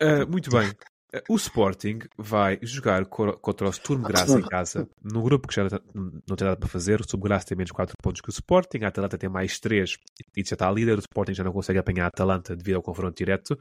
Ah, 0.00 0.26
muito 0.26 0.50
bem. 0.50 0.72
Ah, 1.14 1.22
O 1.28 1.36
Sporting 1.36 1.98
vai 2.18 2.58
jogar 2.62 3.06
co- 3.06 3.36
contra 3.38 3.68
o 3.68 3.72
Sturm 3.72 4.02
Graz 4.02 4.28
em 4.34 4.42
casa, 4.42 4.88
num 5.02 5.22
grupo 5.22 5.48
que 5.48 5.54
já 5.54 5.62
não 5.64 6.36
tem 6.36 6.44
nada 6.46 6.56
para 6.56 6.68
fazer. 6.68 7.00
O 7.00 7.04
Sturm 7.04 7.22
Graz 7.22 7.44
tem 7.44 7.56
menos 7.56 7.70
4 7.72 7.94
pontos 8.02 8.20
que 8.20 8.28
o 8.28 8.30
Sporting, 8.30 8.78
a 8.84 8.88
Atalanta 8.88 9.16
tem 9.16 9.28
mais 9.30 9.58
3 9.60 9.96
e 10.36 10.42
já 10.44 10.54
está 10.54 10.68
a 10.68 10.72
líder. 10.72 10.96
O 10.96 11.00
Sporting 11.00 11.34
já 11.34 11.44
não 11.44 11.52
consegue 11.52 11.78
apanhar 11.78 12.04
a 12.04 12.08
Atalanta 12.08 12.54
devido 12.56 12.76
ao 12.76 12.82
confronto 12.82 13.16
direto. 13.16 13.58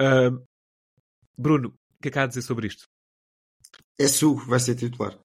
Ah, 0.00 0.30
Bruno, 1.38 1.68
o 1.68 2.02
que 2.02 2.08
é 2.08 2.10
que 2.10 2.18
há 2.18 2.24
a 2.24 2.26
dizer 2.26 2.42
sobre 2.42 2.66
isto? 2.66 2.84
É 3.98 4.06
Sugo, 4.08 4.44
vai 4.46 4.58
ser 4.60 4.74
titular. 4.74 5.18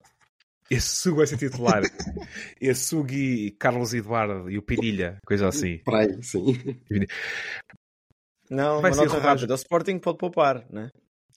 Esse 0.69 0.87
Sugo 0.97 1.17
vai 1.17 1.27
ser 1.27 1.37
titular. 1.37 1.81
Esse 2.61 2.83
Sugo 2.89 3.11
e 3.11 3.51
Carlos 3.51 3.93
Eduardo 3.93 4.49
e 4.49 4.57
o 4.57 4.61
Pinilha, 4.61 5.17
coisa 5.25 5.47
assim. 5.47 5.79
Para 5.83 5.99
aí, 5.99 6.23
sim. 6.23 6.53
Não, 8.49 8.81
Vai 8.81 8.91
uma 8.91 8.97
ser 8.97 9.05
nota 9.07 9.19
rápida. 9.19 9.53
O 9.53 9.55
Sporting 9.55 9.99
pode 9.99 10.17
poupar, 10.17 10.65
né? 10.71 10.89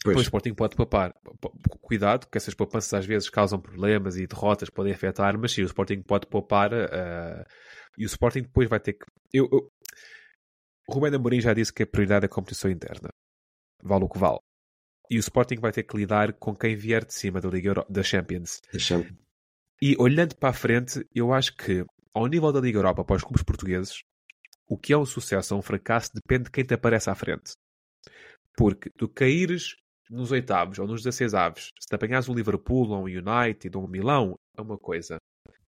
Depois 0.03 0.15
Pois. 0.15 0.17
o 0.19 0.23
Sporting 0.23 0.55
pode 0.55 0.77
papar. 0.77 1.13
P- 1.13 1.49
p- 1.51 1.79
Cuidado, 1.81 2.27
que 2.31 2.39
essas 2.39 2.55
poupanças 2.55 2.95
às 2.95 3.05
vezes 3.05 3.29
causam 3.29 3.61
problemas 3.61 4.17
e 4.17 4.27
derrotas 4.27 4.71
podem 4.71 4.93
afetar, 4.93 5.37
mas 5.39 5.53
sim, 5.53 5.63
o 5.63 5.67
Sporting 5.67 6.03
pode 6.03 6.27
poupar 6.27 6.73
eh, 6.73 7.45
e 7.99 8.05
o 8.05 8.07
Sporting 8.07 8.43
depois 8.43 8.69
vai 8.69 8.81
ter 8.81 8.95
que. 8.95 9.05
Eu, 9.33 9.49
eu... 9.53 9.71
O 10.89 10.95
Rubén 10.95 11.15
Amorim 11.15 11.41
já 11.41 11.53
disse 11.53 11.73
que 11.73 11.83
a 11.83 11.87
prioridade 11.87 12.25
é 12.25 12.27
a 12.27 12.31
competição 12.31 12.71
interna. 12.71 13.11
Vale 13.83 14.05
o 14.05 14.09
que 14.09 14.19
vale. 14.19 14.39
E 15.11 15.17
o 15.17 15.21
Sporting 15.21 15.57
vai 15.61 15.73
ter 15.73 15.83
que 15.83 15.97
lidar 15.97 16.33
com 16.35 16.55
quem 16.55 16.77
vier 16.77 17.05
de 17.05 17.13
cima 17.13 17.41
da 17.41 17.49
Liga 17.49 17.69
Euro... 17.69 17.87
da 17.89 18.03
Champions. 18.03 18.61
Deixa-me. 18.73 19.11
E 19.83 19.97
olhando 19.99 20.35
para 20.37 20.51
a 20.51 20.53
frente, 20.55 21.05
eu 21.15 21.33
acho 21.33 21.55
que, 21.57 21.85
ao 22.15 22.27
nível 22.27 22.53
da 22.53 22.61
Liga 22.61 22.79
Europa, 22.79 23.05
para 23.05 23.17
os 23.17 23.23
clubes 23.23 23.43
portugueses, 23.43 24.03
o 24.71 24.79
que 24.79 24.93
é 24.93 24.97
um 24.97 25.05
sucesso 25.05 25.53
ou 25.53 25.59
um 25.59 25.63
fracasso 25.63 26.13
depende 26.15 26.45
de 26.45 26.51
quem 26.53 26.65
te 26.65 26.75
aparece 26.75 27.11
à 27.11 27.15
frente. 27.17 27.55
Porque 28.57 28.89
tu 28.97 29.09
caíres 29.09 29.75
nos 30.09 30.31
oitavos 30.31 30.79
ou 30.79 30.87
nos 30.87 31.03
16 31.03 31.35
aves, 31.35 31.69
se 31.81 31.89
te 31.89 31.95
apanhares 31.95 32.29
um 32.29 32.35
Liverpool 32.35 32.89
ou 32.91 33.01
um 33.01 33.05
United 33.05 33.77
ou 33.77 33.85
um 33.85 33.89
Milão, 33.89 34.37
é 34.57 34.63
uma 34.63 34.79
coisa. 34.79 35.17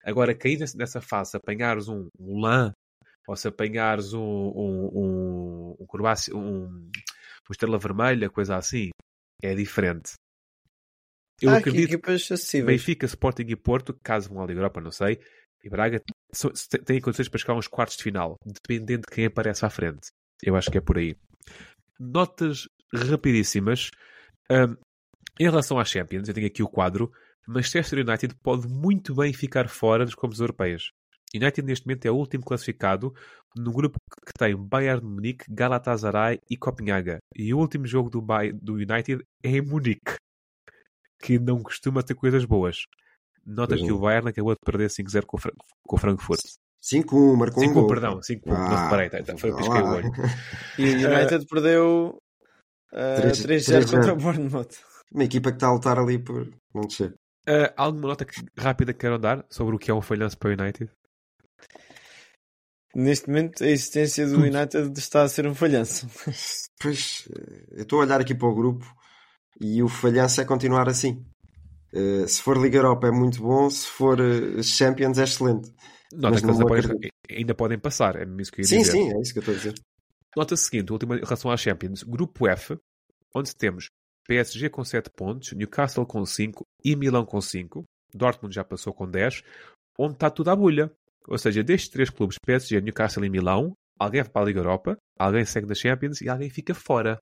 Agora, 0.05 0.35
cair 0.35 0.59
nessa 0.77 1.01
fase, 1.01 1.35
apanhares 1.35 1.89
um, 1.89 2.09
um 2.19 2.41
LAN 2.41 2.73
ou 3.27 3.37
se 3.37 3.49
apanhares 3.49 4.13
um, 4.13 4.21
um, 4.21 4.91
um, 4.93 5.77
um, 5.81 5.87
Croácia, 5.87 6.37
um, 6.37 6.67
um 6.67 6.91
Estrela 7.51 7.79
Vermelha, 7.79 8.29
coisa 8.29 8.57
assim, 8.57 8.91
é 9.43 9.55
diferente. 9.55 10.13
Eu 11.41 11.51
Há 11.51 11.59
acredito 11.59 11.95
equipas 11.95 12.27
que 12.27 12.35
acessíveis. 12.35 12.79
Benfica, 12.79 13.07
Sporting 13.07 13.47
e 13.49 13.57
Porto, 13.57 13.99
caso 14.03 14.29
vão 14.29 14.43
à 14.43 14.47
Liga 14.47 14.61
Europa, 14.61 14.81
não 14.81 14.91
sei, 14.91 15.21
e 15.63 15.69
Braga 15.69 16.03
têm 16.85 17.01
condições 17.01 17.29
para 17.29 17.39
chegar 17.39 17.55
aos 17.55 17.69
quartos 17.69 17.97
de 17.97 18.03
final, 18.03 18.37
dependendo 18.45 19.03
de 19.03 19.15
quem 19.15 19.27
aparece 19.27 19.65
à 19.65 19.71
frente. 19.71 20.09
Eu 20.43 20.57
acho 20.57 20.71
que 20.71 20.79
é 20.79 20.81
por 20.81 20.99
aí. 20.99 21.17
Notas 21.99 22.69
rapidíssimas. 22.93 23.91
Ahm, 24.51 24.77
em 25.39 25.45
relação 25.45 25.79
às 25.79 25.89
Champions, 25.89 26.29
eu 26.29 26.35
tenho 26.35 26.47
aqui 26.47 26.63
o 26.63 26.69
quadro. 26.69 27.13
Manchester 27.47 28.07
United 28.07 28.35
pode 28.43 28.69
muito 28.69 29.15
bem 29.15 29.33
ficar 29.33 29.69
fora 29.69 30.05
das 30.05 30.15
competições 30.15 30.45
europeias. 30.45 30.91
United 31.35 31.63
neste 31.63 31.87
momento 31.87 32.07
é 32.07 32.11
o 32.11 32.17
último 32.17 32.45
classificado 32.45 33.15
no 33.57 33.73
grupo 33.73 33.99
que 34.27 34.33
tem 34.37 34.57
Bayern 34.57 35.01
de 35.01 35.07
Munique, 35.07 35.45
Galatasaray 35.49 36.41
e 36.51 36.57
Copenhaga. 36.57 37.19
E 37.35 37.55
o 37.55 37.59
último 37.59 37.87
jogo 37.87 38.11
do 38.11 38.75
United 38.75 39.25
é 39.43 39.49
em 39.49 39.63
Munique, 39.63 40.17
que 41.23 41.39
não 41.39 41.63
costuma 41.63 42.03
ter 42.03 42.15
coisas 42.15 42.45
boas. 42.45 42.85
Nota 43.47 43.71
Pois 43.75 43.81
que 43.83 43.89
não. 43.89 43.97
o 43.97 44.01
Bayern 44.01 44.29
acabou 44.29 44.53
de 44.55 44.61
perder 44.65 44.89
5-0 44.91 45.25
com, 45.27 45.39
com 45.39 45.97
o 45.97 45.99
Frankfurt. 45.99 46.41
5-1, 46.83 47.37
marcou 47.37 47.63
um 47.63 47.67
5-1, 47.69 47.73
gol. 47.75 47.87
perdão, 47.89 48.21
5-1, 48.21 48.47
não 48.47 48.57
Ah, 48.57 48.85
reparei, 48.85 49.11
tá, 49.11 49.23
tá, 49.23 49.37
foi 49.37 49.51
o 49.51 49.57
que 49.57 49.63
o 49.63 49.71
olho. 49.71 50.13
E 50.79 50.83
o 51.05 51.09
United 51.13 51.47
perdeu 51.47 52.19
uh, 52.93 53.21
Três- 53.21 53.39
3-0 53.41 53.45
três 53.67 53.91
contra 53.91 54.13
o 54.13 54.17
Bournemouth. 54.17 54.69
Uma 55.13 55.25
equipa 55.25 55.51
que 55.51 55.57
está 55.57 55.67
a 55.69 55.73
lutar 55.73 55.99
ali 55.99 56.19
por 56.19 56.49
não 56.75 56.83
descer. 56.83 57.15
Ah, 57.49 57.73
alguma 57.77 58.09
nota 58.09 58.25
que- 58.25 58.45
rápida 58.59 58.93
que 58.93 59.01
queiram 59.01 59.19
dar 59.19 59.45
sobre 59.51 59.75
o 59.75 59.79
que 59.79 59.91
é 59.91 59.95
um 59.95 60.01
falhanço 60.03 60.39
para 60.39 60.51
o 60.51 60.53
United? 60.53 60.91
Neste 62.95 63.29
momento, 63.29 63.63
a 63.63 63.69
existência 63.69 64.27
do 64.27 64.39
United 64.41 64.93
está 64.99 65.23
a 65.23 65.29
ser 65.29 65.47
um 65.47 65.55
falhanço. 65.55 66.09
Pois, 66.81 67.29
eh, 67.31 67.67
eu 67.73 67.83
estou 67.83 68.01
a 68.01 68.05
olhar 68.05 68.21
aqui 68.21 68.35
para 68.35 68.49
o 68.49 68.55
grupo 68.55 68.85
e 69.61 69.83
o 69.83 69.89
falhanço 69.89 70.41
é 70.41 70.45
continuar 70.45 70.89
assim. 70.89 71.25
Eh, 71.93 72.27
se 72.27 72.43
for 72.43 72.57
Liga 72.57 72.79
Europa 72.79 73.09
é 73.09 73.11
muito 73.11 73.41
bom, 73.41 73.69
se 73.69 73.87
for 73.87 74.19
eh, 74.21 74.63
Champions 74.63 75.19
é 75.19 75.25
excelente. 75.25 75.73
Nota 76.13 76.33
Mas 76.33 76.41
que 76.41 76.47
eles 76.47 76.61
acredito. 76.61 77.09
ainda 77.31 77.55
podem 77.55 77.79
passar, 77.79 78.17
é 78.17 78.25
isso 78.41 78.53
que 78.53 78.61
eu 78.61 78.65
ia 78.65 78.69
Sim, 78.69 78.81
dizer. 78.81 78.93
sim, 78.93 79.13
é 79.13 79.21
isso 79.21 79.33
que 79.33 79.39
eu 79.39 79.43
estou 79.43 79.55
a 79.55 79.57
dizer. 79.57 79.75
Nota 80.37 80.57
seguinte, 80.57 80.93
última 80.93 81.17
em 81.17 81.21
relação 81.21 81.51
às 81.51 81.61
Champions. 81.61 82.03
Grupo 82.03 82.47
F, 82.49 82.77
onde 83.35 83.55
temos 83.55 83.89
PSG 84.27 84.69
com 84.69 84.85
7 84.85 85.11
pontos, 85.11 85.53
Newcastle 85.53 86.07
com 86.07 86.25
5 86.25 86.65
e 86.85 86.95
Milão 86.95 87.25
com 87.25 87.41
5. 87.41 87.85
Dortmund 88.15 88.55
já 88.55 88.65
passou 88.65 88.93
com 88.93 89.09
10, 89.09 89.43
onde 89.99 90.15
está 90.15 90.31
tudo 90.31 90.51
à 90.51 90.57
bolha. 90.57 90.91
Ou 91.29 91.39
seja, 91.39 91.63
destes 91.63 91.91
três 91.91 92.11
clubes, 92.11 92.39
PSG, 92.45 92.81
Newcastle 92.81 93.25
e 93.25 93.31
Milão, 93.31 93.73
alguém 93.99 94.23
vai 94.23 94.31
para 94.31 94.43
a 94.43 94.45
Liga 94.47 94.61
Europa, 94.61 94.97
alguém 95.19 95.45
segue 95.45 95.67
na 95.69 95.75
Champions 95.75 96.21
e 96.21 96.29
alguém 96.29 96.51
fica 96.51 96.75
fora. 96.75 97.19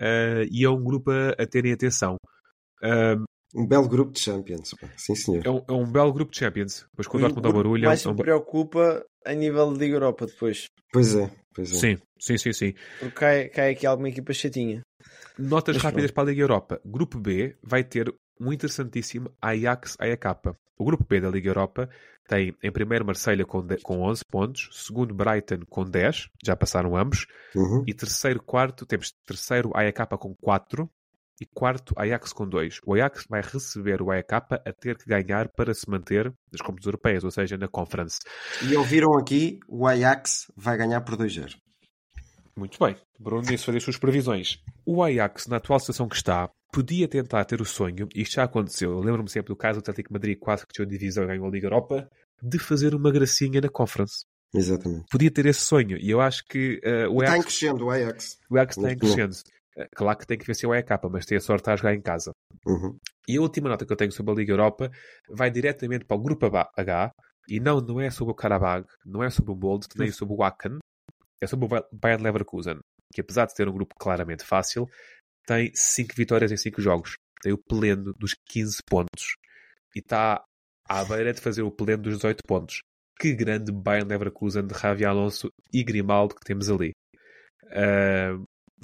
Ah, 0.00 0.44
e 0.50 0.64
é 0.64 0.70
um 0.70 0.82
grupo 0.82 1.10
a, 1.10 1.30
a 1.30 1.46
terem 1.46 1.72
atenção. 1.72 2.16
Ah, 2.82 3.16
Um 3.56 3.66
belo 3.66 3.88
grupo 3.88 4.12
de 4.12 4.20
Champions. 4.20 4.74
Sim, 4.96 5.14
senhor. 5.14 5.46
é, 5.46 5.50
um, 5.50 5.62
é 5.68 5.72
um 5.72 5.90
belo 5.90 6.12
grupo 6.12 6.30
de 6.32 6.38
Champions. 6.38 6.84
Depois 6.90 7.06
com 7.08 7.16
o 7.16 7.20
Dortmund 7.20 7.46
ao 7.46 7.52
barulho. 7.52 7.84
mais 7.86 8.04
é 8.04 8.08
um 8.08 8.12
me 8.12 8.18
preocupa 8.22 9.04
a 9.24 9.32
nível 9.32 9.72
de 9.72 9.78
Liga 9.78 9.94
Europa 9.96 10.26
depois. 10.26 10.66
Pois 10.92 11.14
é, 11.14 11.30
pois 11.54 11.72
é. 11.72 11.74
Sim, 11.76 11.98
sim, 12.18 12.38
sim, 12.38 12.52
sim. 12.52 12.74
Porque 13.00 13.14
cai, 13.14 13.48
cai 13.48 13.70
aqui 13.72 13.86
alguma 13.86 14.08
equipa 14.08 14.32
chatinha. 14.32 14.82
Notas 15.38 15.76
Mas 15.76 15.82
rápidas 15.84 16.10
para 16.10 16.24
a 16.24 16.26
Liga 16.26 16.42
Europa. 16.42 16.80
Grupo 16.84 17.18
B 17.18 17.56
vai 17.62 17.82
ter 17.84 18.14
um 18.40 18.52
interessantíssimo 18.52 19.30
Ajax-AEK. 19.40 20.54
O 20.78 20.84
grupo 20.84 21.04
B 21.08 21.20
da 21.20 21.30
Liga 21.30 21.48
Europa 21.48 21.88
tem 22.28 22.54
em 22.62 22.70
primeiro 22.72 23.04
Marselha 23.06 23.44
com, 23.46 23.64
de- 23.64 23.78
com 23.78 24.00
11 24.02 24.22
pontos, 24.30 24.68
segundo 24.72 25.14
Brighton 25.14 25.60
com 25.68 25.84
10, 25.84 26.28
já 26.44 26.54
passaram 26.56 26.96
ambos, 26.96 27.26
Uhum. 27.54 27.84
e 27.86 27.94
terceiro, 27.94 28.42
quarto, 28.42 28.84
temos 28.84 29.12
terceiro 29.26 29.70
AEK 29.74 30.06
com 30.18 30.34
4 30.34 30.90
e 31.40 31.46
quarto 31.46 31.94
Ajax 31.96 32.32
com 32.32 32.48
2. 32.48 32.80
O 32.86 32.94
Ajax 32.94 33.26
vai 33.28 33.42
receber 33.42 34.00
o 34.00 34.10
AEK 34.10 34.32
a 34.32 34.72
ter 34.72 34.96
que 34.96 35.06
ganhar 35.06 35.48
para 35.48 35.74
se 35.74 35.88
manter 35.88 36.32
nas 36.50 36.60
competições 36.60 36.86
europeias, 36.86 37.24
ou 37.24 37.30
seja, 37.30 37.56
na 37.56 37.68
Conference. 37.68 38.20
E 38.62 38.76
ouviram 38.76 39.16
aqui, 39.18 39.60
o 39.68 39.86
Ajax 39.86 40.50
vai 40.56 40.76
ganhar 40.76 41.00
por 41.02 41.16
2-0. 41.16 41.56
Muito 42.56 42.78
bem. 42.82 42.96
Bruno 43.20 43.42
disse 43.42 43.66
fazer 43.66 43.78
as 43.78 43.84
suas 43.84 43.98
previsões. 43.98 44.62
O 44.84 45.02
Ajax, 45.02 45.46
na 45.46 45.56
atual 45.56 45.78
situação 45.78 46.08
que 46.08 46.16
está, 46.16 46.50
podia 46.72 47.06
tentar 47.06 47.44
ter 47.44 47.60
o 47.60 47.64
sonho, 47.64 48.08
e 48.14 48.22
isto 48.22 48.36
já 48.36 48.44
aconteceu, 48.44 48.92
eu 48.92 49.00
lembro-me 49.00 49.28
sempre 49.28 49.48
do 49.48 49.56
caso 49.56 49.78
do 49.78 49.82
Atlético 49.82 50.08
de 50.08 50.12
Madrid, 50.14 50.38
quase 50.38 50.66
que 50.66 50.72
tinha 50.72 50.86
divisão 50.86 51.24
e 51.24 51.26
ganhou 51.26 51.46
a 51.46 51.50
Liga 51.50 51.66
Europa, 51.66 52.08
de 52.42 52.58
fazer 52.58 52.94
uma 52.94 53.10
gracinha 53.10 53.60
na 53.60 53.68
Conference. 53.68 54.24
Exatamente. 54.54 55.04
Podia 55.10 55.30
ter 55.30 55.46
esse 55.46 55.60
sonho, 55.60 55.98
e 55.98 56.10
eu 56.10 56.20
acho 56.20 56.44
que 56.46 56.80
uh, 56.84 57.10
o, 57.10 57.22
Está 57.22 57.36
em 57.36 57.40
Ajax, 57.40 57.44
crescendo 57.44 57.84
o 57.84 57.90
Ajax. 57.90 58.38
o 58.50 58.56
Ajax 58.56 58.76
está 58.76 58.92
em 58.92 58.98
crescendo. 58.98 59.36
Uh, 59.76 59.86
Claro 59.94 60.18
que 60.18 60.26
tem 60.26 60.38
que 60.38 60.46
vencer 60.46 60.68
o 60.68 60.72
AEK, 60.72 60.88
mas 61.10 61.26
tem 61.26 61.38
a 61.38 61.40
sorte 61.40 61.70
a 61.70 61.76
jogar 61.76 61.94
em 61.94 62.00
casa. 62.00 62.32
Uhum. 62.66 62.98
E 63.28 63.36
a 63.36 63.40
última 63.40 63.68
nota 63.68 63.84
que 63.84 63.92
eu 63.92 63.96
tenho 63.96 64.12
sobre 64.12 64.32
a 64.32 64.36
Liga 64.36 64.52
Europa 64.52 64.90
vai 65.28 65.50
diretamente 65.50 66.04
para 66.04 66.16
o 66.16 66.22
Grupo 66.22 66.46
H, 66.46 67.12
e 67.48 67.60
não, 67.60 67.80
não 67.80 68.00
é 68.00 68.10
sobre 68.10 68.32
o 68.32 68.34
Karabag, 68.34 68.86
não 69.04 69.22
é 69.22 69.30
sobre 69.30 69.52
o 69.52 69.54
Bold, 69.54 69.86
nem 69.96 70.10
sobre 70.10 70.34
o 70.34 70.38
Wacken, 70.38 70.78
é 71.40 71.46
sobre 71.46 71.66
o 71.66 71.86
Bayern 71.92 72.24
Leverkusen, 72.24 72.78
que 73.12 73.20
apesar 73.20 73.46
de 73.46 73.54
ter 73.54 73.68
um 73.68 73.72
grupo 73.72 73.94
claramente 73.98 74.44
fácil, 74.44 74.88
tem 75.46 75.70
5 75.74 76.14
vitórias 76.16 76.50
em 76.50 76.56
5 76.56 76.80
jogos. 76.80 77.14
Tem 77.40 77.52
o 77.52 77.58
pleno 77.58 78.12
dos 78.14 78.34
15 78.48 78.78
pontos. 78.88 79.36
E 79.94 80.00
está 80.00 80.42
à 80.88 81.04
beira 81.04 81.32
de 81.32 81.40
fazer 81.40 81.62
o 81.62 81.70
pleno 81.70 82.02
dos 82.02 82.16
18 82.16 82.42
pontos. 82.46 82.80
Que 83.18 83.32
grande 83.34 83.70
Bayern 83.72 84.08
Leverkusen 84.08 84.66
de 84.66 84.78
Javi 84.78 85.04
Alonso 85.04 85.48
e 85.72 85.84
Grimaldo 85.84 86.34
que 86.34 86.44
temos 86.44 86.68
ali. 86.68 86.92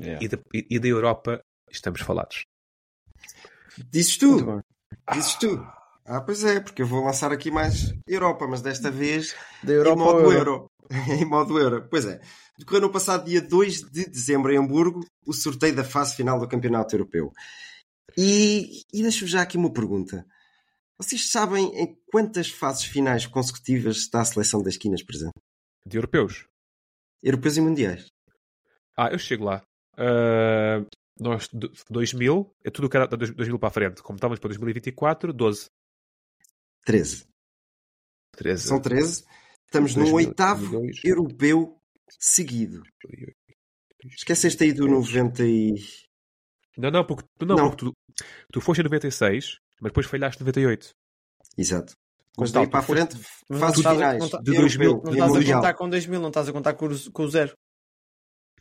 Ah, 0.01 0.19
e, 0.21 0.29
da, 0.29 0.39
e- 0.55 0.79
da 0.79 0.89
Europa 0.89 1.43
estamos 1.71 2.01
falados. 2.01 2.45
Dizes 3.91 4.17
tu, 4.17 4.63
dizes 5.13 5.35
tu. 5.37 5.57
Ah, 6.05 6.21
pois 6.21 6.45
é, 6.45 6.61
porque 6.61 6.83
eu 6.83 6.87
vou 6.87 7.05
lançar 7.05 7.33
aqui 7.33 7.51
mais 7.51 7.95
Europa, 8.07 8.47
mas 8.49 8.61
desta 8.61 8.91
vez 8.91 9.35
Da 9.63 9.73
em 9.73 9.77
Europa 9.77 9.91
ao 10.01 10.07
modo 10.07 10.19
Euro. 10.33 10.35
euro. 10.35 10.71
em 11.21 11.25
modo 11.25 11.59
euro. 11.59 11.89
Pois 11.89 12.05
é. 12.05 12.21
Decorreu 12.59 12.83
no 12.83 12.91
passado 12.93 13.25
dia 13.25 13.41
2 13.41 13.81
de 13.91 14.05
dezembro 14.11 14.53
em 14.53 14.59
Hamburgo 14.59 15.01
o 15.27 15.33
sorteio 15.33 15.75
da 15.75 15.85
fase 15.85 16.15
final 16.17 16.39
do 16.39 16.49
Campeonato 16.49 16.95
Europeu. 16.95 17.33
E, 18.17 18.83
e 18.93 19.03
deixo-vos 19.03 19.31
já 19.31 19.41
aqui 19.43 19.57
uma 19.57 19.73
pergunta. 19.73 20.27
Vocês 20.99 21.31
sabem 21.31 21.65
em 21.79 21.97
quantas 22.13 22.51
fases 22.51 22.85
finais 22.85 23.25
consecutivas 23.27 23.97
está 23.97 24.21
a 24.21 24.25
seleção 24.25 24.63
das 24.63 24.75
esquinas 24.75 25.03
presente? 25.03 25.33
De 25.87 25.97
europeus. 25.97 26.47
Europeus 27.23 27.57
e 27.57 27.61
mundiais. 27.61 28.07
Ah, 28.97 29.09
eu 29.11 29.19
chego 29.19 29.45
lá. 29.45 29.63
Ah, 29.97 30.85
nós, 31.21 31.49
do- 31.53 31.71
2000, 31.91 32.55
é 32.65 32.71
tudo 32.71 32.87
o 32.87 32.91
que 32.91 32.97
era 32.97 33.07
de 33.07 33.17
2000 33.33 33.59
para 33.59 33.69
a 33.69 33.73
frente. 33.73 34.03
Como 34.03 34.17
estávamos 34.17 34.39
para 34.41 34.49
2024, 34.49 35.33
12. 35.33 35.67
13. 36.85 37.27
13. 38.37 38.69
São 38.69 38.81
13. 38.81 39.25
Estamos 39.67 39.95
no 39.95 40.03
2000, 40.05 40.15
oitavo 40.15 40.63
2002. 40.71 41.05
europeu 41.05 41.79
seguido. 42.19 42.83
Esqueceste 44.05 44.65
aí 44.65 44.73
do 44.73 44.89
90 44.89 45.45
e... 45.45 45.75
Não, 46.77 46.91
não, 46.91 47.07
porque, 47.07 47.25
não, 47.41 47.57
Não. 47.57 47.71
porque 47.71 47.85
tu, 47.87 47.93
tu 48.53 48.61
foste 48.61 48.81
em 48.81 48.85
96, 48.85 49.59
mas 49.81 49.91
depois 49.91 50.07
falhaste 50.07 50.43
em 50.43 50.47
98. 50.47 50.91
Exato. 51.57 51.93
Como 52.35 52.45
Mas 52.45 52.53
daí 52.53 52.67
para 52.67 52.81
a 52.81 52.83
frente, 52.83 53.17
a- 53.93 53.95
finais. 53.95 54.19
não 54.19 54.27
de 54.43 54.57
europeu 54.57 54.63
2000, 54.63 55.03
Não 55.05 55.13
estás 55.13 55.37
a 55.51 55.55
contar 55.55 55.75
com 55.75 55.89
2000, 55.91 56.21
não 56.21 56.29
estás 56.29 56.49
a 56.49 56.53
contar 56.53 56.75
com 56.75 57.23
o 57.23 57.29
zero. 57.29 57.53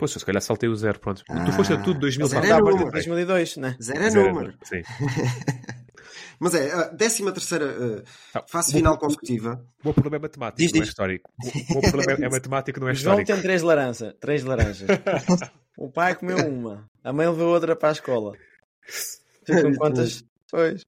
Pois, 0.01 0.15
eu 0.15 0.19
se 0.19 0.25
calhar 0.25 0.41
saltei 0.41 0.67
o 0.67 0.75
zero, 0.75 0.99
pronto. 0.99 1.23
Ah, 1.29 1.45
tu 1.45 1.51
foste 1.53 1.73
a 1.73 1.77
tudo 1.79 1.99
2000 1.99 2.25
mas 2.27 2.33
para 2.33 2.41
partir 2.41 2.63
número. 2.63 2.85
de 2.85 2.91
2002, 2.91 3.57
né? 3.57 3.77
Zero 3.79 3.99
é 4.03 4.09
Zero 4.09 4.25
é 4.25 4.31
número. 4.31 4.57
Sim. 4.63 4.81
Mas 6.39 6.55
é, 6.55 6.73
a 6.73 6.85
13 6.89 7.31
terceira 7.33 8.03
Ah, 8.33 8.43
fase 8.47 8.71
final 8.71 8.97
consecutiva. 8.97 9.63
O 9.83 9.89
meu 9.89 9.93
problema 9.93 10.15
é 10.15 10.19
matemático, 10.19 10.57
Diz, 10.57 10.71
não 10.73 10.81
é 10.81 10.83
histórico. 10.83 11.31
O 11.69 11.73
meu 11.81 11.91
problema 11.91 12.25
é 12.25 12.29
matemático, 12.29 12.79
não 12.79 12.87
é 12.89 12.93
O 12.93 12.95
João 12.97 13.13
histórico. 13.19 13.31
tem 13.31 13.41
três 13.43 13.61
laranjas. 13.61 14.13
Três 14.19 14.43
laranjas. 14.43 14.87
o 15.77 15.91
pai 15.91 16.15
comeu 16.15 16.37
uma. 16.49 16.89
A 17.03 17.13
mãe 17.13 17.27
levou 17.27 17.49
outra 17.53 17.75
para 17.75 17.89
a 17.89 17.91
escola. 17.91 18.33
Ficam 19.45 19.75
quantas? 19.75 20.23
Pois. 20.49 20.83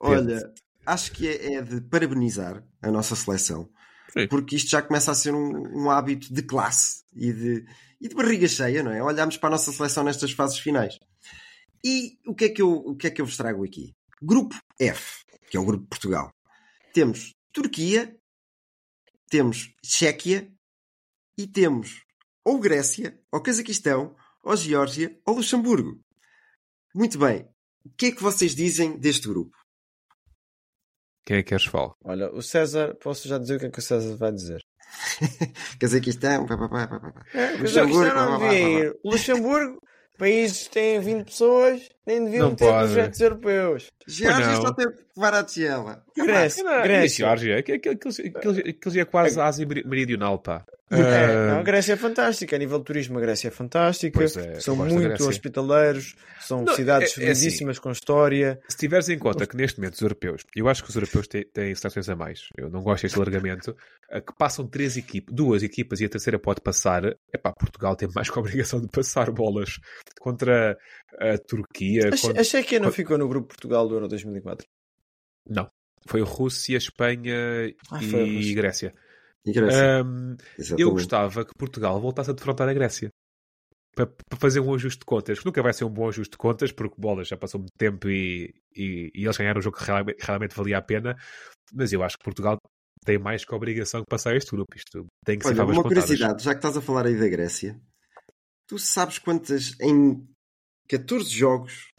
Olha, 0.00 0.48
acho 0.86 1.10
que 1.10 1.26
é, 1.26 1.54
é 1.54 1.60
de 1.62 1.80
parabenizar 1.80 2.62
a 2.80 2.88
nossa 2.88 3.16
seleção. 3.16 3.68
Sim. 4.12 4.28
Porque 4.28 4.54
isto 4.54 4.70
já 4.70 4.80
começa 4.80 5.10
a 5.10 5.14
ser 5.16 5.34
um, 5.34 5.82
um 5.86 5.90
hábito 5.90 6.32
de 6.32 6.42
classe 6.42 7.02
e 7.16 7.32
de, 7.32 7.64
e 8.00 8.08
de 8.08 8.14
barriga 8.14 8.46
cheia, 8.48 8.82
não 8.82 8.92
é? 8.92 9.02
Olharmos 9.02 9.36
para 9.36 9.48
a 9.48 9.52
nossa 9.52 9.72
seleção 9.72 10.04
nestas 10.04 10.32
fases 10.32 10.58
finais. 10.58 10.98
E 11.84 12.18
o 12.26 12.34
que 12.34 12.46
é 12.46 12.48
que 12.48 12.62
eu, 12.62 12.70
o 12.70 12.96
que 12.96 13.06
é 13.06 13.10
que 13.10 13.20
eu 13.20 13.26
vos 13.26 13.36
trago 13.36 13.64
aqui? 13.64 13.94
Grupo 14.22 14.56
F, 14.80 15.24
que 15.50 15.56
é 15.56 15.60
o 15.60 15.64
Grupo 15.64 15.84
de 15.84 15.88
Portugal. 15.88 16.32
temos 16.92 17.34
Turquia, 17.52 18.16
temos 19.28 19.72
Chequia 19.84 20.52
e 21.36 21.46
temos 21.46 22.04
ou 22.44 22.58
Grécia, 22.58 23.20
ou 23.30 23.42
Cazaquistão, 23.42 24.16
ou 24.42 24.56
Geórgia, 24.56 25.20
ou 25.26 25.36
Luxemburgo. 25.36 26.00
Muito 26.94 27.18
bem. 27.18 27.46
O 27.84 27.90
que 27.90 28.06
é 28.06 28.12
que 28.12 28.22
vocês 28.22 28.54
dizem 28.54 28.98
deste 28.98 29.28
grupo? 29.28 29.56
Quem 31.26 31.36
é 31.36 31.42
que 31.42 31.50
queres 31.50 31.66
falar? 31.66 31.94
Olha, 32.02 32.32
o 32.32 32.40
César, 32.40 32.94
posso 32.96 33.28
já 33.28 33.38
dizer 33.38 33.56
o 33.56 33.60
que 33.60 33.66
é 33.66 33.70
que 33.70 33.78
o 33.78 33.82
César 33.82 34.16
vai 34.16 34.32
dizer? 34.32 34.62
Cazaquistão, 35.78 36.46
pá, 36.46 36.56
pá, 36.56 36.68
pá, 36.68 36.86
pá, 36.88 37.00
pá. 37.00 37.24
É, 37.34 37.56
Luxemburgo, 37.56 38.14
não 38.14 38.38
devia 38.38 38.58
ir. 38.86 38.96
Luxemburgo, 39.04 39.80
países 40.18 40.64
que 40.68 40.70
têm 40.74 41.00
20 41.00 41.24
pessoas, 41.26 41.88
nem 42.06 42.24
deviam 42.24 42.48
Não 42.48 42.54
ter 42.56 42.64
pode. 42.66 42.86
projetos 42.92 43.20
europeus. 43.20 43.86
Geórgia 44.06 44.56
só 44.56 44.72
teve 44.72 44.92
que 44.92 45.02
levar 45.16 45.34
a 45.34 45.44
tigela. 45.44 46.02
Grécia, 46.16 46.64
Grécia. 46.82 47.24
Geórgia, 47.26 47.58
aquilo, 47.58 47.94
aquilo, 47.94 48.94
já 48.94 49.00
é 49.02 49.04
quase 49.04 49.38
a 49.40 49.46
Ásia 49.46 49.66
Meri- 49.66 49.86
Meridional, 49.86 50.38
pá. 50.38 50.64
É, 50.90 50.96
Ah, 50.96 51.46
não, 51.52 51.58
a 51.58 51.62
Grécia 51.62 51.92
é 51.92 51.96
fantástica. 51.96 52.56
A 52.56 52.58
nível 52.58 52.78
de 52.78 52.84
turismo, 52.86 53.18
a 53.18 53.20
Grécia 53.20 53.48
é 53.48 53.50
fantástica. 53.50 54.24
É, 54.24 54.58
são 54.60 54.74
muito 54.74 55.22
hospitaleiros, 55.28 56.14
são 56.40 56.62
Não, 56.64 56.74
cidades 56.74 57.16
é- 57.18 57.24
é 57.26 57.30
assim. 57.30 57.44
lindíssimas 57.44 57.78
com 57.78 57.90
história. 57.90 58.58
Se 58.68 58.76
tiveres 58.78 59.08
em 59.10 59.18
conta 59.18 59.46
que 59.46 59.54
neste 59.56 59.78
momento 59.78 59.94
os 59.94 60.00
europeus, 60.00 60.42
eu 60.56 60.66
acho 60.68 60.82
que 60.82 60.88
os 60.88 60.96
europeus 60.96 61.28
têm, 61.28 61.44
têm 61.44 61.74
seleções 61.74 62.08
a 62.08 62.16
mais, 62.16 62.48
eu 62.56 62.70
não 62.70 62.80
gosto 62.82 63.02
deste 63.02 63.16
alargamento, 63.16 63.76
que 64.26 64.32
passam 64.38 64.66
três 64.66 64.96
equipas, 64.96 65.34
duas 65.34 65.62
equipas 65.62 66.00
e 66.00 66.06
a 66.06 66.08
terceira 66.08 66.38
pode 66.38 66.62
passar, 66.62 67.04
epá, 67.34 67.52
Portugal 67.52 67.94
tem 67.94 68.08
mais 68.14 68.30
que 68.32 68.38
a 68.38 68.40
obrigação 68.40 68.80
de 68.80 68.88
passar 68.88 69.30
bolas 69.30 69.78
contra 70.18 70.78
a 71.20 71.36
Turquia. 71.38 72.08
A, 72.08 72.16
contra- 72.18 72.40
a 72.40 72.44
Chequia 72.44 72.80
não 72.80 72.90
ficou 72.90 73.18
no 73.18 73.28
grupo 73.28 73.48
Portugal 73.48 73.86
do 73.86 73.94
Euro 73.94 74.08
2004. 74.08 74.66
Não. 75.46 75.68
Foi 76.06 76.22
Rússia, 76.22 76.78
Espanha 76.78 77.34
Ah, 77.90 78.02
e 78.02 78.36
Rússia. 78.36 78.54
Grécia. 78.54 78.92
E 79.46 79.52
Grécia. 79.52 80.04
Exatamente. 80.58 80.82
eu 80.82 80.90
gostava 80.90 81.44
que 81.44 81.52
Portugal 81.56 82.00
voltasse 82.00 82.30
a 82.30 82.34
defrontar 82.34 82.68
a 82.68 82.74
Grécia. 82.74 83.08
Para, 83.94 84.08
fazer 84.38 84.60
um 84.60 84.72
ajuste 84.74 85.00
de 85.00 85.06
contas. 85.06 85.42
Nunca 85.44 85.62
vai 85.62 85.72
ser 85.72 85.84
um 85.84 85.90
bom 85.90 86.08
ajuste 86.08 86.32
de 86.32 86.38
contas, 86.38 86.70
porque 86.70 87.00
bolas 87.00 87.26
já 87.26 87.36
passou 87.36 87.60
muito 87.60 87.72
tempo 87.76 88.08
e, 88.08 88.54
e, 88.76 89.10
e 89.14 89.24
eles 89.24 89.36
ganharam 89.36 89.58
um 89.58 89.62
jogo 89.62 89.76
que 89.76 89.84
realmente, 89.84 90.18
realmente 90.20 90.54
valia 90.54 90.78
a 90.78 90.82
pena. 90.82 91.16
Mas 91.72 91.92
eu 91.92 92.02
acho 92.02 92.16
que 92.16 92.24
Portugal 92.24 92.58
tem 93.04 93.18
mais 93.18 93.44
que 93.44 93.52
a 93.52 93.56
obrigação 93.56 94.00
de 94.00 94.06
passar 94.08 94.36
este 94.36 94.50
grupo. 94.50 94.76
Isto 94.76 95.06
tem 95.24 95.38
que 95.38 95.44
ser 95.44 95.50
Olha, 95.50 95.56
favas 95.58 95.76
uma 95.76 95.82
contadas. 95.82 96.04
curiosidade, 96.04 96.44
já 96.44 96.52
que 96.52 96.58
estás 96.58 96.76
a 96.76 96.80
falar 96.80 97.06
aí 97.06 97.18
da 97.18 97.28
Grécia, 97.28 97.80
tu 98.68 98.78
sabes 98.78 99.18
quantas 99.18 99.74
em 99.80 100.26
14 100.88 101.30
jogos 101.30 101.90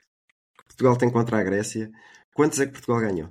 que 0.58 0.66
Portugal 0.68 0.98
tem 0.98 1.12
contra 1.12 1.40
a 1.40 1.44
Grécia, 1.44 1.92
quantos 2.34 2.60
é 2.60 2.66
que 2.66 2.74
Portugal 2.74 3.02
ganhou? 3.02 3.30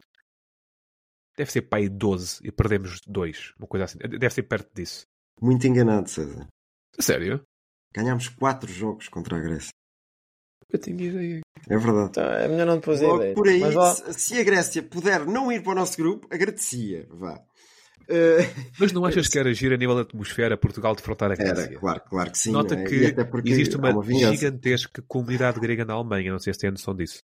Deve 1.38 1.52
ser 1.52 1.62
para 1.62 1.78
aí 1.78 1.88
12 1.88 2.40
e 2.42 2.50
perdemos 2.50 3.00
2. 3.06 3.54
Uma 3.60 3.68
coisa 3.68 3.84
assim. 3.84 3.98
Deve 3.98 4.30
ser 4.30 4.42
perto 4.42 4.74
disso. 4.74 5.06
Muito 5.40 5.64
enganado, 5.68 6.08
César. 6.10 6.48
Sério? 6.98 7.40
Ganhámos 7.94 8.28
4 8.28 8.68
jogos 8.72 9.08
contra 9.08 9.36
a 9.36 9.40
Grécia. 9.40 9.70
Eu 10.68 10.80
tinha 10.80 11.00
ideia. 11.00 11.40
É 11.68 11.76
verdade. 11.76 12.08
Então, 12.10 12.24
é 12.24 12.48
melhor 12.48 12.66
não 12.66 12.74
Logo 12.74 13.16
ideia. 13.22 13.34
por 13.34 13.48
aí, 13.48 13.60
lá, 13.60 13.94
se, 13.94 14.14
se 14.14 14.40
a 14.40 14.42
Grécia 14.42 14.82
puder 14.82 15.24
não 15.26 15.52
ir 15.52 15.62
para 15.62 15.72
o 15.72 15.74
nosso 15.76 15.96
grupo, 15.96 16.26
agradecia. 16.28 17.06
Vá. 17.08 17.40
Eh, 18.08 18.40
Mas 18.78 18.90
não 18.90 19.04
achas 19.04 19.28
que 19.30 19.38
era 19.38 19.54
giro 19.54 19.76
a 19.76 19.78
nível 19.78 19.94
da 19.94 20.02
atmosfera 20.02 20.56
Portugal 20.56 20.96
defrontar 20.96 21.30
a 21.30 21.36
Grécia? 21.36 21.62
era, 21.62 21.78
claro, 21.78 22.00
claro 22.00 22.32
que 22.32 22.38
sim. 22.38 22.50
Nota 22.50 22.74
é? 22.74 22.84
que 22.84 23.14
existe 23.44 23.76
uma, 23.76 24.02
vingança. 24.02 24.34
gigantesca 24.34 25.02
comunidade 25.06 25.60
grega 25.60 25.84
na 25.84 25.94
Alemanha. 25.94 26.32
Não 26.32 26.40
sei 26.40 26.52
se 26.52 26.58
têm 26.58 26.72
noção 26.72 26.96
disso. 26.96 27.22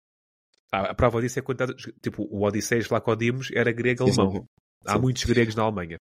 Ah, 0.71 0.91
a 0.91 0.95
prova 0.95 1.21
disso 1.21 1.39
é 1.39 1.41
quando 1.41 1.73
tipo, 2.01 2.23
o 2.29 2.43
Odisseus 2.43 2.89
lá 2.89 2.99
que 2.99 3.09
Odimos 3.09 3.49
era 3.53 3.71
grego-alemão. 3.71 4.45
Há 4.85 4.93
Sim. 4.93 4.99
muitos 5.01 5.23
gregos 5.23 5.55
na 5.55 5.63
Alemanha. 5.63 5.97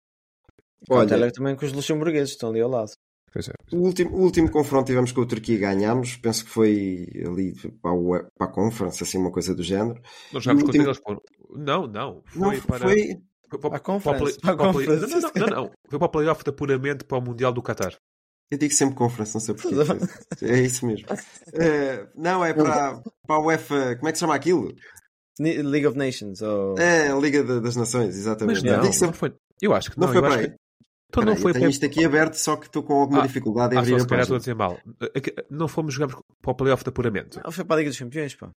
Olha, 0.89 1.15
Olha, 1.15 1.31
também 1.31 1.55
com 1.55 1.65
os 1.65 1.71
luxemburgueses 1.73 2.31
estão 2.31 2.49
ali 2.49 2.61
ao 2.61 2.69
lado. 2.69 2.91
Pois 3.31 3.49
é. 3.49 3.53
o 3.71 3.77
último, 3.79 4.15
o 4.15 4.21
último 4.21 4.51
confronto 4.51 4.85
tivemos 4.85 5.11
com 5.11 5.21
a 5.21 5.25
Turquia 5.25 5.55
e 5.55 5.57
ganhámos. 5.57 6.17
Penso 6.17 6.45
que 6.45 6.51
foi 6.51 7.07
ali 7.25 7.53
para 7.81 7.91
a, 7.91 7.93
UE 7.95 8.25
para 8.37 8.47
a 8.47 8.51
Conference, 8.51 9.01
assim, 9.01 9.17
uma 9.17 9.31
coisa 9.31 9.55
do 9.55 9.63
género. 9.63 9.99
Nós 10.31 10.43
jogámos 10.43 10.63
o 10.63 10.65
contra 10.67 10.83
eles. 10.83 10.99
por- 10.99 11.21
Não, 11.55 11.87
não. 11.87 12.21
Foi 12.25 12.57
Não, 12.57 12.61
para. 12.61 12.87
foi, 12.87 13.21
para, 13.49 13.69
o 13.69 13.75
a 13.75 13.79
o. 13.79 13.99
Não, 14.43 14.55
não, 14.55 15.31
não, 15.35 15.47
não. 15.47 15.71
Foi 15.89 15.97
para 15.99 16.05
o 16.05 16.09
playoff 16.09 16.43
de 16.43 16.49
apuramento 16.51 17.05
para 17.05 17.17
o 17.17 17.21
Mundial 17.21 17.51
do 17.51 17.63
Qatar. 17.63 17.97
Eu 18.51 18.57
digo 18.57 18.73
sempre 18.73 18.95
conference, 18.95 19.33
não 19.33 19.41
sei 19.41 19.55
porquê. 19.55 19.75
É 20.45 20.59
isso 20.59 20.85
mesmo. 20.85 21.07
Eh, 21.53 22.07
não, 22.15 22.45
é 22.45 22.53
para, 22.53 23.01
para 23.25 23.35
a 23.35 23.39
UEFA. 23.39 23.95
Como 23.95 24.07
é 24.07 24.11
que 24.11 24.17
se 24.17 24.21
chama 24.21 24.35
aquilo? 24.35 24.73
League 25.39 25.87
of 25.87 25.97
Nations. 25.97 26.41
Ou... 26.41 26.77
É 26.77 27.09
a 27.09 27.15
Liga 27.15 27.43
da- 27.43 27.59
das 27.59 27.75
Nações, 27.75 28.15
exatamente. 28.15 28.57
Mas 28.61 28.63
Eu 28.63 28.71
não, 28.73 28.79
digo 28.81 28.85
não 28.93 28.99
sempre- 28.99 29.17
foi. 29.17 29.33
Eu 29.61 29.73
acho 29.73 29.89
que 29.91 29.99
não 29.99 30.05
não. 30.07 30.13
foi 30.13 30.17
eu 30.19 30.21
para 30.23 30.33
acho 30.35 30.39
aí. 30.43 30.49
que... 30.51 30.55
Então 31.09 31.23
não 31.25 31.35
foi 31.35 31.51
eu 31.51 31.53
tenho 31.53 31.65
para. 31.65 31.69
isto 31.71 31.85
aqui 31.85 32.05
aberto, 32.05 32.33
só 32.35 32.55
que 32.55 32.65
estou 32.67 32.83
com 32.83 32.93
alguma 32.93 33.23
Ah, 33.23 33.27
dificuldade 33.27 33.73
em 33.75 33.77
Ah, 33.77 33.81
abrir 33.81 33.93
a 33.95 33.97
estou 34.21 34.37
dizer 34.39 34.55
mal. 34.55 34.79
Não 35.49 35.67
fomos 35.67 35.93
jogar 35.93 36.07
para 36.41 36.51
o 36.51 36.55
playoff 36.55 36.83
de 36.83 36.89
apuramento. 36.89 37.39
Não, 37.43 37.51
foi 37.51 37.63
para 37.63 37.75
a 37.75 37.79
Liga 37.79 37.89
dos 37.91 37.99
Campeões, 37.99 38.35
pá. 38.35 38.47
Foi 38.47 38.53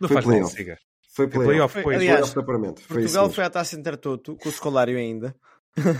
Não 0.00 0.08
faz 0.08 0.26
mal, 0.26 0.34
playoff. 0.34 0.56
siga. 0.56 0.78
Foi 1.14 1.28
playoff. 1.28 1.46
playoff, 1.48 1.72
Foi- 1.74 1.82
pois. 1.82 1.96
aliás, 1.96 2.16
Playoff 2.18 2.34
de 2.34 2.40
apuramento. 2.40 2.82
Foi 2.82 2.96
Portugal 3.02 3.30
foi 3.30 3.44
à 3.44 3.50
taça 3.50 3.76
Intertoto, 3.76 4.36
com 4.36 4.48
o 4.48 4.52
escolário 4.52 4.96
ainda. 4.96 5.34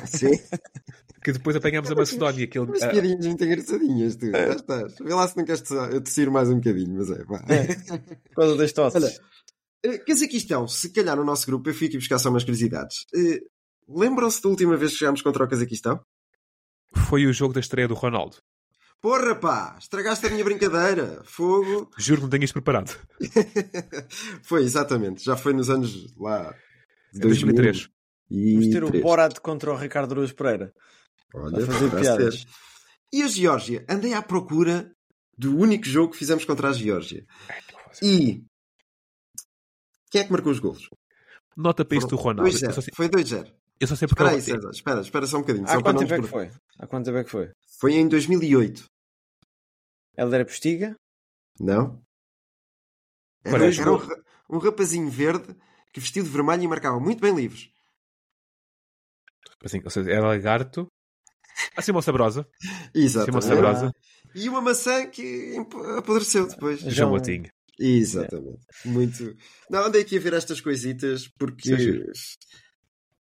Sim. 0.06 0.38
que 1.22 1.32
depois 1.32 1.56
apanhámos 1.56 1.90
a 1.90 1.94
Macedónia. 1.94 2.44
Aquele... 2.44 2.64
Umas 2.66 2.80
piadinhas 2.80 3.26
muito 3.26 3.44
engraçadinhas, 3.44 4.16
tu. 4.16 4.30
Já 4.30 4.48
estás. 4.48 4.94
Vê 5.00 5.14
lá 5.14 5.28
se 5.28 5.36
não 5.36 5.44
queres 5.44 5.62
tecer 5.62 6.30
mais 6.30 6.50
um 6.50 6.56
bocadinho, 6.56 6.96
mas 6.98 7.10
é, 7.10 7.24
pá. 7.24 7.44
É. 7.48 8.56
Das 8.56 8.72
tosses. 8.72 9.02
Olha, 9.02 9.12
eh, 9.84 9.98
quer 9.98 10.14
dizer 10.14 10.28
que 10.28 10.36
isto 10.36 10.52
é 10.52 10.58
um, 10.58 10.68
se 10.68 10.90
calhar 10.92 11.16
no 11.16 11.24
nosso 11.24 11.46
grupo, 11.46 11.68
eu 11.68 11.74
fui 11.74 11.86
aqui 11.86 11.96
buscar 11.96 12.18
só 12.18 12.28
umas 12.28 12.44
curiosidades. 12.44 13.06
Eh, 13.14 13.40
lembram-se 13.88 14.42
da 14.42 14.48
última 14.48 14.76
vez 14.76 14.92
que 14.92 14.98
chegámos 14.98 15.22
contra 15.22 15.44
o 15.44 15.48
Cazaquistão? 15.48 16.00
Foi 17.08 17.26
o 17.26 17.32
jogo 17.32 17.54
da 17.54 17.60
estreia 17.60 17.88
do 17.88 17.94
Ronaldo. 17.94 18.36
Porra, 19.00 19.34
pá! 19.34 19.76
Estragaste 19.80 20.26
a 20.26 20.30
minha 20.30 20.44
brincadeira! 20.44 21.22
Fogo! 21.24 21.90
Juro 21.98 22.20
que 22.20 22.22
não 22.22 22.30
tenhas 22.30 22.52
preparado. 22.52 22.96
foi, 24.42 24.62
exatamente. 24.62 25.24
Já 25.24 25.36
foi 25.36 25.52
nos 25.52 25.68
anos 25.68 26.14
lá... 26.16 26.54
É 27.14 27.18
2003. 27.18 27.88
Vamos 28.54 28.68
ter 28.68 28.82
o 28.84 28.88
três. 28.88 29.02
Borat 29.02 29.40
contra 29.40 29.72
o 29.72 29.76
Ricardo 29.76 30.14
Ruiz 30.14 30.32
Pereira. 30.32 30.72
Olha, 31.34 31.62
a 31.62 31.66
fazer 31.66 31.90
piadas. 31.90 32.46
E 33.12 33.22
a 33.22 33.28
Geórgia? 33.28 33.84
Andei 33.88 34.14
à 34.14 34.22
procura 34.22 34.90
do 35.36 35.56
único 35.56 35.86
jogo 35.86 36.12
que 36.12 36.18
fizemos 36.18 36.44
contra 36.44 36.68
a 36.68 36.72
Geórgia. 36.72 37.24
É, 37.48 37.58
então 37.58 37.80
e 38.02 38.44
quem 40.10 40.20
é 40.20 40.24
que 40.24 40.32
marcou 40.32 40.52
os 40.52 40.58
gols? 40.58 40.88
Nota 41.56 41.84
para 41.84 41.98
isso 41.98 42.06
do 42.06 42.16
Ronaldo. 42.16 42.50
2 42.50 42.62
-0. 42.62 42.94
Foi 42.94 43.08
2-0. 43.08 43.52
Eu 43.80 43.88
só 43.88 43.96
sei 43.96 44.06
porque 44.06 44.22
espera 44.22 44.36
aí, 44.36 44.42
César, 44.42 44.70
espera, 44.70 45.00
espera 45.00 45.26
só 45.26 45.38
um 45.38 45.40
bocadinho. 45.40 45.66
Há 45.68 45.82
quanto 45.82 45.98
tempo 45.98 46.14
é 46.14 46.20
que 46.20 46.28
foi? 46.28 46.50
Há 46.78 46.86
quanto 46.86 47.04
tempo 47.06 47.18
é 47.18 47.24
que 47.24 47.30
foi? 47.30 47.50
Foi 47.80 47.94
em 47.94 48.06
2008. 48.06 48.84
Ela 50.16 50.34
era 50.36 50.44
postiga? 50.44 50.94
Não. 51.58 52.00
Era, 53.42 53.64
era 53.74 53.92
um, 53.92 53.98
um 54.50 54.58
rapazinho 54.58 55.10
verde 55.10 55.56
que 55.92 55.98
vestiu 55.98 56.22
de 56.22 56.30
vermelho 56.30 56.62
e 56.62 56.68
marcava 56.68 57.00
muito 57.00 57.20
bem 57.20 57.34
livros 57.34 57.71
assim, 59.64 59.80
ou 59.84 59.90
seja, 59.90 60.10
era 60.10 60.26
lagarto. 60.26 60.86
Assim, 61.76 61.92
uma 61.92 62.02
sabrosa. 62.02 62.46
Exato. 62.94 63.26
Simão 63.26 63.42
Sabrosa. 63.42 63.92
E 64.34 64.48
uma 64.48 64.60
maçã 64.62 65.06
que 65.06 65.54
apodreceu 65.98 66.46
depois. 66.48 66.80
João 66.80 67.10
Moutinho. 67.10 67.48
Exatamente. 67.78 68.58
Muito. 68.86 69.34
Não, 69.70 69.84
andei 69.84 70.02
aqui 70.02 70.16
a 70.16 70.20
ver 70.20 70.32
estas 70.32 70.60
coisitas 70.60 71.28
porque. 71.38 71.76
Sim, 71.76 72.04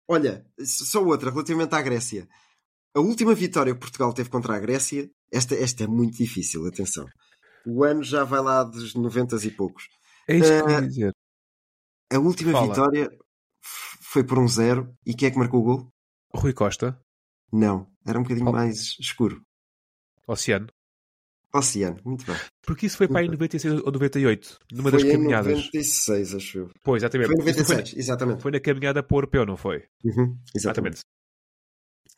Olha, 0.07 0.45
só 0.63 1.03
outra, 1.03 1.31
relativamente 1.31 1.73
à 1.73 1.81
Grécia. 1.81 2.27
A 2.95 2.99
última 2.99 3.33
vitória 3.33 3.73
que 3.73 3.79
Portugal 3.79 4.13
teve 4.13 4.29
contra 4.29 4.55
a 4.55 4.59
Grécia, 4.59 5.09
esta, 5.31 5.55
esta 5.55 5.85
é 5.85 5.87
muito 5.87 6.17
difícil, 6.17 6.65
atenção. 6.67 7.05
O 7.65 7.83
ano 7.83 8.03
já 8.03 8.23
vai 8.23 8.41
lá 8.41 8.63
dos 8.63 8.93
90 8.93 9.37
e 9.37 9.51
poucos. 9.51 9.85
É 10.27 10.35
isso 10.37 10.49
que 10.49 10.59
eu 10.61 10.69
Eh, 10.69 10.73
ia 10.73 10.81
dizer. 10.87 11.11
A 12.11 12.19
última 12.19 12.51
Fala. 12.51 12.67
vitória 12.67 13.09
foi 14.11 14.23
por 14.23 14.37
um 14.37 14.47
zero. 14.47 14.93
E 15.05 15.13
quem 15.15 15.29
é 15.29 15.31
que 15.31 15.37
marcou 15.39 15.61
o 15.61 15.63
gol? 15.63 15.92
Rui 16.35 16.53
Costa, 16.53 16.99
Não, 17.51 17.87
era 18.05 18.17
um 18.19 18.23
bocadinho 18.23 18.47
Oh. 18.47 18.51
mais 18.51 18.95
escuro. 18.99 19.41
Oceano. 20.27 20.67
Oceano, 21.53 21.99
muito 22.03 22.25
bem. 22.25 22.35
Porque 22.65 22.87
isso 22.87 22.97
foi 22.97 23.07
para 23.07 23.19
aí 23.19 23.27
em 23.27 23.29
96 23.29 23.81
ou 23.81 23.91
98, 23.91 24.59
numa 24.71 24.89
foi 24.89 24.99
das 24.99 25.03
em 25.07 25.11
caminhadas. 25.11 25.51
96, 25.53 26.33
acho 26.35 26.57
eu. 26.57 26.71
Pois, 26.83 27.03
exatamente. 27.03 27.27
Foi 27.27 27.35
em 27.35 27.49
Isso 27.49 27.59
96, 27.61 27.97
exatamente. 27.99 28.41
Foi 28.41 28.51
na 28.51 28.59
caminhada 28.59 29.03
para 29.03 29.13
o 29.15 29.17
europeu, 29.19 29.45
não 29.45 29.55
foi? 29.55 29.83
Uhum, 30.03 30.35
exatamente. 30.55 30.55
Exatamente. 30.55 31.01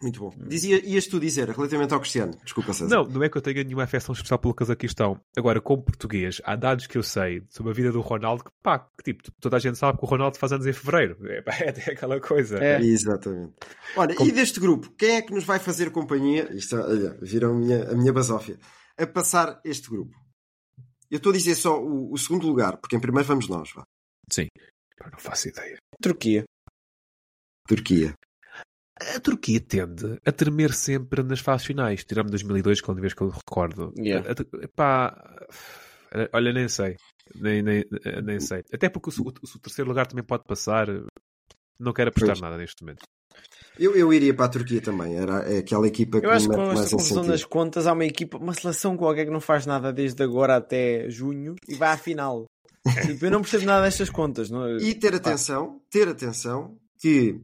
Muito 0.01 0.19
bom. 0.19 0.33
Dizia, 0.47 0.85
ias 0.85 1.07
tu 1.07 1.19
dizer, 1.19 1.49
relativamente 1.49 1.93
ao 1.93 1.99
Cristiano, 1.99 2.37
desculpa, 2.43 2.73
César. 2.73 2.93
Não, 2.93 3.05
não 3.05 3.23
é 3.23 3.29
que 3.29 3.37
eu 3.37 3.41
tenha 3.41 3.63
nenhuma 3.63 3.83
afecção 3.83 4.13
especial 4.13 4.37
pelo 4.37 4.53
Cazaquistão. 4.53 5.19
Agora, 5.37 5.61
como 5.61 5.83
português, 5.83 6.41
há 6.43 6.55
dados 6.55 6.85
que 6.85 6.97
eu 6.97 7.03
sei 7.03 7.43
sobre 7.49 7.71
a 7.71 7.75
vida 7.75 7.91
do 7.91 8.01
Ronaldo 8.01 8.43
que, 8.43 8.51
pá, 8.61 8.79
que 8.79 9.13
tipo, 9.13 9.31
toda 9.39 9.55
a 9.55 9.59
gente 9.59 9.77
sabe 9.77 9.97
que 9.97 10.03
o 10.03 10.07
Ronaldo 10.07 10.37
faz 10.37 10.51
anos 10.51 10.67
em 10.67 10.73
fevereiro. 10.73 11.17
É, 11.27 11.43
é 11.63 11.69
até 11.69 11.91
aquela 11.93 12.19
coisa. 12.19 12.57
É. 12.57 12.81
Exatamente. 12.81 13.53
Olha, 13.95 14.15
e 14.21 14.31
deste 14.31 14.59
grupo, 14.59 14.91
quem 14.97 15.15
é 15.15 15.21
que 15.21 15.33
nos 15.33 15.45
vai 15.45 15.59
fazer 15.59 15.89
companhia? 15.91 16.53
Isto, 16.53 16.75
olha, 16.75 17.17
viram 17.21 17.51
a 17.51 17.55
minha, 17.55 17.91
a 17.91 17.95
minha 17.95 18.11
basófia. 18.11 18.59
A 18.97 19.07
passar 19.07 19.61
este 19.63 19.89
grupo. 19.89 20.13
Eu 21.09 21.17
estou 21.17 21.31
a 21.31 21.35
dizer 21.35 21.55
só 21.55 21.81
o, 21.81 22.11
o 22.11 22.17
segundo 22.17 22.47
lugar, 22.47 22.77
porque 22.77 22.95
em 22.95 22.99
primeiro 22.99 23.27
vamos 23.27 23.47
nós. 23.47 23.71
Vá. 23.73 23.83
Sim. 24.29 24.47
Não 24.99 25.19
faço 25.19 25.47
ideia. 25.47 25.77
Turquia. 26.01 26.43
Turquia. 27.67 28.13
A 28.99 29.19
Turquia 29.19 29.59
tende 29.59 30.19
a 30.25 30.31
tremer 30.31 30.71
sempre 30.73 31.21
nas 31.21 31.39
fases 31.39 31.65
finais. 31.67 32.03
Tiramos 32.05 32.31
2002, 32.31 32.79
quando 32.81 33.01
vez 33.01 33.13
que 33.13 33.21
eu 33.21 33.29
recordo. 33.29 33.93
Yeah. 33.97 34.29
A- 34.29 34.63
a- 34.65 34.67
pá, 34.73 35.35
olha, 36.33 36.53
nem 36.53 36.67
sei. 36.69 36.95
Nem, 37.35 37.61
nem, 37.61 37.83
nem 38.23 38.39
sei. 38.39 38.63
Até 38.73 38.87
porque 38.87 39.09
o, 39.09 39.11
se- 39.11 39.21
o- 39.21 39.25
o 39.27 39.59
terceiro 39.59 39.89
lugar 39.89 40.07
também 40.07 40.23
pode 40.23 40.43
passar. 40.45 40.87
Não 41.77 41.91
quero 41.91 42.09
apostar 42.09 42.35
Pois. 42.35 42.41
nada 42.41 42.57
neste 42.57 42.81
momento. 42.83 43.03
Eu, 43.77 43.93
eu 43.97 44.13
iria 44.13 44.33
para 44.33 44.45
a 44.45 44.49
Turquia 44.49 44.79
também. 44.81 45.17
Era 45.17 45.39
é 45.39 45.57
aquela 45.57 45.85
equipa 45.87 46.21
que 46.21 46.25
Eu 46.25 46.31
acho 46.31 46.47
que 46.47 46.55
com 46.55 46.65
mais 46.67 46.79
esta 46.79 46.95
em 46.95 46.97
confusão 46.97 47.25
das 47.27 47.43
contas 47.43 47.85
há 47.85 47.91
uma 47.91 48.05
equipa, 48.05 48.37
uma 48.37 48.53
seleção 48.53 48.95
qualquer 48.95 49.25
que 49.25 49.31
não 49.31 49.41
faz 49.41 49.65
nada 49.65 49.91
desde 49.91 50.23
agora 50.23 50.55
até 50.55 51.09
junho 51.09 51.55
e 51.67 51.75
vai 51.75 51.89
à 51.91 51.97
final. 51.97 52.45
Tipo, 53.17 53.25
eu 53.25 53.31
não 53.31 53.41
percebo 53.41 53.65
nada 53.65 53.83
destas 53.83 54.09
contas. 54.09 54.49
Não... 54.49 54.77
E 54.77 54.93
ter 54.95 55.13
atenção, 55.15 55.81
ter 55.91 56.07
atenção 56.07 56.77
que 57.01 57.41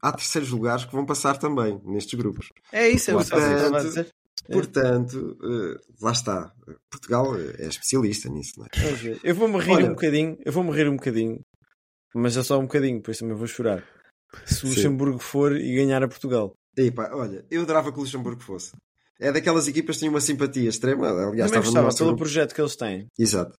há 0.00 0.12
terceiros 0.12 0.50
lugares 0.50 0.84
que 0.84 0.92
vão 0.92 1.04
passar 1.06 1.36
também 1.38 1.80
nestes 1.84 2.14
grupos. 2.18 2.48
É 2.72 2.88
isso, 2.88 3.10
é 3.10 3.14
o 3.14 3.18
que 3.24 3.32
eu 3.34 3.38
estava 3.38 3.78
a 3.78 3.82
dizer. 3.82 4.08
É. 4.48 4.52
Portanto, 4.52 5.38
eh, 5.42 5.80
lá 6.02 6.12
está. 6.12 6.52
Portugal 6.90 7.34
é 7.36 7.66
especialista 7.66 8.28
nisso, 8.28 8.52
não 8.58 8.66
é? 8.66 8.92
Ver. 8.92 9.20
Eu 9.24 9.34
vou-me 9.34 9.58
rir 9.58 9.70
Olha- 9.72 9.86
um 9.86 9.90
bocadinho, 9.90 10.36
eu 10.44 10.52
vou-me 10.52 10.70
rir 10.72 10.88
um 10.88 10.96
bocadinho, 10.96 11.40
mas 12.14 12.36
é 12.36 12.42
só 12.42 12.58
um 12.58 12.62
bocadinho, 12.62 12.96
depois 12.98 13.18
também 13.18 13.34
vou 13.36 13.46
chorar. 13.46 13.82
Se 14.44 14.64
o. 14.66 14.68
Luxemburgo 14.68 15.18
for 15.18 15.56
e 15.56 15.74
ganhar 15.76 16.02
a 16.02 16.08
Portugal. 16.08 16.52
E 16.76 16.90
pá, 16.90 17.10
olha, 17.14 17.44
eu 17.50 17.62
adorava 17.62 17.92
que 17.92 17.98
o 17.98 18.00
Luxemburgo 18.02 18.42
fosse. 18.42 18.72
É 19.20 19.30
daquelas 19.30 19.68
equipas 19.68 19.94
que 19.96 20.00
tinham 20.00 20.12
uma 20.12 20.20
simpatia 20.20 20.68
extrema. 20.68 21.06
Aliás, 21.08 21.50
Também 21.50 21.68
estava 21.68 21.88
no 21.88 21.94
pelo 21.96 22.08
grupo. 22.10 22.24
projeto 22.24 22.52
que 22.54 22.60
eles 22.60 22.74
têm. 22.76 23.06
Exato. 23.18 23.56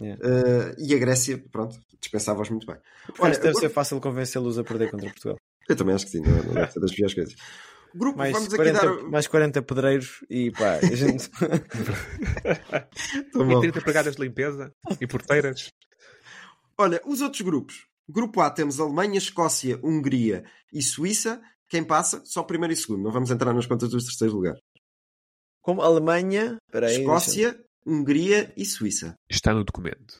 Yeah. 0.00 0.20
Eh, 0.26 0.74
e 0.78 0.94
a 0.94 0.98
Grécia, 0.98 1.40
pronto, 1.52 1.78
dispensava-os 2.00 2.48
muito 2.50 2.66
bem. 2.66 2.76
Porque 3.06 3.22
Olha, 3.22 3.34
deve 3.38 3.50
eu- 3.50 3.60
ser 3.60 3.68
fácil 3.68 4.00
convencê-los 4.00 4.58
a 4.58 4.64
perder 4.64 4.90
contra 4.90 5.08
Portugal. 5.10 5.36
Eu 5.68 5.76
também 5.76 5.94
acho 5.94 6.04
que 6.04 6.12
sim, 6.12 6.20
não, 6.20 6.42
não 6.42 6.54
deve 6.54 6.72
ser 6.72 6.80
das 6.80 6.94
piores 6.94 7.14
coisas. 7.14 7.34
Grupo, 7.94 8.18
Mais 8.18 8.32
vamos 8.32 8.48
40, 8.52 8.76
aqui 8.78 8.86
dar. 8.86 9.08
mais 9.08 9.26
40 9.28 9.62
pedreiros 9.62 10.24
e 10.28 10.50
pá, 10.50 10.74
a 10.82 10.94
gente. 10.94 11.30
E 13.34 13.38
bom. 13.38 13.60
30 13.60 13.78
empregadas 13.78 14.16
de 14.16 14.22
limpeza 14.22 14.72
e 15.00 15.06
porteiras. 15.06 15.70
Olha, 16.76 17.00
os 17.06 17.20
outros 17.20 17.42
grupos. 17.42 17.86
Grupo 18.08 18.40
A 18.40 18.50
temos 18.50 18.80
Alemanha, 18.80 19.16
Escócia, 19.18 19.78
Hungria 19.82 20.44
e 20.72 20.82
Suíça. 20.82 21.40
Quem 21.68 21.84
passa? 21.84 22.20
Só 22.24 22.42
primeiro 22.42 22.72
e 22.72 22.76
segundo. 22.76 23.02
Não 23.02 23.12
vamos 23.12 23.30
entrar 23.30 23.52
nas 23.54 23.66
contas 23.66 23.90
dos 23.90 24.04
terceiros 24.04 24.34
lugares. 24.34 24.60
Como 25.62 25.80
Alemanha, 25.80 26.58
peraí, 26.70 26.98
Escócia, 27.00 27.58
Hungria 27.86 28.52
e 28.56 28.64
Suíça. 28.64 29.14
Está 29.30 29.54
no 29.54 29.64
documento. 29.64 30.18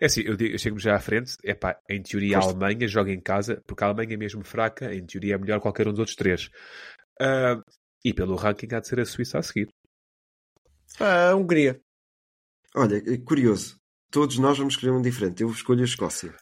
É 0.00 0.06
assim, 0.06 0.22
eu, 0.22 0.34
digo- 0.36 0.54
eu 0.54 0.58
chego 0.58 0.78
já 0.78 0.96
à 0.96 1.00
frente. 1.00 1.36
É 1.44 1.54
pá, 1.54 1.78
em 1.88 2.02
teoria 2.02 2.38
a. 2.38 2.42
Alemanha 2.42 2.88
joga 2.88 3.12
em 3.12 3.20
casa, 3.20 3.62
porque 3.66 3.84
a 3.84 3.88
Alemanha 3.88 4.14
é 4.14 4.16
mesmo 4.16 4.42
fraca, 4.44 4.94
em 4.94 5.04
teoria 5.04 5.34
é 5.34 5.38
melhor 5.38 5.60
qualquer 5.60 5.86
um 5.86 5.90
dos 5.90 5.98
outros 6.00 6.16
três. 6.16 6.48
Ah, 7.20 7.60
e 8.04 8.14
pelo 8.14 8.34
ranking 8.34 8.68
há 8.74 8.80
de 8.80 8.88
ser 8.88 8.98
a 9.00 9.04
Suíça 9.04 9.38
a 9.38 9.42
seguir. 9.42 9.68
Ah, 10.98 11.34
Hungria. 11.36 11.80
Olha, 12.74 12.96
é 12.96 13.18
curioso. 13.18 13.76
Todos 14.10 14.38
nós 14.38 14.56
vamos 14.58 14.74
escolher 14.74 14.92
um 14.92 15.02
diferente. 15.02 15.42
Eu 15.42 15.50
escolho 15.50 15.82
a 15.82 15.84
Escócia. 15.84 16.34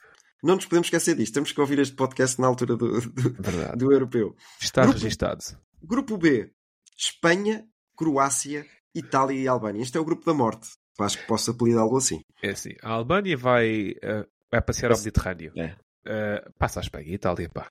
Não 0.43 0.55
nos 0.55 0.67
podemos 0.67 0.87
esquecer 0.87 1.17
disto. 1.17 1.35
Temos 1.35 1.51
que 1.53 1.61
ouvir 1.61 1.79
este 1.81 1.97
podcast 1.97 2.41
na 2.41 2.47
altura 2.47 2.77
do, 2.77 3.01
do, 3.01 3.77
do 3.77 3.93
europeu. 3.93 4.37
Está 4.61 4.83
Grupo- 4.83 4.99
registado. 4.99 5.43
Grupo 5.83 6.17
B. 6.17 6.53
Espanha, 6.97 7.67
Croácia, 7.97 8.65
Itália 8.95 9.39
e 9.41 9.49
Albânia. 9.49 9.83
Este 9.83 9.97
é 9.99 10.01
o 10.01 10.05
grupo 10.05 10.25
da 10.25 10.33
morte. 10.33 10.69
Acho 11.01 11.19
que 11.19 11.27
posso 11.27 11.51
apelidá-lo 11.53 11.97
assim. 11.97 12.21
É 12.43 12.51
assim, 12.51 12.75
a 12.83 12.91
Albânia 12.91 13.37
vai, 13.37 13.95
ah, 14.03 14.27
vai 14.51 14.61
passear 14.63 14.91
ao 14.91 14.99
Mediterrâneo. 14.99 15.53
É. 15.57 15.77
Ah, 16.07 16.51
passa 16.59 16.81
a 16.81 16.83
Espanha 16.83 17.07
e 17.09 17.15
Itália, 17.15 17.49
pá. 17.49 17.71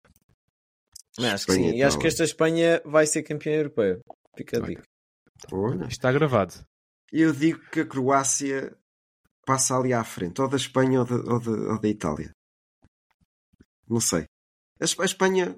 Não, 1.17 1.29
acho 1.33 1.45
que 1.45 1.51
Espanha 1.51 1.69
sim. 1.71 1.75
e 1.75 1.79
E 1.79 1.83
acho 1.83 1.99
que 1.99 2.07
esta 2.07 2.23
Espanha 2.23 2.81
vai 2.85 3.05
ser 3.05 3.23
campeã 3.23 3.53
europeia. 3.53 3.99
Fica 4.37 4.57
a 4.57 4.61
Vai. 4.61 4.69
dica. 4.69 4.83
Olha. 5.51 5.85
Está 5.87 6.11
gravado. 6.11 6.53
Eu 7.11 7.33
digo 7.33 7.59
que 7.71 7.81
a 7.81 7.85
Croácia 7.85 8.75
passa 9.45 9.75
ali 9.77 9.93
à 9.93 10.03
frente, 10.03 10.41
ou 10.41 10.47
da 10.47 10.57
Espanha 10.57 10.99
ou 10.99 11.05
da, 11.05 11.15
ou 11.33 11.39
da, 11.39 11.51
ou 11.73 11.79
da 11.79 11.87
Itália. 11.87 12.31
Não 13.89 13.99
sei. 13.99 14.25
A 14.79 14.83
Es- 14.83 14.99
a 14.99 15.05
Espanha 15.05 15.57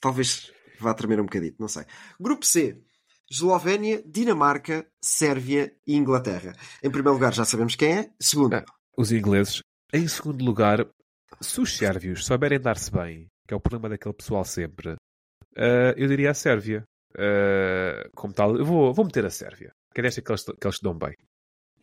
talvez 0.00 0.52
vá 0.80 0.92
tremer 0.94 1.20
um 1.20 1.24
bocadinho, 1.24 1.54
não 1.58 1.68
sei. 1.68 1.84
Grupo 2.20 2.44
C. 2.44 2.82
Eslovénia, 3.32 4.02
Dinamarca, 4.04 4.86
Sérvia 5.02 5.74
e 5.86 5.94
Inglaterra. 5.96 6.52
Em 6.82 6.90
primeiro 6.90 7.14
lugar, 7.14 7.32
já 7.32 7.44
sabemos 7.46 7.74
quem 7.74 7.98
é. 7.98 8.10
Segundo, 8.20 8.54
Ah. 8.56 8.64
Os 8.96 9.10
ingleses. 9.10 9.62
Em 9.92 10.06
segundo 10.06 10.44
lugar, 10.44 10.86
se 11.40 11.60
os 11.60 11.74
sérvios 11.76 12.26
souberem 12.26 12.60
dar-se 12.60 12.90
bem, 12.90 13.26
que 13.48 13.54
é 13.54 13.56
o 13.56 13.60
problema 13.60 13.88
daquele 13.88 14.14
pessoal 14.14 14.44
sempre, 14.44 14.96
ah, 15.56 15.94
eu 15.96 16.06
diria 16.08 16.30
a 16.30 16.34
Sérvia. 16.34 16.84
Ah, 17.16 18.06
como 18.14 18.34
tal, 18.34 18.56
eu 18.56 18.64
vou, 18.66 18.92
vou 18.92 19.04
meter 19.06 19.24
a 19.24 19.30
Sérvia. 19.30 19.72
Que 19.94 20.00
é 20.00 20.04
desta 20.04 20.20
que 20.22 20.30
eles, 20.30 20.44
que 20.44 20.66
eles 20.66 20.78
dão 20.82 20.96
bem. 20.96 21.14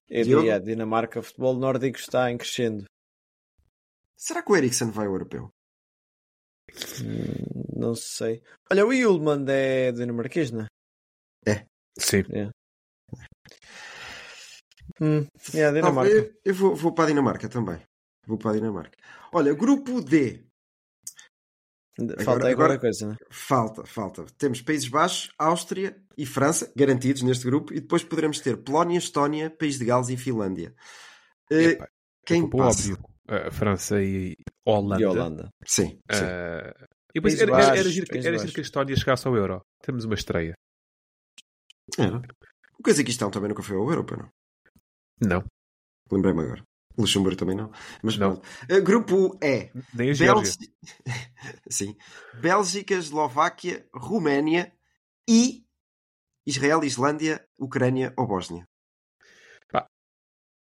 Eu 0.08 0.24
diria 0.24 0.56
a 0.56 0.60
Dinamarca, 0.60 1.20
o 1.20 1.24
futebol 1.24 1.56
nórdico 1.56 1.98
está 1.98 2.32
em 2.32 2.38
crescendo. 2.38 2.86
será 4.18 4.42
que 4.44 4.52
o 4.52 4.56
Eriksen 4.56 4.92
vai 4.92 5.06
ao 5.08 5.14
europeu? 5.14 5.50
Hum, 7.02 7.64
Não 7.76 7.96
sei. 7.96 8.42
Olha, 8.72 8.86
o 8.86 8.94
Yulman 8.94 9.46
é 9.48 9.92
dinamarquês, 9.92 10.52
não 10.52 10.62
é? 10.64 10.68
Sim. 12.00 12.24
Hum, 15.02 15.26
é 15.54 15.66
a 15.66 15.72
Não, 15.72 15.76
Dinamarca. 15.76 16.12
eu 16.12 16.34
eu 16.44 16.54
vou, 16.54 16.76
vou 16.76 16.94
para 16.94 17.06
a 17.06 17.08
Dinamarca 17.08 17.48
também. 17.48 17.80
Vou 18.28 18.38
para 18.38 18.52
a 18.52 18.54
Dinamarca. 18.54 18.98
Olha, 19.32 19.54
grupo 19.54 20.02
D. 20.02 20.46
Falta 22.24 22.48
agora- 22.50 22.56
qualquer 22.56 22.80
coisa, 22.80 23.06
não 23.08 23.14
é? 23.14 23.18
Falta, 23.30 23.86
falta. 23.86 24.26
Temos 24.38 24.62
Países 24.62 24.88
Baixos, 24.88 25.32
Áustria 25.38 25.96
e 26.18 26.26
França, 26.26 26.72
garantidos 26.76 27.22
neste 27.24 27.46
grupo, 27.46 27.74
e 27.74 27.80
depois 27.82 28.04
poderemos 28.04 28.40
ter 28.40 28.56
Polónia, 28.58 28.98
Estónia, 28.98 29.50
País 29.50 29.78
de 29.78 29.86
Gales 29.86 30.10
e 30.10 30.16
Finlândia. 30.18 30.74
Eh, 31.52 31.64
Epá, 31.64 31.88
quem 32.26 32.44
Desculpa, 32.44 32.66
passa? 32.66 32.80
óbvio. 32.92 32.98
Ah, 33.28 33.52
França 33.52 34.02
e 34.02 34.36
Holanda. 34.66 35.02
E 35.02 35.06
Holanda. 35.06 35.50
Sim, 35.66 35.90
sim. 35.90 36.24
Ah, 36.24 36.74
e 37.14 37.20
depois 37.20 37.40
era, 37.40 37.52
era, 37.52 37.78
era 37.80 37.90
giro 37.90 38.06
era 38.10 38.38
giro 38.38 38.54
que 38.54 38.60
a 38.60 38.64
Estónia 38.64 38.96
chegasse 38.96 39.28
ao 39.28 39.36
Euro. 39.36 39.62
Temos 39.84 40.06
uma 40.06 40.16
estreia. 40.16 40.54
Era. 42.00 42.22
O 42.78 42.84
Cazaquistão 42.84 43.30
também 43.30 43.50
nunca 43.50 43.64
foi 43.64 43.76
ao 43.76 43.90
Europa, 43.90 44.16
não? 44.18 44.30
Não. 45.22 45.44
Lembrei-me 46.12 46.42
agora. 46.42 46.64
Luxemburgo 46.98 47.38
também 47.38 47.56
não. 47.56 47.72
Mas 48.04 48.18
Não. 48.18 48.42
Eh, 48.68 48.82
grupo 48.82 49.38
E. 49.42 49.72
Nem 49.94 50.12
a. 50.12 50.14
Sim. 51.70 51.96
Bélgica, 52.42 52.94
Eslováquia, 52.96 53.88
Roménia 53.94 54.74
e 55.28 55.64
Israel, 56.46 56.84
Islândia, 56.84 57.46
Ucrânia 57.58 58.14
ou 58.18 58.28
Bósnia. 58.28 58.68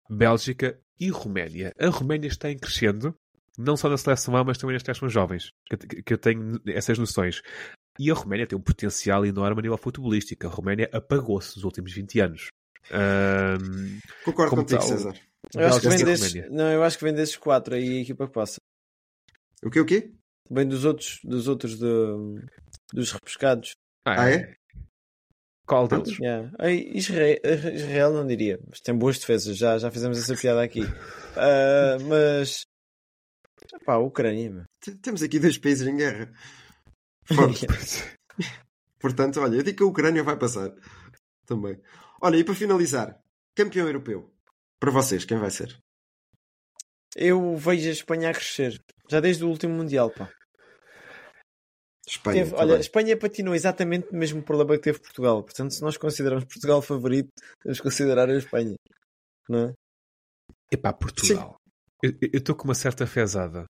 Bélgica 0.09 0.79
e 0.99 1.09
Roménia. 1.09 1.73
A 1.79 1.89
Roménia 1.89 2.27
está 2.27 2.49
em 2.49 2.57
crescendo, 2.57 3.15
não 3.57 3.75
só 3.75 3.89
na 3.89 3.97
seleção 3.97 4.35
A, 4.35 4.43
mas 4.43 4.57
também 4.57 4.73
nas 4.73 4.83
seleções 4.83 5.11
jovens, 5.11 5.51
que, 5.69 6.03
que 6.03 6.13
eu 6.13 6.17
tenho 6.17 6.59
essas 6.67 6.97
noções. 6.97 7.41
E 8.00 8.12
a 8.12 8.14
Roménia 8.14 8.45
tem 8.48 8.58
um 8.58 8.62
potencial 8.62 9.26
enorme 9.26 9.60
a 9.60 9.62
nível 9.64 9.78
futebolístico. 9.78 10.45
A 10.48 10.50
Roménia 10.50 10.89
apagou-se 10.91 11.56
nos 11.56 11.64
últimos 11.64 11.91
20 11.93 12.20
anos. 12.20 12.48
Ahm, 12.91 14.00
Concordo 14.24 14.56
contigo, 14.56 14.80
tal? 14.80 14.88
César. 14.88 15.14
Eu 15.56 15.68
acho 15.68 15.82
que 15.82 15.89
vem 15.89 16.04
desses, 16.04 16.34
não, 16.52 16.72
eu 16.72 16.84
acho 16.84 16.98
que 16.98 17.04
vem 17.04 17.14
desses 17.14 17.36
quatro 17.38 17.76
aí 17.76 17.98
a 18.00 18.02
equipa 18.02 18.28
que 18.28 18.34
passa. 18.34 18.58
O 19.64 19.70
quê, 19.70 19.80
o 19.80 19.86
quê? 19.86 20.12
Vem 20.50 20.68
dos 20.68 20.86
outros, 20.86 21.20
dos 21.24 21.48
outros 21.48 21.78
de- 21.78 22.45
dos 22.93 23.12
repescados. 23.12 23.72
Ah, 24.06 24.30
é? 24.30 24.56
Qual 25.66 25.86
deles? 25.88 26.18
Yeah. 26.20 26.50
Aí, 26.60 26.91
Israel, 26.95 27.38
Israel 27.74 28.14
não 28.14 28.26
diria, 28.26 28.58
mas 28.70 28.80
tem 28.80 28.95
boas 28.98 29.20
defesas, 29.20 29.58
já, 29.58 29.78
já 29.78 29.91
fizemos 29.91 30.18
essa 30.18 30.36
piada 30.36 30.62
aqui. 30.64 30.82
Ah, 31.39 31.98
mas 32.08 32.66
pá, 33.86 33.98
Ucrânia, 33.98 34.66
Temos 35.04 35.22
aqui 35.22 35.39
dois 35.39 35.58
países 35.58 35.86
em 35.88 35.95
guerra. 35.98 36.34
Portanto, 38.99 39.39
olha, 39.39 39.57
eu 39.57 39.63
digo 39.63 39.78
que 39.78 39.84
a 39.84 39.88
Ucrânia 39.88 40.23
vai 40.23 40.38
passar. 40.38 40.71
Também. 41.45 41.80
Olha, 42.21 42.38
e 42.38 42.43
para 42.43 42.55
finalizar, 42.55 43.21
campeão 43.55 43.88
europeu. 43.88 44.34
Para 44.80 44.91
vocês, 44.91 45.23
quem 45.25 45.38
vai 45.38 45.49
ser? 45.51 45.78
Eu 47.15 47.55
vejo 47.57 47.88
a 47.89 47.91
Espanha 47.91 48.30
a 48.30 48.34
crescer. 48.34 48.82
Já 49.09 49.19
desde 49.19 49.43
o 49.43 49.49
último 49.49 49.73
Mundial, 49.73 50.09
pá. 50.11 50.30
Espanha. 52.07 52.43
Teve- 52.43 52.51
tá 52.55 52.57
olha, 52.57 52.71
a 52.71 52.75
bem. 52.75 52.82
Espanha 52.82 53.17
patinou 53.17 53.55
exatamente 53.55 54.07
o 54.11 54.15
mesmo 54.15 54.41
problema 54.41 54.75
que 54.78 54.84
teve 54.84 54.99
Portugal. 54.99 55.43
Portanto, 55.43 55.71
se 55.73 55.82
nós 55.82 55.97
consideramos 55.97 56.45
Portugal 56.45 56.82
favorito, 56.82 57.30
temos 57.61 57.78
que 57.80 57.84
considerar 57.84 58.30
a 58.30 58.38
Espanha. 58.38 58.75
Não 59.49 59.69
é? 59.69 59.73
Epá, 60.71 60.93
Portugal. 60.93 61.57
Eu 62.03 62.11
eu 62.21 62.38
estou 62.39 62.55
com 62.55 62.65
uma 62.65 62.75
certa 62.75 63.07
fezada. 63.07 63.65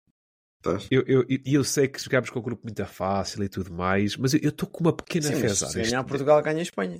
Estás? 0.63 0.87
E 0.89 0.95
eu, 0.95 1.03
eu, 1.05 1.25
e 1.27 1.53
eu 1.53 1.63
sei 1.63 1.87
que 1.89 1.99
jogámos 2.01 2.29
com 2.29 2.39
um 2.39 2.41
grupo 2.43 2.63
muito 2.63 2.85
fácil 2.85 3.43
e 3.43 3.49
tudo 3.49 3.73
mais, 3.73 4.15
mas 4.15 4.33
eu 4.33 4.39
eu 4.41 4.49
estou 4.49 4.67
com 4.69 4.81
uma 4.81 4.95
pequena 4.95 5.27
Sim, 5.27 5.35
fezada. 5.35 5.71
se 5.71 5.77
ganhar 5.77 5.99
Este- 5.99 6.07
Portugal, 6.07 6.41
ganha 6.41 6.59
a 6.59 6.61
Espanha. 6.61 6.97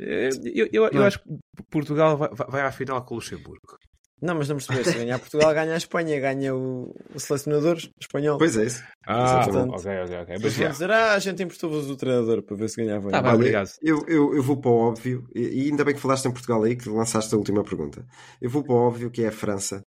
Eh, 0.00 0.30
Eu, 0.54 0.68
eu, 0.72 0.84
eu 0.92 1.02
é? 1.02 1.06
acho 1.06 1.20
que 1.20 1.28
Portugal 1.70 2.16
vai, 2.16 2.28
vai 2.48 2.62
à 2.62 2.72
final 2.72 3.04
com 3.04 3.14
o 3.14 3.18
Luxemburgo. 3.18 3.78
Não, 4.20 4.34
mas 4.34 4.48
não 4.48 4.56
percebeste. 4.56 4.92
Se 4.92 4.98
ganhar 4.98 5.18
Portugal, 5.18 5.52
ganha 5.54 5.74
a 5.74 5.76
Espanha, 5.76 6.18
ganha 6.18 6.54
o, 6.54 6.92
o 7.14 7.20
selecionador 7.20 7.76
espanhol. 8.00 8.38
Pois 8.38 8.56
é 8.56 8.64
isso. 8.64 8.82
Ah, 9.06 9.44
Portanto, 9.44 9.74
ok, 9.78 9.90
ok, 10.04 10.16
ok. 10.22 10.36
Mas 10.42 10.54
vão 10.56 10.70
dizer, 10.70 10.90
ah, 10.90 11.14
a 11.14 11.18
gente 11.18 11.42
emprestou-vos 11.42 11.90
o 11.90 11.96
treinador 11.96 12.42
para 12.42 12.56
ver 12.56 12.68
se 12.70 12.76
ganhava. 12.76 13.10
Tá 13.10 13.20
Olha, 13.20 13.34
obrigado. 13.34 13.70
Eu, 13.82 14.04
eu, 14.08 14.34
eu 14.34 14.42
vou 14.42 14.56
para 14.56 14.70
o 14.70 14.74
óbvio, 14.74 15.26
e 15.34 15.68
ainda 15.68 15.84
bem 15.84 15.94
que 15.94 16.00
falaste 16.00 16.24
em 16.26 16.32
Portugal 16.32 16.62
aí, 16.62 16.74
que 16.74 16.88
lançaste 16.88 17.34
a 17.34 17.38
última 17.38 17.62
pergunta. 17.62 18.04
Eu 18.40 18.48
vou 18.48 18.62
para 18.64 18.72
o 18.72 18.76
óbvio, 18.76 19.10
que 19.10 19.22
é 19.22 19.28
a 19.28 19.32
França, 19.32 19.82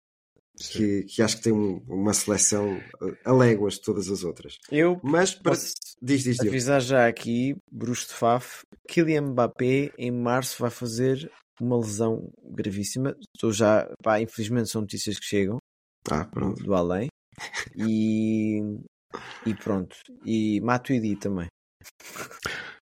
que, 0.59 1.05
que 1.05 1.23
acho 1.23 1.37
que 1.37 1.43
tem 1.45 1.53
um- 1.53 1.79
uma 1.89 2.13
seleção 2.15 2.77
eh, 2.77 3.19
a 3.25 3.33
léguas 3.33 3.75
de 3.75 3.83
todas 3.83 4.09
as 4.11 4.25
outras. 4.25 4.57
Eu 4.71 5.01
Mas 5.03 5.35
para... 5.35 5.53
posso 5.53 5.75
diz, 6.03 6.23
diz, 6.25 6.37
diz. 6.39 6.49
avisar 6.49 6.81
já 6.81 7.07
aqui, 7.07 7.55
Bruce 7.71 8.07
de 8.09 8.15
Faf, 8.15 8.63
Kylian 8.89 9.23
Mbappé 9.33 9.93
em 9.99 10.11
março 10.11 10.61
vai 10.61 10.71
fazer 10.71 11.31
uma 11.61 11.77
lesão 11.79 12.31
gravíssima. 12.43 13.15
Estou 13.35 13.53
já, 13.53 13.87
pá, 14.03 14.21
infelizmente 14.21 14.71
são 14.71 14.81
notícias 14.83 15.19
que 15.19 15.25
chegam 15.27 15.59
Ah, 16.11 16.25
do, 16.25 16.31
pronto. 16.31 16.63
do 16.63 16.75
além. 16.75 17.09
E, 17.77 18.61
e 19.47 19.55
pronto. 19.55 19.97
E 20.25 20.61
Matuidi 20.63 21.17
também. 21.17 21.47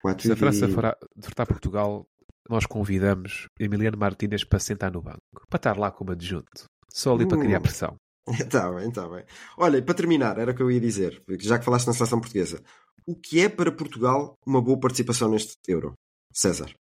Quatro 0.03 0.23
Se 0.27 0.33
a 0.33 0.37
França 0.37 0.69
for 0.69 0.95
derrotar 1.17 1.47
Portugal, 1.47 2.05
nós 2.49 2.65
convidamos 2.67 3.47
Emiliano 3.59 3.99
Martínez 3.99 4.45
para 4.45 4.59
sentar 4.59 4.93
no 4.93 5.03
banco, 5.03 5.19
para 5.49 5.57
estar 5.59 5.77
lá 5.79 5.91
como 5.91 6.13
adjunto. 6.13 6.65
Só 6.91 7.15
ali 7.15 7.27
para 7.27 7.39
criar 7.39 7.59
Hum. 7.59 7.63
pressão. 7.63 7.97
Está 8.29 8.71
bem, 8.73 8.89
está 8.89 9.09
bem. 9.09 9.25
Olha, 9.57 9.79
e 9.79 9.83
para 9.83 9.95
terminar, 9.95 10.39
era 10.39 10.53
o 10.53 10.55
que 10.55 10.63
eu 10.63 10.71
ia 10.71 10.81
dizer, 10.81 11.23
já 11.41 11.59
que 11.59 11.65
falaste 11.65 11.87
na 11.87 11.93
seleção 11.93 12.21
portuguesa. 12.21 12.63
O 13.07 13.15
que 13.15 13.41
é 13.41 13.49
para 13.49 13.71
Portugal 13.71 14.35
uma 14.45 14.61
boa 14.61 14.79
participação 14.81 15.31
neste 15.31 15.55
Euro? 15.69 15.95
César. 16.33 16.73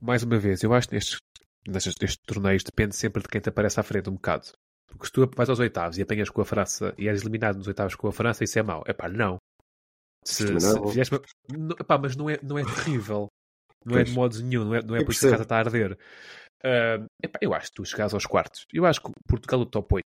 Mais 0.00 0.22
uma 0.22 0.38
vez, 0.38 0.62
eu 0.62 0.74
acho 0.74 0.88
que 0.88 0.94
nestes, 0.94 1.18
nestes, 1.66 1.94
nestes 2.00 2.20
torneios 2.26 2.62
depende 2.64 2.96
sempre 2.96 3.22
de 3.22 3.28
quem 3.28 3.40
te 3.40 3.48
aparece 3.48 3.78
à 3.78 3.82
frente 3.82 4.10
um 4.10 4.14
bocado. 4.14 4.48
Porque 4.88 5.06
se 5.06 5.12
tu 5.12 5.28
vais 5.36 5.48
aos 5.48 5.58
oitavos 5.60 5.98
e 5.98 6.02
apanhas 6.02 6.30
com 6.30 6.40
a 6.40 6.44
França 6.44 6.94
e 6.98 7.08
és 7.08 7.20
eliminado 7.20 7.56
nos 7.56 7.66
oitavos 7.68 7.94
com 7.94 8.08
a 8.08 8.12
França, 8.12 8.42
isso 8.44 8.58
é 8.58 8.62
mau. 8.62 8.82
É 8.86 8.92
pá, 8.92 9.08
não. 9.08 9.38
Se, 10.24 10.44
Também 10.46 10.60
se 10.60 10.74
não. 10.74 10.88
fizeste 10.88 11.14
uma- 11.14 11.22
não, 11.58 11.76
epá, 11.78 11.98
mas 11.98 12.16
não 12.16 12.28
é, 12.30 12.38
não 12.42 12.58
é 12.58 12.64
terrível. 12.64 13.28
Não 13.84 13.96
é 13.98 14.02
de 14.02 14.10
Pois. 14.10 14.16
modo 14.16 14.42
nenhum, 14.42 14.64
não 14.64 14.74
é, 14.74 14.82
não 14.82 14.96
é 14.96 15.00
Eu 15.00 15.04
por 15.04 15.12
isso 15.12 15.20
que 15.20 15.26
a 15.28 15.30
casa 15.30 15.42
está 15.44 15.56
a 15.56 15.58
arder. 15.60 15.96
Ah, 16.64 17.04
epá, 17.22 17.38
eu 17.42 17.54
acho 17.54 17.68
que 17.70 17.74
tu 17.76 17.84
chegares 17.84 18.14
aos 18.14 18.26
quartos. 18.26 18.66
Eu 18.72 18.84
acho 18.86 19.00
que 19.02 19.10
Portugal 19.28 19.60
é 19.60 19.62
o 19.62 19.66
top 19.66 19.94
8. 19.96 20.04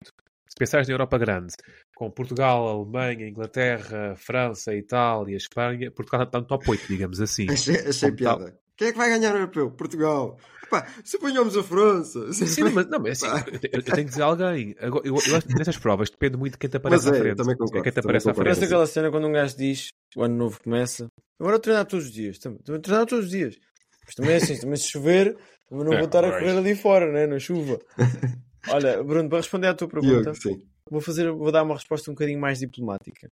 Se 0.49 0.55
pensares 0.57 0.87
na 0.87 0.93
Europa 0.95 1.17
grande, 1.17 1.53
com 1.95 2.09
Portugal, 2.09 2.67
Alemanha, 2.67 3.27
Inglaterra, 3.27 4.15
França, 4.15 4.73
Itália, 4.73 5.37
Espanha, 5.37 5.91
Portugal 5.91 6.23
está 6.23 6.39
no 6.39 6.45
top 6.45 6.63
8, 6.71 6.87
digamos 6.87 7.21
assim. 7.21 7.45
Achei, 7.51 7.75
achei 7.87 8.09
Como 8.11 8.23
tal. 8.23 8.37
piada. 8.39 8.59
Quem 8.75 8.87
é 8.87 8.91
que 8.93 8.97
vai 8.97 9.09
ganhar 9.09 9.33
o 9.33 9.37
europeu? 9.37 9.69
Portugal. 9.71 10.37
Epá, 10.63 10.87
se 11.03 11.17
apanhamos 11.17 11.55
a 11.57 11.61
França. 11.63 12.31
se- 12.33 12.47
Sim, 12.47 12.63
mas, 12.73 12.87
não, 12.87 12.99
mas 12.99 13.21
assim, 13.23 13.27
Pá. 13.29 13.45
eu, 13.51 13.59
eu 13.73 13.83
tenho 13.83 13.95
que 13.97 14.03
dizer 14.05 14.21
alguém. 14.21 14.75
Agora, 14.79 15.05
Eu, 15.07 15.21
eu 15.27 15.35
acho 15.35 15.47
que 15.47 15.53
nessas 15.57 15.77
provas 15.77 16.09
depende 16.09 16.37
muito 16.37 16.53
de 16.53 16.59
quem 16.59 16.69
te 16.69 16.77
aparece 16.77 17.05
Mas 17.05 17.13
à 17.13 17.17
é, 17.17 17.19
frente. 17.21 17.37
também 17.37 17.55
concordo, 17.57 17.77
é 17.77 17.81
quem 17.83 17.91
te 17.91 17.95
também 17.95 18.09
aparece 18.17 18.29
à. 18.29 18.33
Parece 18.33 18.59
frente. 18.61 18.69
aquela 18.69 18.87
cena 18.87 19.11
quando 19.11 19.27
um 19.27 19.31
gajo 19.33 19.57
diz 19.57 19.89
o 20.15 20.23
ano 20.23 20.35
novo 20.35 20.59
começa. 20.63 21.07
Agora 21.39 21.59
treinar 21.59 21.85
todos 21.85 22.05
os 22.05 22.11
dias. 22.11 22.39
Também, 22.39 22.59
treinar 22.81 23.05
todos 23.05 23.25
os 23.25 23.31
dias. 23.31 23.57
Mas 24.05 24.15
também 24.15 24.33
é 24.33 24.37
assim, 24.37 24.57
também 24.57 24.77
se 24.77 24.89
chover, 24.89 25.37
também 25.69 25.85
não 25.85 25.93
É, 25.93 25.97
vou 25.97 26.05
estar 26.05 26.25
a 26.25 26.31
correr 26.31 26.57
ali 26.57 26.75
fora, 26.75 27.11
né? 27.11 27.27
na 27.27 27.39
chuva. 27.39 27.79
Olha, 28.69 29.03
Bruno, 29.03 29.29
para 29.29 29.37
responder 29.37 29.67
à 29.67 29.73
tua 29.73 29.87
pergunta, 29.87 30.33
sim. 30.33 30.61
vou, 30.89 30.99
fazer, 30.99 31.31
vou 31.31 31.51
dar 31.51 31.63
uma 31.63 31.75
resposta 31.75 32.09
um 32.11 32.13
bocadinho 32.13 32.39
mais 32.39 32.59
diplomática. 32.59 33.29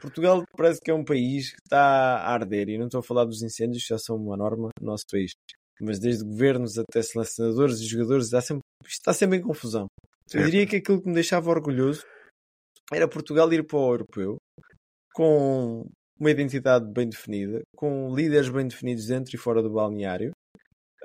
Portugal 0.00 0.44
parece 0.56 0.80
que 0.80 0.90
é 0.90 0.94
um 0.94 1.04
país 1.04 1.50
que 1.50 1.60
está 1.64 1.80
a 1.80 2.32
arder, 2.34 2.68
e 2.68 2.78
não 2.78 2.86
estou 2.86 3.00
a 3.00 3.02
falar 3.02 3.24
dos 3.24 3.42
incêndios, 3.42 3.82
que 3.82 3.88
já 3.88 3.98
são 3.98 4.16
uma 4.16 4.36
norma 4.36 4.68
no 4.80 4.86
nosso 4.86 5.04
país. 5.10 5.32
Mas 5.80 5.98
desde 5.98 6.24
governos 6.24 6.78
até 6.78 7.02
selecionadores 7.02 7.80
e 7.80 7.86
jogadores, 7.86 8.26
está 8.26 8.40
sempre, 8.40 8.62
está 8.86 9.12
sempre 9.12 9.38
em 9.38 9.42
confusão. 9.42 9.86
Eu 10.32 10.44
diria 10.44 10.66
que 10.66 10.76
aquilo 10.76 11.00
que 11.00 11.08
me 11.08 11.14
deixava 11.14 11.50
orgulhoso 11.50 12.04
era 12.92 13.08
Portugal 13.08 13.52
ir 13.52 13.64
para 13.64 13.78
o 13.78 13.92
europeu 13.92 14.36
com 15.14 15.86
uma 16.18 16.30
identidade 16.30 16.90
bem 16.92 17.08
definida, 17.08 17.62
com 17.74 18.14
líderes 18.14 18.48
bem 18.48 18.66
definidos 18.66 19.06
dentro 19.06 19.34
e 19.34 19.38
fora 19.38 19.62
do 19.62 19.70
balneário, 19.70 20.32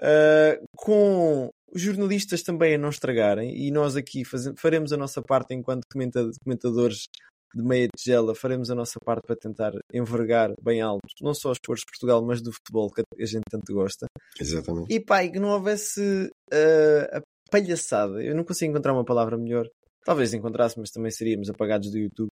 ah, 0.02 0.60
com 0.76 1.50
os 1.74 1.82
jornalistas 1.82 2.44
também 2.44 2.76
a 2.76 2.78
não 2.78 2.90
estragarem, 2.90 3.56
e 3.56 3.72
nós 3.72 3.96
aqui 3.96 4.24
faremos 4.58 4.92
a 4.92 4.98
nossa 4.98 5.22
parte 5.22 5.54
enquanto 5.54 5.84
comenta- 5.92 6.30
comentadores 6.44 7.06
de 7.54 7.62
meia 7.64 7.88
tigela, 7.96 8.34
faremos 8.34 8.72
a 8.72 8.76
nossa 8.76 8.98
parte 9.04 9.26
para 9.28 9.36
tentar 9.36 9.74
envergar 9.94 10.54
bem 10.62 10.82
alto, 10.82 11.02
não 11.22 11.34
só 11.34 11.52
os 11.52 11.60
cores 11.66 11.82
de 11.82 11.86
Portugal, 11.88 12.24
mas 12.26 12.42
do 12.42 12.52
futebol 12.52 12.90
que 12.90 13.02
a 13.02 13.26
gente 13.26 13.44
tanto 13.50 13.74
gosta. 13.74 14.06
Exatamente. 14.40 14.94
E 14.94 14.96
e 14.98 15.30
que 15.30 15.40
não 15.40 15.50
houvesse 15.50 16.30
ah, 16.52 17.18
a 17.18 17.22
palhaçada, 17.50 18.24
eu 18.24 18.36
não 18.36 18.44
consigo 18.44 18.72
encontrar 18.72 18.94
uma 18.94 19.04
palavra 19.04 19.38
melhor, 19.38 19.68
talvez 20.06 20.34
encontrasse, 20.34 20.80
mas 20.80 20.92
também 20.92 21.12
seríamos 21.12 21.50
apagados 21.50 21.92
do 21.92 21.98
YouTube. 21.98 22.30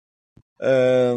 Ah, 0.61 1.15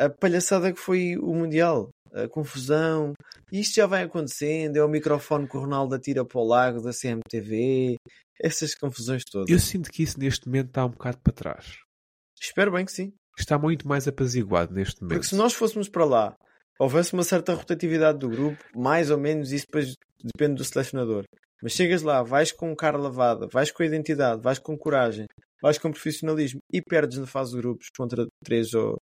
a 0.00 0.08
palhaçada 0.08 0.72
que 0.72 0.78
foi 0.78 1.16
o 1.16 1.34
Mundial, 1.34 1.90
a 2.24 2.28
confusão, 2.28 3.12
e 3.52 3.60
isto 3.60 3.76
já 3.76 3.86
vai 3.86 4.04
acontecendo, 4.04 4.76
é 4.76 4.84
o 4.84 4.88
microfone 4.88 5.48
que 5.48 5.56
o 5.56 5.60
Ronaldo 5.60 5.94
atira 5.94 6.24
para 6.24 6.40
o 6.40 6.46
lago 6.46 6.80
da 6.80 6.92
CMTV, 6.92 7.96
essas 8.40 8.74
confusões 8.74 9.24
todas. 9.24 9.50
Eu 9.50 9.58
sinto 9.58 9.90
que 9.90 10.02
isso 10.02 10.18
neste 10.18 10.46
momento 10.46 10.68
está 10.68 10.84
um 10.84 10.90
bocado 10.90 11.18
para 11.18 11.32
trás. 11.32 11.78
Espero 12.40 12.72
bem 12.72 12.84
que 12.84 12.92
sim. 12.92 13.12
Está 13.36 13.58
muito 13.58 13.86
mais 13.86 14.06
apaziguado 14.08 14.74
neste 14.74 15.00
momento. 15.00 15.16
Porque 15.16 15.28
se 15.28 15.36
nós 15.36 15.52
fôssemos 15.52 15.88
para 15.88 16.04
lá, 16.04 16.34
houvesse 16.78 17.12
uma 17.12 17.24
certa 17.24 17.54
rotatividade 17.54 18.18
do 18.18 18.28
grupo, 18.28 18.62
mais 18.74 19.10
ou 19.10 19.18
menos, 19.18 19.52
isso 19.52 19.66
depois 19.66 19.94
depende 20.22 20.56
do 20.56 20.64
selecionador. 20.64 21.24
Mas 21.62 21.72
chegas 21.72 22.02
lá, 22.02 22.22
vais 22.22 22.52
com 22.52 22.74
cara 22.74 22.96
lavada, 22.96 23.48
vais 23.52 23.70
com 23.70 23.82
identidade, 23.82 24.42
vais 24.42 24.58
com 24.58 24.76
coragem, 24.76 25.26
vais 25.60 25.78
com 25.78 25.90
profissionalismo 25.90 26.60
e 26.72 26.80
perdes 26.80 27.18
na 27.18 27.26
fase 27.26 27.52
de 27.52 27.58
grupos 27.58 27.88
contra 27.96 28.26
três 28.44 28.74
ou 28.74 28.96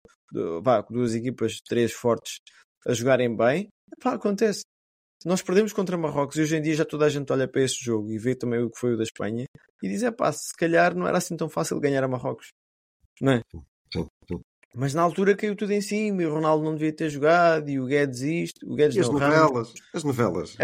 vá, 0.62 0.80
duas 0.82 1.14
equipas, 1.14 1.58
três 1.66 1.92
fortes 1.92 2.38
a 2.86 2.92
jogarem 2.92 3.34
bem, 3.34 3.68
acontece. 4.02 4.62
Nós 5.24 5.40
perdemos 5.40 5.72
contra 5.72 5.96
Marrocos 5.96 6.36
e 6.36 6.42
hoje 6.42 6.56
em 6.56 6.62
dia 6.62 6.74
já 6.74 6.84
toda 6.84 7.06
a 7.06 7.08
gente 7.08 7.32
olha 7.32 7.48
para 7.48 7.62
esse 7.62 7.82
jogo 7.82 8.10
e 8.10 8.18
vê 8.18 8.34
também 8.34 8.60
o 8.62 8.70
que 8.70 8.78
foi 8.78 8.92
o 8.94 8.96
da 8.96 9.04
Espanha 9.04 9.46
e 9.82 9.88
diz: 9.88 10.02
é 10.02 10.10
pá, 10.10 10.30
se 10.30 10.54
calhar 10.54 10.94
não 10.94 11.06
era 11.06 11.18
assim 11.18 11.36
tão 11.36 11.48
fácil 11.48 11.80
ganhar 11.80 12.04
a 12.04 12.08
Marrocos, 12.08 12.48
não 13.20 13.32
é? 13.32 13.42
Mas 14.74 14.92
na 14.92 15.02
altura 15.02 15.36
caiu 15.36 15.54
tudo 15.54 15.72
em 15.72 15.80
cima 15.80 16.22
e 16.22 16.26
o 16.26 16.34
Ronaldo 16.34 16.64
não 16.64 16.74
devia 16.74 16.92
ter 16.92 17.08
jogado 17.08 17.70
e 17.70 17.78
o 17.78 17.86
Guedes 17.86 18.20
isto, 18.20 18.66
o 18.66 18.74
Guedes 18.74 18.96
E 18.96 19.00
as 19.00 19.08
não, 19.08 19.18
Ramos. 19.18 19.38
novelas? 19.38 19.74
As 19.94 20.04
novelas. 20.04 20.56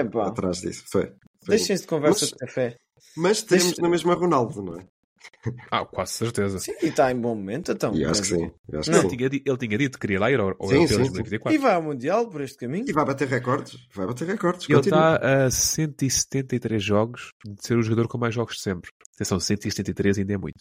Ah, 5.70 5.84
quase 5.86 6.12
certeza. 6.12 6.58
Sim, 6.58 6.72
e 6.82 6.86
está 6.86 7.10
em 7.10 7.18
bom 7.18 7.34
momento, 7.34 7.72
então. 7.72 7.94
E 7.94 8.04
acho 8.04 8.20
que 8.22 8.28
sim. 8.28 8.50
Eu 8.68 8.80
acho 8.80 8.90
que 8.90 8.96
Não, 8.96 9.08
sim. 9.08 9.16
tinha 9.16 9.26
ele 9.26 9.56
tinha 9.56 9.78
dito 9.78 9.98
que 9.98 10.00
queria 10.06 10.20
lá 10.20 10.30
ir 10.30 10.38
ao, 10.40 10.48
ao 10.48 10.68
Sim, 10.68 10.74
Europeu 10.74 10.86
sim, 10.98 11.02
de 11.02 11.08
sim. 11.08 11.12
2024. 11.14 11.54
E 11.54 11.58
vai 11.58 11.74
ao 11.74 11.82
Mundial 11.82 12.28
por 12.28 12.40
este 12.42 12.58
caminho. 12.58 12.84
E 12.88 12.92
vai 12.92 13.04
bater 13.04 13.26
recordes. 13.28 13.78
Vai 13.94 14.06
bater 14.06 14.26
recordes. 14.28 14.68
Ele 14.68 14.76
Continua. 14.76 15.14
está 15.16 15.44
a 15.46 15.50
173 15.50 16.82
jogos 16.82 17.30
de 17.46 17.66
ser 17.66 17.76
o 17.78 17.82
jogador 17.82 18.08
com 18.08 18.18
mais 18.18 18.34
jogos 18.34 18.56
de 18.56 18.62
sempre. 18.62 18.90
Atenção, 19.14 19.40
173 19.40 20.18
ainda 20.18 20.34
é 20.34 20.36
muito. 20.38 20.60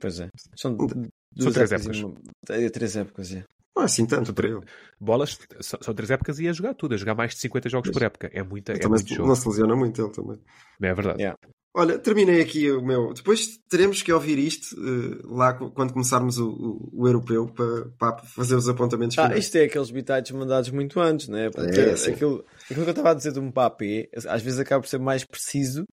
Pois 0.00 0.20
é. 0.20 0.28
São, 0.56 0.76
São 0.76 0.86
duas 1.34 1.54
três 1.54 1.72
épocas. 1.72 1.96
épocas. 1.98 2.02
uma- 2.02 2.56
é, 2.56 2.68
Três 2.70 2.96
épocas, 2.96 3.32
é. 3.32 3.44
Não 3.74 3.82
é 3.82 3.86
assim 3.86 4.04
tanto 4.04 4.26
São 4.26 4.34
para 4.34 4.48
três- 4.48 4.56
ele. 4.62 4.66
Bolas, 5.00 5.38
são, 5.60 5.78
são 5.80 5.94
três 5.94 6.10
épocas 6.10 6.38
e 6.38 6.44
ia 6.44 6.52
jogar 6.52 6.74
tudo, 6.74 6.94
a 6.94 6.98
jogar 6.98 7.14
mais 7.14 7.32
de 7.34 7.40
50 7.40 7.68
jogos 7.70 7.86
Pois. 7.88 7.94
por 7.96 8.02
época. 8.04 8.30
É, 8.34 8.42
muita, 8.42 8.72
é 8.72 8.76
Também 8.76 8.90
muito 8.98 9.08
se- 9.08 9.14
jogo. 9.14 9.28
não 9.28 9.34
se 9.34 9.48
lesiona 9.48 9.74
muito 9.76 10.02
ele 10.02 10.10
também. 10.12 10.38
Não 10.78 10.88
é 10.88 10.94
verdade. 10.94 11.18
Yeah. 11.22 11.38
Olha, 11.74 11.98
terminei 11.98 12.42
aqui 12.42 12.70
o 12.70 12.82
meu. 12.82 13.14
Depois 13.14 13.56
teremos 13.68 14.02
que 14.02 14.12
ouvir 14.12 14.38
isto 14.38 14.76
eh, 14.76 15.20
lá 15.24 15.54
quando 15.54 15.92
começarmos 15.94 16.36
o, 16.38 16.50
o- 16.50 16.90
o 16.92 17.08
europeu 17.08 17.46
para, 17.46 17.88
para 17.98 18.18
fazer 18.26 18.54
os 18.56 18.68
apontamentos 18.68 19.16
Ah, 19.18 19.22
finais. 19.22 19.44
isto 19.46 19.56
é 19.56 19.64
aqueles 19.64 19.90
bitites 19.90 20.32
mandados 20.32 20.68
muito 20.70 21.00
antes, 21.00 21.28
né? 21.28 21.48
Porque 21.50 21.80
É, 21.80 21.96
sim. 21.96 22.12
aquilo, 22.12 22.44
aquilo 22.64 22.82
que 22.82 22.88
eu 22.88 22.90
estava 22.90 23.10
a 23.12 23.14
dizer 23.14 23.32
do 23.32 23.42
Mbappé, 23.42 24.08
às 24.28 24.42
vezes 24.42 24.58
acaba 24.60 24.82
por 24.82 24.88
ser 24.88 24.98
mais 24.98 25.24
preciso, 25.24 25.84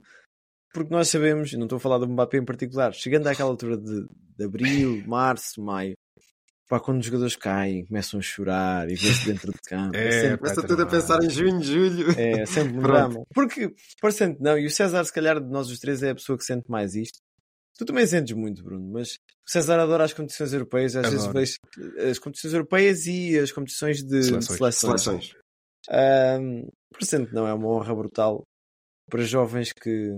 porque 0.75 0.93
nós 0.93 1.09
sabemos, 1.09 1.53
e 1.53 1.57
não 1.57 1.67
estou 1.67 1.77
a 1.77 1.81
falar 1.81 1.99
do 1.99 2.09
Mbappé 2.09 2.39
em 2.39 2.45
particular, 2.45 2.93
chegando 2.93 3.29
àquela 3.29 3.49
altura 3.51 3.77
de, 3.77 4.05
de 4.37 4.45
abril, 4.45 5.01
março, 5.07 5.63
maio, 5.63 5.95
pá, 6.69 6.79
quando 6.79 7.01
os 7.01 7.07
jogadores 7.07 7.35
caem, 7.37 7.87
começam 7.87 8.21
a 8.21 8.23
chorar 8.23 8.89
e 8.91 8.95
vê-se 8.95 9.27
dentro 9.27 9.51
de 9.53 9.59
campo. 9.67 9.97
É, 9.97 10.11
sempre, 10.11 10.31
pá, 10.37 10.39
Começa 10.39 10.67
tudo 10.67 10.83
a 10.83 10.87
pensar 10.87 11.23
em 11.25 11.31
junho, 11.31 11.63
julho. 11.63 12.11
é 12.19 12.45
sempre 12.47 12.75
um 12.79 12.83
drama. 12.83 13.23
Porque, 13.35 13.75
parecendo 14.01 14.37
não, 14.41 14.59
e 14.59 14.67
o 14.67 14.71
César, 14.71 15.03
se 15.05 15.13
calhar, 15.13 15.41
de 15.41 15.51
nós 15.51 15.71
os 15.71 15.79
três, 15.79 16.03
é 16.03 16.11
a 16.11 16.15
pessoa 16.15 16.37
que 16.39 16.45
sente 16.45 16.71
mais 16.71 16.95
isto. 16.95 17.19
Tu 17.79 17.85
também 17.85 18.07
sentes 18.07 18.35
muito, 18.37 18.63
Bruno, 18.63 18.91
mas 18.93 19.13
o 19.47 19.51
César 19.51 19.79
adora 19.81 20.05
as 20.05 20.13
competições 20.13 20.53
europeias, 20.53 20.97
às 20.97 21.07
Adoro. 21.07 21.33
vezes 21.33 21.59
vejo 21.95 22.11
as 22.11 22.19
competições 22.19 22.53
europeias 22.53 23.07
e 23.07 23.39
as 23.39 23.53
competições 23.53 24.03
de 24.03 24.23
Seleções. 24.25 24.59
seleções. 24.59 25.03
Seleções. 25.03 25.33
Um, 25.91 26.69
não 27.33 27.47
é 27.47 27.55
uma 27.55 27.69
honra 27.69 27.95
brutal 27.95 28.43
para 29.09 29.23
jovens 29.23 29.73
que, 29.73 30.11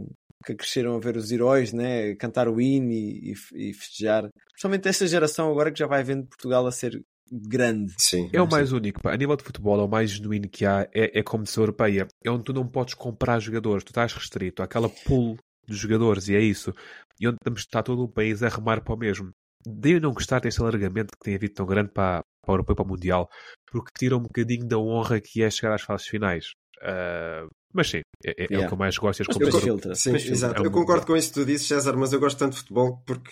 que 0.45 0.55
cresceram 0.55 0.97
a 0.97 1.01
ver 1.01 1.16
os 1.16 1.30
heróis, 1.30 1.72
né? 1.72 2.14
cantar 2.16 2.49
o 2.49 2.61
hino 2.61 2.91
e, 2.91 3.32
e, 3.32 3.70
e 3.70 3.74
festejar. 3.74 4.28
Principalmente 4.53 4.88
esta 4.88 5.07
geração 5.07 5.51
agora 5.51 5.70
que 5.70 5.78
já 5.78 5.86
vai 5.86 6.03
vendo 6.03 6.26
Portugal 6.26 6.66
a 6.66 6.72
ser 6.72 7.01
grande. 7.30 7.95
Sim. 7.99 8.28
É 8.32 8.43
o 8.43 8.49
mais 8.49 8.72
único, 8.72 9.01
pá. 9.01 9.12
A 9.12 9.16
nível 9.16 9.36
de 9.36 9.45
futebol, 9.45 9.80
é 9.80 9.84
o 9.84 9.88
mais 9.88 10.11
genuíno 10.11 10.49
que 10.49 10.66
há. 10.66 10.88
É, 10.93 11.18
é 11.18 11.20
a 11.20 11.24
competição 11.24 11.62
europeia. 11.62 12.09
É 12.24 12.30
onde 12.30 12.45
tu 12.45 12.53
não 12.53 12.66
podes 12.66 12.95
comprar 12.95 13.38
jogadores. 13.41 13.84
Tu 13.84 13.91
estás 13.91 14.12
restrito 14.12 14.62
àquela 14.62 14.88
pool 14.88 15.36
de 15.68 15.76
jogadores 15.76 16.28
e 16.28 16.34
é 16.34 16.41
isso. 16.41 16.72
E 17.20 17.28
onde 17.28 17.36
estamos, 17.36 17.61
está 17.61 17.82
todo 17.82 18.03
o 18.03 18.09
país 18.09 18.43
a 18.43 18.49
remar 18.49 18.82
para 18.82 18.95
o 18.95 18.99
mesmo. 18.99 19.30
Daí 19.64 19.93
eu 19.93 20.01
não 20.01 20.12
gostar 20.12 20.41
deste 20.41 20.61
alargamento 20.61 21.12
que 21.12 21.24
tem 21.24 21.34
havido 21.34 21.55
tão 21.55 21.66
grande 21.66 21.91
para, 21.93 22.24
para 22.43 22.53
o 22.53 22.55
Europeu 22.55 22.74
para 22.74 22.84
o 22.84 22.88
Mundial, 22.88 23.28
porque 23.70 23.93
tira 23.97 24.16
um 24.16 24.22
bocadinho 24.22 24.66
da 24.66 24.78
honra 24.78 25.20
que 25.20 25.43
é 25.43 25.51
chegar 25.51 25.74
às 25.74 25.82
fases 25.82 26.07
finais. 26.07 26.53
Uh, 26.80 27.47
mas 27.73 27.89
sim, 27.91 28.01
é, 28.25 28.31
é, 28.31 28.47
Yeah. 28.51 28.64
o 28.64 28.68
que 28.68 28.75
eu 28.75 28.79
mais 28.79 28.97
gosto. 28.99 29.21
Este 29.21 29.29
Mas 29.29 29.37
competidor- 29.37 29.62
filtra. 29.62 29.95
Sim, 29.95 30.12
filtra. 30.18 30.31
exato. 30.33 30.57
É 30.59 30.61
um 30.61 30.64
eu 30.64 30.71
concordo 30.71 31.07
com 31.07 31.16
isso 31.16 31.29
que 31.29 31.35
tu 31.35 31.45
dizes, 31.47 31.66
César, 31.66 31.97
mas 31.97 32.12
eu 32.12 32.21
gosto 32.21 32.39
tanto 32.39 32.53
de 32.53 32.59
futebol 32.59 33.03
porque, 33.07 33.31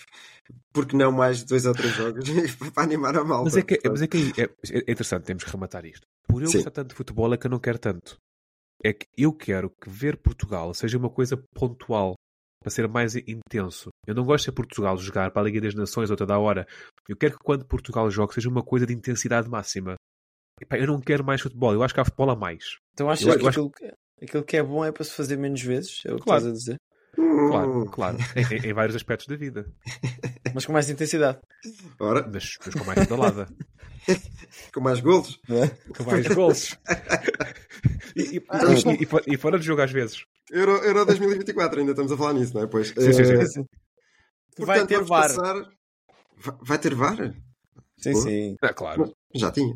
porque 0.72 0.96
não 0.96 1.12
mais 1.12 1.42
dois 1.44 1.66
ou 1.66 1.74
três 1.74 1.94
jogos 1.94 2.24
para 2.74 2.82
animar 2.84 3.16
a 3.16 3.24
malta. 3.24 3.44
Mas 3.44 3.56
é 3.56 3.62
que, 3.62 3.80
mas 3.88 4.02
é, 4.02 4.06
que 4.06 4.16
aí 4.16 4.32
é, 4.38 4.42
é 4.88 4.92
interessante, 4.92 5.24
temos 5.24 5.44
que 5.44 5.50
rematar 5.50 5.84
isto. 5.84 6.06
Por 6.28 6.42
eu 6.42 6.48
Sim. 6.48 6.58
gostar 6.58 6.70
tanto 6.70 6.90
de 6.90 6.94
futebol 6.94 7.32
é 7.32 7.36
que 7.36 7.46
eu 7.46 7.50
não 7.50 7.58
quero 7.58 7.78
tanto. 7.78 8.16
É 8.84 8.92
que 8.92 9.06
eu 9.16 9.32
quero 9.32 9.70
que 9.82 9.90
ver 9.90 10.16
Portugal 10.18 10.72
seja 10.72 10.96
uma 10.98 11.10
coisa 11.10 11.36
pontual, 11.54 12.14
para 12.62 12.70
ser 12.70 12.88
mais 12.88 13.14
intenso. 13.16 13.88
Eu 14.06 14.14
não 14.14 14.24
gosto 14.24 14.46
de 14.46 14.52
Portugal 14.52 14.96
jogar 14.98 15.30
para 15.30 15.42
a 15.42 15.44
Liga 15.44 15.60
das 15.60 15.74
Nações 15.74 16.10
ou 16.10 16.16
toda 16.16 16.34
a 16.34 16.38
hora. 16.38 16.66
Eu 17.08 17.16
quero 17.16 17.34
que 17.38 17.44
quando 17.44 17.64
Portugal 17.64 18.10
jogue 18.10 18.34
seja 18.34 18.48
uma 18.48 18.62
coisa 18.64 18.84
de 18.86 18.92
intensidade 18.92 19.48
máxima. 19.48 19.94
Epá, 20.60 20.76
eu 20.76 20.86
não 20.88 21.00
quero 21.00 21.24
mais 21.24 21.40
futebol, 21.40 21.72
eu 21.72 21.82
acho 21.84 21.94
que 21.94 22.00
há 22.00 22.04
futebol 22.04 22.30
a 22.30 22.36
mais. 22.36 22.78
Então 22.92 23.08
achas 23.08 23.26
Eu- 23.26 23.38
que 23.38 23.44
eu 23.44 23.48
acho- 23.48 23.70
aquilo, 24.22 24.42
que- 24.44 24.56
é 24.56 24.62
bom 24.62 24.84
é 24.84 24.92
para 24.92 25.04
se 25.04 25.12
fazer 25.12 25.36
menos 25.36 25.60
vezes? 25.62 26.02
É 26.04 26.12
o 26.12 26.16
que 26.16 26.22
Claro. 26.22 26.38
estás 26.40 26.46
a 26.46 26.58
dizer? 26.58 26.80
Claro, 27.14 27.82
Hum, 27.82 27.86
claro. 27.86 28.16
Em, 28.36 28.68
em- 28.68 28.72
vários 28.72 28.94
aspectos 28.94 29.26
da 29.26 29.36
vida. 29.36 29.66
Mas 30.54 30.64
com 30.66 30.72
mais 30.72 30.88
intensidade. 30.88 31.38
Ora, 31.98 32.28
Mas, 32.32 32.56
mas 32.64 32.74
com 32.74 32.84
mais 32.84 32.98
pedalada. 33.00 33.48
com 34.72 34.80
mais 34.80 35.00
golos. 35.00 35.40
É? 35.50 35.68
com 35.94 36.04
mais 36.04 36.26
gols. 36.28 36.78
e, 38.16 38.22
e, 38.22 38.36
e, 38.36 39.02
e, 39.02 39.06
fora- 39.06 39.24
e 39.26 39.36
fora 39.36 39.58
de 39.58 39.64
jogo 39.66 39.82
às 39.82 39.90
vezes. 39.90 40.24
Euro, 40.50 40.72
Euro 40.84 41.04
2024, 41.04 41.80
ainda 41.80 41.92
estamos 41.92 42.12
a 42.12 42.16
falar 42.16 42.32
nisso, 42.34 42.54
não 42.54 42.62
é? 42.62 42.66
Pois. 42.66 42.88
Sim, 42.88 43.12
sim, 43.12 43.24
sim. 43.24 43.32
Eh, 43.34 43.46
Sim. 43.46 43.64
Vai 44.60 44.78
portanto, 44.80 44.88
ter 44.88 44.94
vamos 44.96 45.08
VAR. 45.08 45.22
passar- 45.28 45.70
Vai, 46.36 46.56
vai 46.62 46.78
ter 46.78 46.94
VAR? 46.94 47.34
Sim, 47.98 48.12
Boa. 48.12 48.24
sim. 48.24 48.56
Ah, 48.62 48.72
claro. 48.72 49.12
Já 49.34 49.50
tinha. 49.52 49.74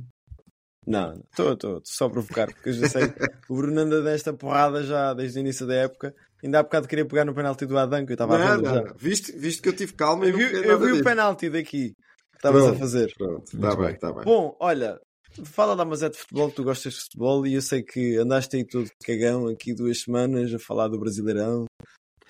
Não, 0.87 1.15
estou 1.31 1.53
estou 1.53 1.81
só 1.85 2.07
a 2.07 2.11
provocar, 2.11 2.47
porque 2.47 2.71
eu 2.71 2.73
já 2.73 2.89
sei. 2.89 3.05
o 3.49 3.57
Bruno 3.57 3.81
anda 3.81 4.03
desta 4.03 4.33
porrada 4.33 4.83
já 4.83 5.15
desde 5.15 5.39
o 5.39 5.41
início 5.41 5.67
da 5.67 5.75
época. 5.75 6.15
Ainda 6.43 6.59
há 6.59 6.63
bocado 6.63 6.89
queria 6.89 7.07
pegar 7.07 7.25
no 7.25 7.35
penalti 7.35 7.65
do 7.67 7.79
Adão, 7.79 8.05
que 8.05 8.13
eu 8.13 8.15
estava 8.15 8.35
a 8.35 8.39
ver 8.39 8.63
não, 8.63 8.75
já. 8.75 8.83
não. 8.83 8.95
Visto, 8.97 9.63
que 9.63 9.69
eu 9.69 9.77
tive 9.77 9.93
calma 9.93 10.27
Eu 10.27 10.37
vi, 10.37 10.43
eu 10.43 10.79
vi 10.81 10.93
o 10.93 11.05
penalti 11.05 11.49
daqui 11.49 11.93
que 11.93 11.95
estavas 12.35 12.67
a 12.67 12.75
fazer. 12.75 13.15
Pronto, 13.17 13.45
está 13.45 13.77
bem, 13.77 13.95
está 13.95 14.13
bem. 14.13 14.25
Bom, 14.25 14.57
olha, 14.59 14.99
fala 15.45 15.77
da 15.77 15.85
Mazé 15.85 16.09
de 16.09 16.17
futebol, 16.19 16.51
tu 16.51 16.65
gostas 16.65 16.95
de 16.95 17.01
futebol 17.03 17.47
e 17.47 17.55
eu 17.55 17.63
sei 17.63 17.83
que 17.85 18.17
andaste 18.17 18.57
aí 18.57 18.65
todo 18.67 18.91
cagão 19.05 19.47
aqui 19.47 19.73
duas 19.73 20.01
semanas 20.01 20.53
a 20.53 20.59
falar 20.59 20.89
do 20.89 20.99
Brasileirão 20.99 21.67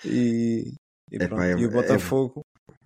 e, 0.05 0.73
e, 1.11 1.17
é- 1.17 1.59
e 1.59 1.65
o 1.65 1.71
Botafogo. 1.71 2.41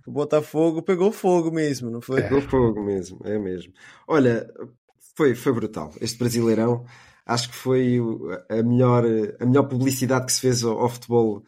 O 0.06 0.12
Botafogo 0.12 0.82
pegou 0.82 1.12
fogo 1.12 1.52
mesmo, 1.52 1.90
não 1.90 2.00
foi? 2.00 2.22
Pegou 2.24 2.42
fogo 2.42 2.82
mesmo, 2.82 3.20
é 3.26 3.38
mesmo. 3.38 3.74
Olha, 4.08 4.50
foi, 5.18 5.34
foi 5.36 5.52
brutal. 5.52 5.92
Este 6.00 6.18
Brasileirão, 6.20 6.86
acho 7.26 7.50
que 7.50 7.56
foi 7.56 7.98
a 8.50 8.62
melhor, 8.64 9.04
a 9.40 9.46
melhor 9.46 9.64
publicidade 9.68 10.28
que 10.28 10.32
se 10.34 10.42
fez 10.42 10.64
ao, 10.64 10.80
ao 10.80 10.90
futebol, 10.90 11.44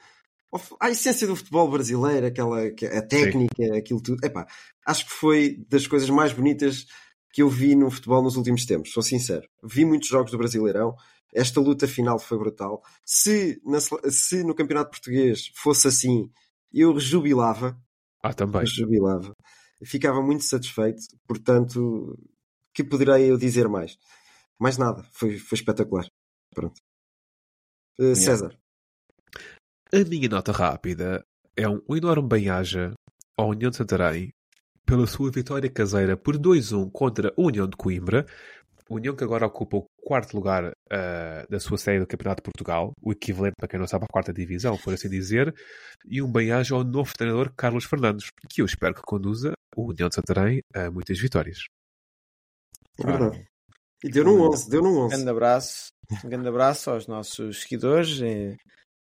ao 0.52 0.60
fu- 0.60 0.76
à 0.80 0.90
essência 0.90 1.28
do 1.28 1.36
futebol 1.36 1.70
brasileiro, 1.70 2.26
aquela, 2.26 2.70
que- 2.72 2.86
a 2.88 3.02
técnica, 3.02 3.78
aquilo 3.78 4.02
tudo. 4.02 4.26
Epá, 4.26 4.48
acho 4.86 5.06
que 5.06 5.12
foi 5.14 5.64
das 5.70 5.86
coisas 5.88 6.10
mais 6.10 6.34
bonitas 6.34 6.86
que 7.32 7.44
eu 7.44 7.48
vi 7.50 7.76
no 7.76 7.92
futebol 7.92 8.24
nos 8.24 8.36
últimos 8.36 8.66
tempos, 8.66 8.92
sou 8.92 9.04
sincero. 9.04 9.48
Vi 9.64 9.86
muitos 9.86 10.10
jogos 10.10 10.32
do 10.32 10.38
Brasileirão. 10.38 10.96
Esta 11.32 11.62
luta 11.62 11.88
final 11.88 12.18
foi 12.18 12.40
brutal. 12.40 12.82
Se, 13.06 13.62
na 13.64 13.78
se 14.10 14.44
no 14.44 14.56
Campeonato 14.56 14.90
Português 14.90 15.52
fosse 15.56 15.88
assim, 15.88 16.28
eu 16.74 16.92
rejubilava 16.92 17.78
Ah, 18.24 18.34
também. 18.34 18.66
jubilava. 18.66 19.32
Ficava 19.86 20.24
muito 20.24 20.44
satisfeito, 20.44 21.00
portanto, 21.28 22.18
que 22.74 22.84
poderei 22.84 23.32
eu 23.32 23.38
dizer 23.38 23.68
mais? 23.68 23.98
Mais 24.60 24.78
nada, 24.78 25.04
foi, 25.12 25.38
foi 25.38 25.58
espetacular. 25.58 26.06
Pronto. 26.54 26.80
Uh, 28.00 28.16
César, 28.16 28.58
A 29.94 30.04
minha 30.08 30.30
nota 30.30 30.52
rápida 30.52 31.26
é 31.56 31.68
um 31.68 31.82
enorme 31.96 32.28
bem-aja 32.28 32.94
à 33.38 33.44
União 33.44 33.70
de 33.70 33.78
Santarém 33.78 34.32
pela 34.86 35.06
sua 35.06 35.30
vitória 35.30 35.70
caseira 35.70 36.18
por 36.18 36.38
2-1 36.38 36.92
contra 36.92 37.30
a 37.30 37.42
União 37.42 37.68
de 37.68 37.78
Coimbra. 37.78 38.26
União 38.90 39.16
que 39.16 39.24
agora 39.24 39.46
ocupa 39.46 39.78
o 39.78 39.86
quarto 40.02 40.36
lugar 40.36 40.72
ah, 40.92 41.46
da 41.48 41.60
sua 41.60 41.78
série 41.78 42.00
do 42.00 42.08
Campeonato 42.08 42.42
de 42.42 42.46
Portugal, 42.46 42.94
o 43.00 43.12
equivalente, 43.12 43.54
para 43.56 43.68
quem 43.68 43.80
não 43.80 43.86
sabe, 43.86 44.06
à 44.06 44.12
quarta 44.12 44.34
divisão, 44.34 44.76
por 44.78 44.92
assim 44.92 45.08
dizer, 45.08 45.54
e 46.08 46.22
um 46.24 46.32
bem-aja 46.32 46.74
ao 46.74 46.84
novo 46.84 47.14
treinador 47.16 47.54
Carlos 47.56 47.86
Fernandes, 47.86 48.30
que 48.50 48.62
eu 48.62 48.66
espero 48.66 48.96
que 48.96 49.02
conduza 49.04 49.54
o 49.76 49.90
União 49.92 50.10
de 50.10 50.16
Santarém 50.16 50.62
a 50.74 50.90
muitas 50.90 51.20
vitórias. 51.20 51.60
É 53.04 53.06
verdade. 53.06 53.46
E 54.04 54.10
deu 54.10 54.24
num 54.24 54.42
11, 54.50 54.70
deu 54.70 54.82
num 54.82 54.94
Um 54.96 55.00
11. 55.06 55.16
grande 55.16 55.30
abraço, 55.30 55.92
um 56.24 56.30
grande 56.30 56.48
abraço 56.48 56.90
aos 56.92 57.08
nossos 57.08 57.62
seguidores, 57.64 58.22
eh, 58.22 58.56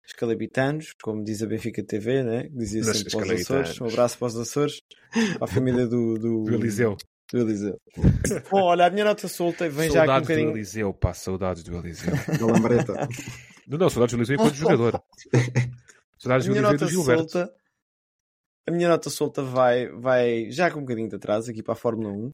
escalabitanos, 0.06 0.92
como 1.02 1.22
diz 1.22 1.42
a 1.42 1.46
Benfica 1.46 1.84
TV, 1.84 2.22
né? 2.24 2.44
que 2.44 2.56
dizia 2.56 2.82
Nos 2.82 2.96
sempre 2.98 3.12
para 3.12 3.34
os. 3.34 3.40
Açores. 3.42 3.80
Um 3.80 3.86
abraço 3.86 4.18
para 4.18 4.26
os 4.28 4.36
Açores, 4.36 4.80
para 5.12 5.44
a 5.44 5.46
família 5.46 5.86
do, 5.86 6.14
do, 6.14 6.44
Do 6.44 6.54
Eliseu. 6.54 6.96
do 7.32 7.38
Eliseu. 7.40 7.78
Bom, 8.50 8.62
olha, 8.62 8.86
a 8.86 8.90
minha 8.90 9.04
nota 9.04 9.28
solta 9.28 9.68
vem 9.68 9.90
já 9.90 10.02
aqui 10.04 10.10
um 10.10 10.14
Saudades 10.14 10.26
do 10.26 10.28
bocadinho. 10.32 10.50
Eliseu, 10.50 10.94
pá, 10.94 11.14
saudades 11.14 11.62
do 11.62 11.76
Eliseu. 11.76 12.12
Da 12.40 12.46
Lambreta. 12.46 13.08
Não, 13.68 13.78
não, 13.78 13.90
saudades 13.90 14.14
do 14.14 14.18
Eliseu 14.18 14.34
enquanto 14.36 14.54
jogador. 14.56 15.02
Saudades 16.18 16.46
do 16.46 16.52
Eliseu 16.52 16.56
e 16.56 16.60
nota 16.60 16.84
do 16.84 16.90
Gilberto. 16.90 17.30
solta, 17.30 17.54
a 18.66 18.70
minha 18.72 18.88
nota 18.88 19.10
solta 19.10 19.42
vai, 19.42 19.88
vai 19.88 20.50
já 20.50 20.70
com 20.70 20.78
um 20.78 20.82
bocadinho 20.82 21.08
de 21.08 21.16
atraso 21.16 21.50
aqui 21.50 21.62
para 21.62 21.74
a 21.74 21.76
Fórmula 21.76 22.10
1. 22.10 22.30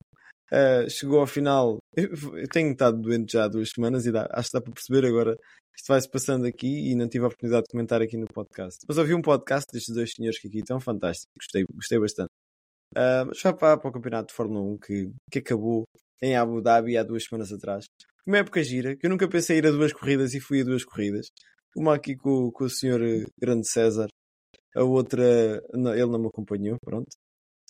Uh, 0.52 0.88
chegou 0.88 1.20
ao 1.20 1.26
final. 1.26 1.78
Eu, 1.96 2.48
tenho 2.48 2.72
estado 2.72 3.00
doente 3.00 3.32
já 3.32 3.44
há 3.44 3.48
duas 3.48 3.70
semanas 3.70 4.06
e 4.06 4.12
dá- 4.12 4.28
acho 4.30 4.50
que 4.50 4.58
dá 4.58 4.60
para 4.60 4.72
perceber 4.72 5.06
agora. 5.06 5.36
Isto 5.76 5.88
vai-se 5.88 6.08
passando 6.08 6.46
aqui 6.46 6.90
e 6.90 6.94
não 6.94 7.08
tive 7.08 7.24
a 7.24 7.28
oportunidade 7.28 7.64
de 7.64 7.70
comentar 7.72 8.00
aqui 8.00 8.16
no 8.16 8.26
podcast. 8.26 8.78
Mas 8.86 8.98
ouvi 8.98 9.14
um 9.14 9.22
podcast 9.22 9.66
destes 9.72 9.94
dois 9.94 10.12
senhores 10.12 10.38
que 10.38 10.48
aqui 10.48 10.58
estão 10.58 10.78
fantástico. 10.80 11.32
Gostei, 11.36 11.64
gostei 11.74 11.98
bastante. 11.98 12.30
Uh, 12.96 13.26
mas 13.26 13.38
já 13.38 13.52
para, 13.52 13.76
para 13.76 13.90
o 13.90 13.92
campeonato 13.92 14.28
de 14.28 14.34
Fórmula 14.34 14.60
1 14.60 14.78
que, 14.78 15.10
que 15.30 15.38
acabou 15.40 15.82
em 16.22 16.36
Abu 16.36 16.60
Dhabi 16.62 16.96
há 16.96 17.02
duas 17.02 17.24
semanas 17.24 17.52
atrás. 17.52 17.86
Uma 18.26 18.38
época 18.38 18.62
gira, 18.62 18.96
que 18.96 19.04
eu 19.06 19.10
nunca 19.10 19.28
pensei 19.28 19.58
ir 19.58 19.66
a 19.66 19.70
duas 19.70 19.92
corridas 19.92 20.32
e 20.34 20.40
fui 20.40 20.60
a 20.60 20.64
duas 20.64 20.84
corridas. 20.84 21.26
Uma 21.76 21.96
aqui 21.96 22.16
com, 22.16 22.50
com 22.52 22.64
o 22.64 22.70
senhor 22.70 23.02
eh, 23.02 23.24
Grande 23.38 23.68
César, 23.68 24.06
a 24.76 24.82
outra 24.84 25.60
ele 25.74 26.06
não 26.06 26.18
me 26.20 26.28
acompanhou, 26.28 26.76
pronto. 26.84 27.08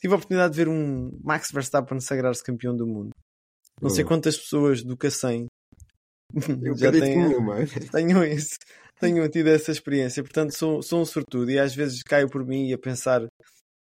Tive 0.05 0.13
a 0.13 0.17
oportunidade 0.19 0.53
de 0.53 0.59
ver 0.59 0.69
um 0.69 1.19
Max 1.25 1.51
Verstappen 1.51 1.99
sagrar-se 1.99 2.45
campeão 2.45 2.77
do 2.77 2.87
mundo. 2.87 3.09
Não 3.81 3.89
sei 3.89 4.05
Boa. 4.05 4.15
quantas 4.15 4.37
pessoas 4.37 4.83
do 4.83 4.99
Cacém 4.99 5.47
Eu 6.61 6.77
já 6.77 6.93
têm, 6.93 7.17
nenhuma. 7.17 7.57
tenham, 7.91 8.23
isso, 8.23 8.59
tenham 9.01 9.27
tido 9.31 9.49
essa 9.49 9.73
experiência. 9.73 10.23
Portanto, 10.23 10.51
sou, 10.51 10.83
sou 10.83 11.01
um 11.01 11.07
sortudo 11.07 11.51
e 11.51 11.59
às 11.59 11.75
vezes 11.75 12.03
caio 12.03 12.29
por 12.29 12.45
mim 12.45 12.71
a 12.71 12.77
pensar, 12.77 13.27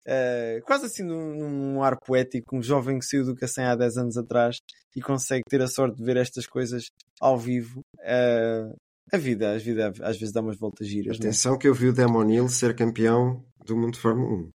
eh, 0.07 0.59
quase 0.65 0.87
assim 0.87 1.03
num, 1.03 1.35
num 1.35 1.83
ar 1.83 1.95
poético, 1.99 2.57
um 2.57 2.63
jovem 2.63 2.97
que 2.97 3.05
saiu 3.05 3.23
do 3.23 3.35
Cacém 3.35 3.65
há 3.65 3.75
10 3.75 3.97
anos 3.97 4.17
atrás 4.17 4.57
e 4.95 5.01
consegue 5.01 5.43
ter 5.47 5.61
a 5.61 5.67
sorte 5.67 5.97
de 5.97 6.03
ver 6.03 6.17
estas 6.17 6.47
coisas 6.47 6.87
ao 7.21 7.37
vivo. 7.37 7.81
Eh, 8.01 8.73
a 9.13 9.17
vida, 9.17 9.53
a 9.53 9.57
vida 9.59 9.93
às 10.01 10.17
vezes 10.17 10.33
dá 10.33 10.41
umas 10.41 10.57
voltas 10.57 10.87
giras. 10.87 11.19
não 11.19 11.25
é? 11.25 11.29
Atenção 11.29 11.59
que 11.59 11.67
eu 11.67 11.75
vi 11.75 11.89
o 11.89 11.93
Damon 11.93 12.27
Hill 12.27 12.49
ser 12.49 12.75
campeão 12.75 13.45
do 13.63 13.77
mundo 13.77 13.93
de 13.93 13.99
Fórmula 13.99 14.33
1. 14.33 14.49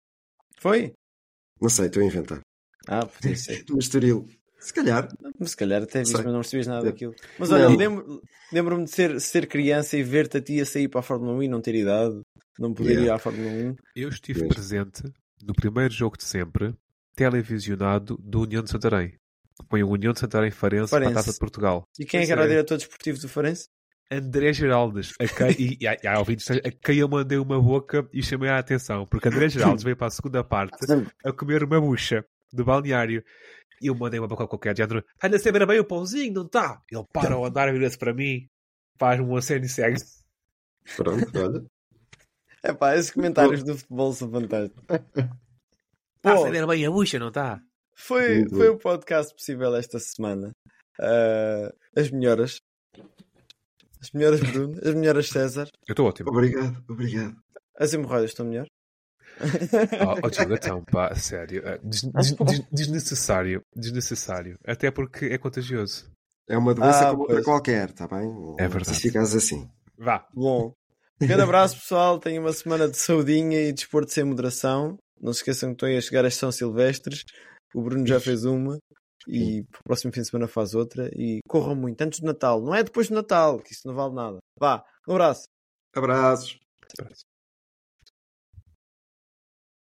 Foi? 0.61 0.93
Não 1.61 1.69
sei, 1.69 1.87
estou 1.87 2.03
a 2.03 2.07
inventar. 2.07 2.41
Ah, 2.87 3.05
podia 3.07 3.37
ser. 3.37 3.65
No 3.69 3.79
Estoril. 3.81 4.27
Se 4.59 4.73
calhar. 4.73 5.09
Mas 5.39 5.51
se 5.51 5.57
calhar 5.57 5.83
até 5.83 6.01
viste, 6.01 6.15
mas 6.15 6.25
não 6.25 6.41
percebias 6.41 6.67
nada 6.67 6.81
Não. 6.81 6.87
daquilo. 6.91 7.15
Mas 7.39 7.51
olha, 7.53 7.69
Não. 7.69 7.77
lembro- 7.77 8.23
lembro-me 8.53 8.85
de 8.85 8.91
ser, 8.91 9.21
ser 9.21 9.47
criança 9.47 9.97
e 9.97 10.03
ver-te 10.03 10.39
a 10.39 10.41
ti 10.41 10.61
a 10.61 10.67
sair 10.67 10.89
para 10.89 11.01
a 11.01 11.03
Fórmula 11.03 11.33
1 11.35 11.43
e 11.45 11.49
não 11.49 11.61
ter 11.61 11.75
idade, 11.77 12.21
não 12.59 12.75
poder 12.75 12.91
Yeah. 12.95 13.07
ir 13.07 13.11
à 13.15 13.19
Fórmula 13.19 13.49
1. 13.51 13.77
Eu 13.95 14.09
estive 14.09 14.49
presente 14.49 15.03
no 15.45 15.55
primeiro 15.55 15.93
jogo 15.95 16.17
de 16.19 16.25
sempre, 16.25 16.75
televisionado 17.15 18.17
do 18.21 18.41
União 18.43 18.63
de 18.63 18.71
Santarém. 18.71 19.15
Foi 19.69 19.83
o 19.83 19.89
União 19.91 20.13
de 20.13 20.21
Santarém 20.21 20.51
Farense, 20.51 20.91
para 20.91 20.99
a 20.99 21.03
Farense. 21.03 21.15
Taça 21.15 21.33
de 21.33 21.39
Portugal. 21.39 21.85
E 21.99 22.05
quem 22.05 22.21
é 22.21 22.27
que 22.27 22.33
era 22.33 22.43
o 22.43 22.45
é. 22.45 22.49
diretor 22.49 22.77
desportivo 22.79 23.19
do 23.21 23.29
Farense? 23.29 23.69
André 24.11 24.53
Geraldes. 24.53 25.13
A 25.21 25.27
quem, 25.27 25.51
e, 25.59 25.79
e, 25.81 26.07
há 26.07 26.19
ouvintes, 26.19 26.51
a 26.51 26.71
quem 26.71 26.99
eu 26.99 27.09
mandei 27.09 27.39
uma 27.39 27.61
boca 27.61 28.09
e 28.13 28.23
chamei 28.23 28.49
a 28.49 28.59
atenção, 28.59 29.07
porque 29.07 29.29
André 29.29 29.49
Geraldes 29.49 29.85
veio 29.85 29.97
para 29.97 30.07
a 30.07 30.11
segunda 30.11 30.43
parte 30.43 30.77
a 31.25 31.33
comer 31.33 31.63
uma 31.65 31.81
bucha 31.81 32.25
do 32.53 32.65
balneário. 32.65 33.23
E 33.81 33.87
eu 33.87 33.95
mandei 33.95 34.19
uma 34.19 34.27
boca 34.27 34.47
qualquer, 34.47 34.75
de 34.75 34.79
género, 34.79 35.05
está 35.15 35.29
a 35.29 35.39
saber 35.39 35.65
bem 35.67 35.79
o 35.79 35.85
pãozinho, 35.85 36.35
não 36.35 36.47
está? 36.47 36.83
Ele 36.91 37.05
para 37.13 37.35
ao 37.35 37.45
andar, 37.45 37.73
vira-se 37.73 37.97
para 37.97 38.13
mim, 38.13 38.49
faz 38.99 39.21
um 39.21 39.37
aceno 39.37 39.67
e 39.67 39.69
segue. 39.69 40.01
Pronto, 40.97 41.31
olha. 41.39 41.65
É 42.63 42.73
pá, 42.73 42.97
esses 42.97 43.13
comentários 43.13 43.63
do 43.63 43.79
futebol 43.79 44.13
são 44.13 44.31
fantásticos. 44.31 44.83
Está 46.17 46.35
a 46.35 46.39
saber 46.39 46.67
bem 46.67 46.85
a 46.85 46.91
bucha, 46.91 47.19
não 47.19 47.29
está? 47.29 47.61
foi, 47.95 48.49
foi 48.49 48.69
o 48.69 48.79
podcast 48.79 49.35
possível 49.35 49.75
esta 49.77 49.99
semana. 49.99 50.53
Ah, 51.01 51.73
as 51.97 52.11
melhoras. 52.11 52.61
As 54.01 54.11
melhoras 54.13 54.41
Bruno, 54.41 54.79
as 54.83 54.95
melhoras 54.95 55.29
César. 55.29 55.69
Eu 55.87 55.93
estou 55.93 56.07
ótimo. 56.07 56.31
Obrigado, 56.31 56.83
obrigado. 56.89 57.37
As 57.77 57.93
hemorroidas 57.93 58.31
estão 58.31 58.47
melhor? 58.47 58.67
Oh, 59.41 60.27
oh 60.27 60.31
Diogo, 60.31 60.55
então, 60.55 60.85
pá, 60.85 61.15
sério. 61.15 61.63
eh, 61.67 61.79
des- 61.83 62.03
des- 62.03 62.33
des- 62.37 62.67
desnecessário. 62.73 63.61
Desnecessário. 63.75 64.59
Até 64.67 64.91
porque 64.91 65.27
é 65.27 65.39
contagioso. 65.39 66.11
É 66.49 66.57
uma 66.57 66.75
doença 66.75 67.09
Ah, 67.09 67.11
como 67.11 67.23
outra 67.23 67.43
qualquer, 67.43 67.91
está 67.91 68.09
bem? 68.09 68.29
É 68.59 68.67
verdade. 68.69 68.97
Se 68.97 69.03
ficares 69.03 69.35
assim. 69.35 69.69
Vá. 69.97 70.27
Bom, 70.35 70.73
um 71.21 71.27
grande 71.27 71.43
abraço 71.43 71.77
pessoal. 71.77 72.19
Tenham 72.19 72.43
uma 72.43 72.53
semana 72.53 72.89
de 72.89 72.97
saudinha 72.97 73.61
e 73.61 73.73
desporto 73.73 74.13
sem 74.13 74.25
moderação. 74.25 74.97
Não 75.21 75.33
se 75.33 75.41
esqueçam 75.41 75.71
que 75.71 75.75
estão 75.75 75.89
aí 75.89 75.97
a 75.97 76.01
chegar 76.01 76.25
às 76.25 76.35
São 76.35 76.51
Silvestres. 76.51 77.23
O 77.75 77.83
Bruno 77.83 78.07
já 78.07 78.19
fez 78.19 78.45
uma 78.45 78.79
e 79.29 79.63
para 79.65 79.81
o 79.81 79.85
próximo 79.85 80.13
fim 80.13 80.23
de 80.23 80.29
semana 80.29 80.49
faz 80.49 80.75
outra. 80.75 81.11
E 81.15 81.41
corram 81.49 81.75
muito 81.75 82.01
antes 82.03 82.21
do 82.21 82.27
Natal. 82.27 82.61
Não 82.61 82.75
é 82.75 82.83
depois 82.83 83.09
do 83.09 83.15
Natal, 83.15 83.61
que 83.61 83.73
isso 83.73 83.87
não 83.87 83.95
vale 83.95 84.15
nada. 84.15 84.39
Vá, 84.59 84.85
um 85.07 85.13
abraço. 85.13 85.45
Abraços. 85.95 86.59